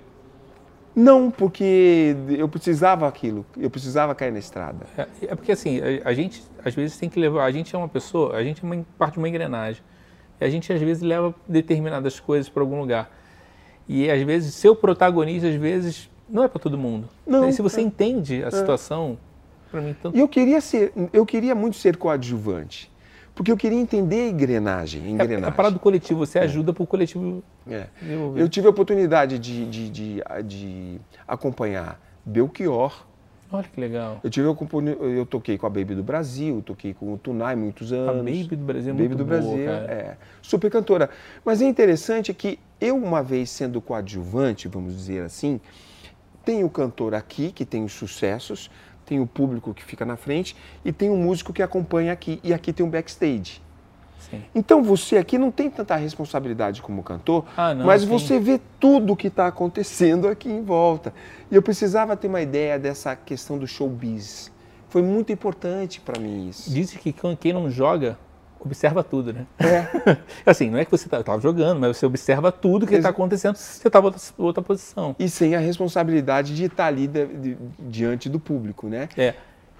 Não, 0.95 1.29
porque 1.29 2.15
eu 2.29 2.49
precisava 2.49 3.07
aquilo, 3.07 3.45
eu 3.55 3.69
precisava 3.69 4.15
cair 4.15 4.31
na 4.31 4.39
estrada. 4.39 4.87
É, 4.97 5.07
é 5.27 5.35
porque 5.35 5.51
assim, 5.51 5.79
a, 5.79 6.09
a 6.09 6.13
gente 6.13 6.43
às 6.65 6.73
vezes 6.73 6.97
tem 6.97 7.07
que 7.07 7.19
levar. 7.19 7.45
A 7.45 7.51
gente 7.51 7.75
é 7.75 7.77
uma 7.77 7.87
pessoa, 7.87 8.35
a 8.35 8.43
gente 8.43 8.65
é 8.65 8.67
uma, 8.67 8.83
parte 8.97 9.13
de 9.13 9.19
uma 9.19 9.29
engrenagem. 9.29 9.83
E 10.41 10.45
a 10.45 10.49
gente 10.49 10.73
às 10.73 10.81
vezes 10.81 11.03
leva 11.03 11.35
determinadas 11.47 12.19
coisas 12.19 12.49
para 12.49 12.63
algum 12.63 12.79
lugar. 12.79 13.15
E 13.87 14.09
às 14.09 14.23
vezes 14.23 14.55
ser 14.55 14.69
o 14.69 14.75
protagonista, 14.75 15.47
às 15.47 15.55
vezes, 15.55 16.09
não 16.29 16.43
é 16.43 16.47
para 16.47 16.59
todo 16.59 16.77
mundo. 16.77 17.07
Não, 17.25 17.47
E 17.49 17.53
se 17.53 17.61
você 17.61 17.79
é. 17.79 17.83
entende 17.83 18.43
a 18.43 18.51
situação, 18.51 19.17
para 19.71 19.81
mim, 19.81 19.95
tanto. 20.01 20.15
E 20.15 20.19
eu 20.19 20.27
queria 20.27 20.61
ser, 20.61 20.91
eu 21.13 21.25
queria 21.25 21.53
muito 21.55 21.77
ser 21.77 21.97
coadjuvante, 21.97 22.91
porque 23.35 23.51
eu 23.51 23.57
queria 23.57 23.79
entender 23.79 24.21
a 24.21 24.29
engrenagem, 24.29 25.01
a 25.01 25.05
É, 25.05 25.09
engrenagem. 25.09 25.43
é 25.45 25.47
a 25.47 25.51
parada 25.51 25.73
do 25.75 25.79
coletivo, 25.79 26.19
você 26.25 26.39
ajuda 26.39 26.73
para 26.73 26.83
o 26.83 26.87
coletivo 26.87 27.43
É. 27.69 27.87
Eu 28.35 28.47
tive 28.49 28.67
a 28.67 28.69
oportunidade 28.69 29.37
de, 29.39 29.65
de, 29.65 29.89
de, 29.89 30.23
de 30.45 31.01
acompanhar 31.27 31.99
Belchior. 32.25 33.05
Olha 33.49 33.63
que 33.63 33.79
legal. 33.79 34.19
Eu, 34.21 34.29
tive 34.29 34.45
a 34.45 35.05
eu 35.05 35.25
toquei 35.25 35.57
com 35.57 35.65
a 35.65 35.69
Baby 35.69 35.95
do 35.95 36.03
Brasil, 36.03 36.61
toquei 36.65 36.93
com 36.93 37.13
o 37.13 37.17
Tunai 37.17 37.55
muitos 37.55 37.93
A 37.93 37.95
anos. 37.95 38.25
Baby 38.25 38.55
do 38.57 38.65
Brasil 38.65 38.89
é 38.89 38.93
Baby 38.93 39.07
muito 39.07 39.17
do 39.19 39.25
boa, 39.25 39.39
Brasil, 39.39 39.65
cara. 39.65 39.85
é. 39.93 40.17
Super 40.41 40.69
cantora. 40.69 41.09
Mas 41.45 41.61
é 41.61 41.65
interessante 41.65 42.33
que 42.33 42.59
eu, 42.81 42.97
uma 42.97 43.23
vez 43.23 43.49
sendo 43.49 43.79
coadjuvante, 43.79 44.67
vamos 44.67 44.93
dizer 44.93 45.23
assim, 45.23 45.61
tem 46.47 46.63
o 46.63 46.69
cantor 46.69 47.13
aqui, 47.13 47.51
que 47.51 47.65
tem 47.65 47.83
os 47.83 47.91
sucessos, 47.91 48.71
tem 49.05 49.19
o 49.19 49.27
público 49.27 49.73
que 49.73 49.83
fica 49.83 50.05
na 50.05 50.15
frente, 50.15 50.55
e 50.85 50.93
tem 50.93 51.09
o 51.09 51.17
músico 51.17 51.51
que 51.51 51.61
acompanha 51.61 52.13
aqui, 52.13 52.39
e 52.41 52.53
aqui 52.53 52.71
tem 52.71 52.85
um 52.85 52.89
backstage. 52.89 53.61
Sim. 54.17 54.41
Então 54.55 54.81
você 54.81 55.17
aqui 55.17 55.37
não 55.37 55.51
tem 55.51 55.69
tanta 55.69 55.93
responsabilidade 55.97 56.81
como 56.81 57.03
cantor, 57.03 57.43
Ah, 57.57 57.73
não, 57.73 57.85
mas 57.85 58.03
sim. 58.03 58.07
você 58.07 58.39
vê 58.39 58.61
tudo 58.79 59.11
o 59.11 59.15
que 59.17 59.27
está 59.27 59.47
acontecendo 59.47 60.25
aqui 60.25 60.49
em 60.49 60.63
volta. 60.63 61.13
E 61.51 61.55
eu 61.55 61.61
precisava 61.61 62.15
ter 62.15 62.27
uma 62.29 62.41
ideia 62.41 62.79
dessa 62.79 63.13
questão 63.13 63.57
do 63.57 63.67
showbiz. 63.67 64.49
Foi 64.87 65.01
muito 65.01 65.33
importante 65.33 65.99
para 65.99 66.17
mim 66.17 66.47
isso. 66.47 66.71
Dizem 66.71 66.97
que 66.97 67.11
quem- 67.11 67.35
quem 67.35 67.51
não 67.51 67.69
joga 67.69 68.17
observa 68.59 69.03
tudo, 69.03 69.33
né? 69.33 69.45
É. 69.59 70.17
assim, 70.45 70.69
não 70.69 70.77
é 70.79 70.85
que 70.85 70.91
você 70.91 71.05
estava 71.07 71.39
jogando, 71.41 71.79
mas 71.79 71.97
você 71.97 72.05
observa 72.05 72.51
tudo 72.51 72.85
que 72.87 72.95
está 72.95 73.09
acontecendo. 73.09 73.55
Você 73.55 73.87
estava 73.87 74.09
em 74.09 74.13
outra, 74.37 74.61
posição. 74.61 75.15
E 75.19 75.29
sem 75.29 75.55
a 75.55 75.59
responsabilidade 75.59 76.55
de 76.55 76.65
estar 76.65 76.85
ali 76.87 77.07
de- 77.07 77.25
de- 77.27 77.57
diante 77.79 78.29
do 78.29 78.39
público, 78.39 78.87
né? 78.87 79.09
É. 79.17 79.33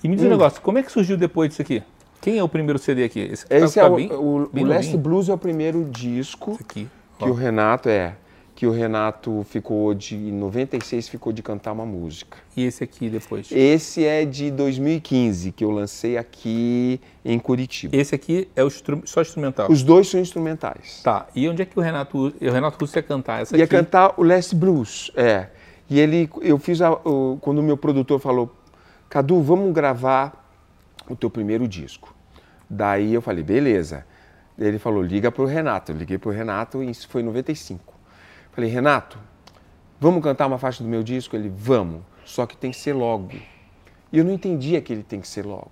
E 0.04 0.08
me 0.08 0.16
diz 0.16 0.24
um 0.26 0.28
Hum. 0.28 0.32
negócio, 0.32 0.62
como 0.62 0.78
é 0.78 0.84
que 0.84 0.92
surgiu 0.92 1.18
depois 1.18 1.50
disso 1.50 1.62
aqui? 1.62 1.82
Quem 2.22 2.38
é 2.38 2.44
o 2.44 2.50
primeiro 2.50 2.80
CD 2.80 3.04
aqui? 3.04 3.20
Esse 3.20 3.46
Esse 3.50 3.76
tá- 3.76 3.82
é 3.82 3.84
tá 3.86 3.92
o, 3.92 3.96
bem- 3.96 4.12
o, 4.12 4.50
bem 4.52 4.64
o 4.64 4.68
Last. 4.68 4.98
Blues 4.98 5.30
é 5.30 5.34
o 5.34 5.38
primeiro 5.38 5.84
disco 5.86 6.58
que 6.68 6.88
o 7.20 7.32
Renato 7.34 7.90
é 7.90 8.14
que 8.58 8.66
o 8.66 8.72
Renato 8.72 9.46
ficou 9.48 9.94
de 9.94 10.16
em 10.16 10.32
96 10.32 11.08
ficou 11.08 11.32
de 11.32 11.44
cantar 11.44 11.74
uma 11.74 11.86
música. 11.86 12.40
E 12.56 12.66
esse 12.66 12.84
aqui 12.84 13.08
depois. 13.08 13.52
Esse 13.52 14.04
é 14.04 14.26
de 14.26 14.50
2015 14.50 15.52
que 15.52 15.64
eu 15.64 15.70
lancei 15.70 16.18
aqui 16.18 17.00
em 17.24 17.38
Curitiba. 17.38 17.96
Esse 17.96 18.16
aqui 18.16 18.50
é 18.56 18.64
o 18.64 18.68
instru- 18.68 19.04
só 19.06 19.22
instrumental. 19.22 19.72
Os 19.72 19.84
dois 19.84 20.08
são 20.10 20.20
instrumentais. 20.20 21.02
Tá. 21.04 21.28
E 21.36 21.48
onde 21.48 21.62
é 21.62 21.66
que 21.66 21.78
o 21.78 21.82
Renato, 21.84 22.18
o 22.42 22.52
Renato 22.52 22.80
Russo 22.84 22.98
ia 22.98 23.04
cantar? 23.04 23.44
Essa 23.44 23.56
Ia 23.56 23.66
aqui. 23.66 23.76
cantar 23.76 24.16
o 24.18 24.24
Last 24.24 24.56
Blues, 24.56 25.12
é. 25.16 25.50
E 25.88 26.00
ele, 26.00 26.28
eu 26.42 26.58
fiz 26.58 26.82
a, 26.82 26.92
o- 26.94 27.38
quando 27.40 27.60
o 27.60 27.64
meu 27.64 27.78
produtor 27.78 28.20
falou, 28.20 28.52
Cadu, 29.08 29.40
vamos 29.44 29.72
gravar 29.72 30.52
o 31.08 31.16
teu 31.16 31.30
primeiro 31.30 31.68
disco. 31.68 32.12
Daí 32.68 33.14
eu 33.14 33.22
falei, 33.22 33.44
beleza. 33.44 34.04
Ele 34.58 34.80
falou, 34.80 35.04
liga 35.04 35.32
pro 35.32 35.46
Renato. 35.46 35.92
Eu 35.92 35.96
liguei 35.96 36.18
pro 36.18 36.32
Renato 36.32 36.82
e 36.82 36.90
isso 36.90 37.08
foi 37.08 37.22
em 37.22 37.26
95. 37.26 37.94
Falei, 38.58 38.72
Renato, 38.72 39.20
vamos 40.00 40.24
cantar 40.24 40.48
uma 40.48 40.58
faixa 40.58 40.84
do 40.84 40.90
meu 40.90 41.04
disco? 41.04 41.36
Ele, 41.36 41.48
vamos. 41.48 42.02
Só 42.26 42.44
que 42.48 42.58
tem 42.58 42.72
que 42.72 42.78
ser 42.78 42.94
logo. 42.94 43.30
E 44.12 44.18
eu 44.18 44.24
não 44.26 44.32
entendia 44.32 44.82
que 44.82 44.92
ele 44.92 45.04
tem 45.04 45.22
que 45.22 45.28
ser 45.28 45.46
logo. 45.46 45.70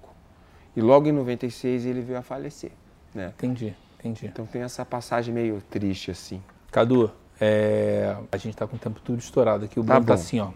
E 0.75 0.81
logo 0.81 1.07
em 1.09 1.11
96 1.11 1.83
ele 1.83 2.01
veio 2.01 2.19
a 2.19 2.21
falecer, 2.21 2.69
né? 3.11 3.33
Entendi, 3.35 3.73
entendi. 3.97 4.27
Então 4.27 4.45
tem 4.45 4.61
essa 4.61 4.85
passagem 4.85 5.33
meio 5.33 5.63
triste 5.67 6.11
assim. 6.11 6.43
Cadu, 6.71 7.09
é, 7.41 8.15
a 8.31 8.37
gente 8.37 8.55
tá 8.55 8.67
com 8.67 8.75
o 8.75 8.79
tempo 8.79 8.99
tudo 9.03 9.17
estourado 9.17 9.65
aqui. 9.65 9.79
O 9.79 9.83
Tá 9.83 9.93
Bruno 9.95 10.05
tá 10.05 10.13
bom. 10.13 10.21
assim, 10.21 10.39
ó, 10.39 10.49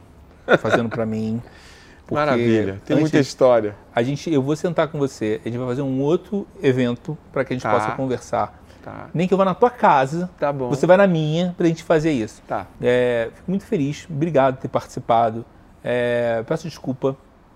fazendo 0.59 0.87
pra 0.87 1.07
mim. 1.07 1.41
Maravilha. 2.11 2.79
Tem 2.85 2.95
muita 2.99 3.17
história. 3.17 3.75
A 3.95 4.03
gente, 4.03 4.31
eu 4.31 4.43
vou 4.43 4.55
sentar 4.55 4.87
com 4.89 4.99
você, 4.99 5.41
a 5.43 5.47
gente 5.49 5.57
vai 5.57 5.67
fazer 5.67 5.81
um 5.81 5.99
outro 5.99 6.45
evento 6.61 7.17
para 7.31 7.43
que 7.43 7.53
a 7.53 7.55
gente 7.55 7.63
Tá. 7.63 7.71
possa 7.71 7.91
conversar. 7.93 8.58
Tá. 8.83 9.09
Nem 9.13 9.27
que 9.27 9.33
eu 9.33 9.37
vá 9.37 9.45
na 9.45 9.53
tua 9.53 9.69
casa, 9.69 10.29
Tá 10.39 10.51
bom. 10.53 10.69
você 10.69 10.85
vai 10.87 10.95
na 10.97 11.05
minha 11.07 11.53
pra 11.57 11.67
gente 11.67 11.83
fazer 11.83 12.11
isso. 12.11 12.41
Tá. 12.47 12.65
É, 12.81 13.29
fico 13.35 13.49
muito 13.51 13.65
feliz, 13.65 14.07
obrigado 14.09 14.55
por 14.55 14.61
ter 14.61 14.67
participado. 14.69 15.45
É, 15.83 16.43
peço 16.47 16.67
desculpa, 16.67 17.15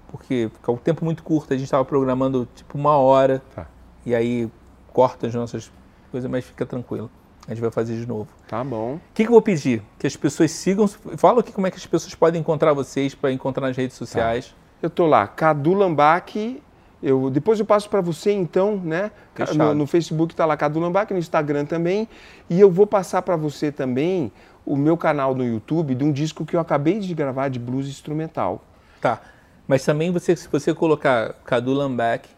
porque 0.10 0.50
fica 0.54 0.72
um 0.72 0.78
tempo 0.78 1.04
muito 1.06 1.24
curto, 1.24 1.54
a 1.54 1.58
gente 1.58 1.66
estava 1.66 1.84
programando 1.86 2.48
tipo 2.56 2.78
uma 2.78 2.98
hora, 2.98 3.42
Tá. 3.56 3.66
e 4.06 4.14
aí 4.14 4.50
corta 4.92 5.28
as 5.28 5.34
nossas 5.34 5.72
coisas, 6.12 6.30
mas 6.30 6.44
fica 6.46 6.66
tranquilo. 6.66 7.10
A 7.48 7.52
gente 7.52 7.60
vai 7.62 7.72
fazer 7.72 7.98
de 8.00 8.06
novo. 8.08 8.28
Tá 8.48 8.64
bom. 8.64 8.94
O 8.96 9.02
que, 9.14 9.24
que 9.24 9.28
eu 9.28 9.34
vou 9.34 9.42
pedir? 9.42 9.82
Que 10.00 10.08
as 10.08 10.16
pessoas 10.16 10.50
sigam. 10.52 10.88
Fala 10.88 11.42
aqui 11.42 11.52
como 11.52 11.68
é 11.68 11.72
que 11.72 11.76
as 11.76 11.86
pessoas 11.86 12.16
podem 12.16 12.40
encontrar 12.40 12.72
vocês 12.72 13.14
para 13.14 13.34
encontrar 13.34 13.68
nas 13.68 13.76
redes 13.76 13.98
sociais. 13.98 14.56
Eu 14.82 14.90
tô 14.90 15.06
lá, 15.06 15.28
Cadu 15.28 15.74
Lambac. 15.74 16.62
Eu, 17.04 17.30
depois 17.30 17.60
eu 17.60 17.66
passo 17.66 17.90
para 17.90 18.00
você 18.00 18.32
então, 18.32 18.78
né? 18.78 19.12
No, 19.54 19.74
no 19.76 19.86
Facebook 19.86 20.34
tá 20.34 20.46
lá 20.46 20.56
Cadu 20.56 20.80
Lambac, 20.80 21.12
no 21.12 21.20
Instagram 21.20 21.66
também. 21.66 22.08
E 22.50 22.58
eu 22.62 22.72
vou 22.72 22.88
passar 22.88 23.22
para 23.22 23.36
você 23.36 23.74
também 23.74 24.32
o 24.66 24.78
meu 24.78 24.96
canal 24.96 25.36
no 25.36 25.44
YouTube 25.44 25.96
de 25.96 26.04
um 26.06 26.14
disco 26.14 26.46
que 26.46 26.56
eu 26.56 26.62
acabei 26.62 27.00
de 27.00 27.14
gravar 27.14 27.50
de 27.50 27.60
blues 27.60 27.90
instrumental. 27.90 28.64
Tá. 29.02 29.20
Mas 29.68 29.84
também 29.84 30.12
você, 30.12 30.34
se 30.34 30.48
você 30.48 30.74
colocar 30.74 31.34
Cadu 31.44 31.74
Lambeck, 31.74 32.30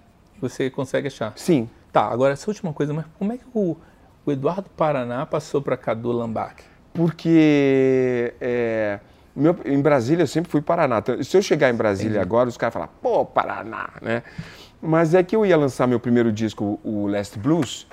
você 0.42 0.68
consegue 0.70 1.08
achar. 1.08 1.34
Sim. 1.36 1.70
Tá, 1.92 2.08
agora 2.08 2.34
essa 2.34 2.50
última 2.50 2.74
coisa, 2.74 2.92
mas 2.92 3.06
como 3.20 3.34
é 3.34 3.38
que 3.38 3.46
o, 3.54 3.78
o 4.26 4.32
Eduardo 4.32 4.70
Paraná 4.76 5.28
passou 5.28 5.62
para 5.62 5.78
Cadu 5.78 6.12
Lambac? 6.12 6.64
Porque 6.92 8.34
é, 8.42 9.00
meu- 9.36 9.58
em 9.66 9.82
Brasília 9.82 10.24
eu 10.24 10.28
sempre 10.28 10.50
fui 10.52 10.62
Paraná. 10.62 11.00
Então, 11.00 11.22
Se 11.24 11.36
eu 11.38 11.42
chegar 11.42 11.70
em 11.70 11.76
Brasília 11.76 12.22
agora, 12.22 12.48
os 12.48 12.58
caras 12.58 12.74
falam, 12.74 12.90
pô, 13.02 13.26
Paraná, 13.26 13.90
né? 14.02 14.24
Mas 14.82 15.14
é 15.14 15.24
que 15.24 15.36
eu 15.36 15.46
ia 15.46 15.58
lançar 15.58 15.88
meu 15.88 16.00
primeiro 16.00 16.32
disco, 16.32 16.80
o 16.84 17.08
Last 17.08 17.38
Blues, 17.40 17.88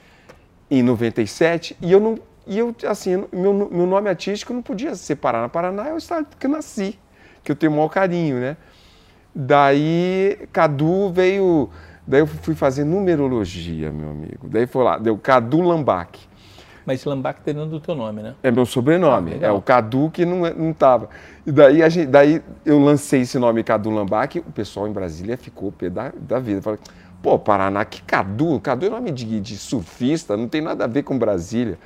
em 0.71 0.83
97, 0.83 1.77
e 1.81 1.91
eu 1.93 2.01
não. 2.01 2.19
E 2.47 2.59
eu, 2.59 2.75
assim, 2.89 3.25
meu, 3.33 3.53
meu 3.71 3.87
nome 3.87 4.09
artístico 4.09 4.53
não 4.53 4.63
podia 4.63 4.95
ser 4.95 5.17
Paraná. 5.17 5.49
Paraná 5.49 5.89
é 5.89 5.95
o 5.95 5.97
estado 5.97 6.27
que 6.39 6.47
eu 6.47 6.51
nasci, 6.51 6.99
que 7.45 7.53
eu 7.53 7.57
tenho 7.57 7.71
o 7.73 7.77
maior 7.77 7.89
carinho, 7.89 8.41
né? 8.41 8.57
Daí 9.35 10.39
Cadu 10.53 11.11
veio. 11.13 11.71
Daí 12.07 12.21
eu 12.21 12.27
fui 12.27 12.55
fazer 12.55 12.85
numerologia, 12.85 13.91
meu 13.93 14.11
amigo. 14.11 14.49
Daí 14.49 14.67
foi 14.67 14.83
lá, 14.83 14.99
deu 14.99 15.17
Cadu 15.17 15.61
Lambac. 15.61 16.19
Mas 16.85 17.05
Lambac 17.05 17.41
tem 17.43 17.55
dentro 17.55 17.71
do 17.71 17.81
teu 17.81 17.95
nome, 17.95 18.23
né? 18.23 18.35
É 18.43 18.51
meu 18.51 18.67
sobrenome, 18.67 19.39
Ah, 19.41 19.47
é 19.47 19.51
o 19.53 19.61
Cadu 19.63 20.11
que 20.13 20.25
não, 20.25 20.45
é- 20.47 20.55
não 20.55 20.73
tava. 20.73 21.09
E 21.47 21.53
daí, 21.53 21.83
a 21.83 21.89
gente, 21.89 22.09
daí 22.09 22.43
eu 22.65 22.79
lancei 22.79 23.21
esse 23.23 23.39
nome 23.39 23.63
Cadu 23.63 23.91
Lambac, 23.91 24.39
o 24.41 24.53
pessoal 24.53 24.89
em 24.89 24.93
Brasília 24.93 25.37
ficou 25.37 25.71
pé 25.71 25.89
da, 25.91 26.13
da 26.17 26.39
vida. 26.39 26.61
Falei, 26.63 26.79
pô, 27.23 27.39
Paraná, 27.39 27.85
que 27.85 28.03
Cadu? 28.03 28.59
Cadu 28.61 28.87
é 28.87 28.91
nome 28.91 29.11
de, 29.13 29.41
de 29.41 29.57
surfista, 29.57 30.37
não 30.37 30.49
tem 30.49 30.61
nada 30.61 30.85
a 30.85 30.87
ver 30.89 31.03
com 31.05 31.19
Brasília. 31.19 31.79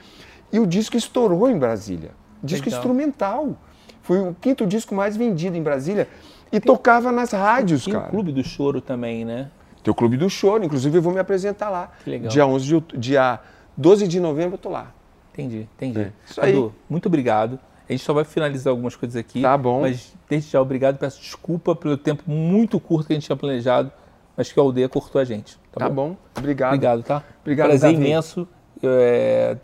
E 0.52 0.58
o 0.58 0.66
disco 0.66 0.96
estourou 0.96 1.50
em 1.50 1.58
Brasília. 1.58 2.10
Disco 2.42 2.66
Legal. 2.66 2.78
instrumental. 2.80 3.56
Foi 4.02 4.20
o 4.20 4.36
quinto 4.40 4.66
disco 4.66 4.94
mais 4.94 5.16
vendido 5.16 5.56
em 5.56 5.62
Brasília. 5.62 6.08
E 6.52 6.60
tocava 6.60 7.10
nas 7.10 7.32
rádios, 7.32 7.84
Tem 7.84 7.92
o 7.94 7.98
cara. 7.98 8.08
Clube 8.10 8.30
do 8.32 8.44
Choro 8.44 8.80
também, 8.80 9.24
né? 9.24 9.50
Tem 9.82 9.90
o 9.90 9.94
Clube 9.94 10.16
do 10.16 10.30
Choro, 10.30 10.64
inclusive 10.64 10.96
eu 10.98 11.02
vou 11.02 11.12
me 11.12 11.18
apresentar 11.18 11.68
lá. 11.70 11.90
Que 12.04 12.10
legal. 12.10 12.28
Dia, 12.30 12.46
11 12.46 12.64
de, 12.66 12.98
dia 12.98 13.40
12 13.76 14.08
de 14.08 14.20
novembro 14.20 14.54
eu 14.54 14.58
tô 14.58 14.70
lá. 14.70 14.92
Entendi, 15.32 15.68
entendi. 15.76 16.00
É, 16.00 16.12
isso 16.24 16.40
aí. 16.40 16.52
Cadu, 16.52 16.74
muito 16.88 17.06
obrigado. 17.06 17.58
A 17.88 17.92
gente 17.92 18.02
só 18.02 18.12
vai 18.12 18.24
finalizar 18.24 18.70
algumas 18.70 18.96
coisas 18.96 19.16
aqui. 19.16 19.42
Tá 19.42 19.56
bom. 19.56 19.82
Mas 19.82 20.12
desde 20.28 20.50
já, 20.50 20.60
obrigado. 20.60 20.98
Peço 20.98 21.20
desculpa 21.20 21.74
pelo 21.76 21.96
tempo 21.96 22.22
muito 22.26 22.80
curto 22.80 23.06
que 23.06 23.12
a 23.12 23.16
gente 23.16 23.26
tinha 23.26 23.36
planejado, 23.36 23.92
mas 24.36 24.50
que 24.50 24.58
a 24.58 24.62
aldeia 24.62 24.88
cortou 24.88 25.20
a 25.20 25.24
gente. 25.24 25.56
Tá, 25.70 25.80
Tá 25.80 25.88
bom? 25.88 26.16
Obrigado. 26.36 26.70
Obrigado, 26.72 27.02
tá? 27.02 27.22
Obrigado, 27.42 27.68
Prazer 27.68 27.92
Davi. 27.92 28.04
imenso 28.04 28.48
é, 28.82 29.56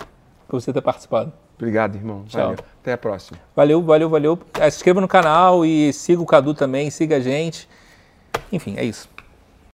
por 0.47 0.61
você 0.61 0.73
ter 0.73 0.83
participado. 0.83 1.33
Obrigado, 1.57 1.97
irmão. 1.97 2.25
Tchau. 2.27 2.41
Valeu. 2.51 2.59
Até 2.81 2.93
a 2.93 2.99
próxima. 2.99 3.39
Valeu, 3.57 3.83
valeu, 3.83 4.09
valeu. 4.09 4.39
Eh, 4.59 4.71
Se 4.71 4.77
inscreva 4.79 5.01
no 5.01 5.09
canal 5.09 5.65
e 5.65 5.93
siga 5.93 6.21
o 6.21 6.27
Cadu 6.27 6.55
também, 6.55 6.91
siga 6.91 7.17
a 7.17 7.21
gente. 7.21 7.69
Enfim, 8.53 8.75
é 8.77 8.85
isso. 8.85 9.09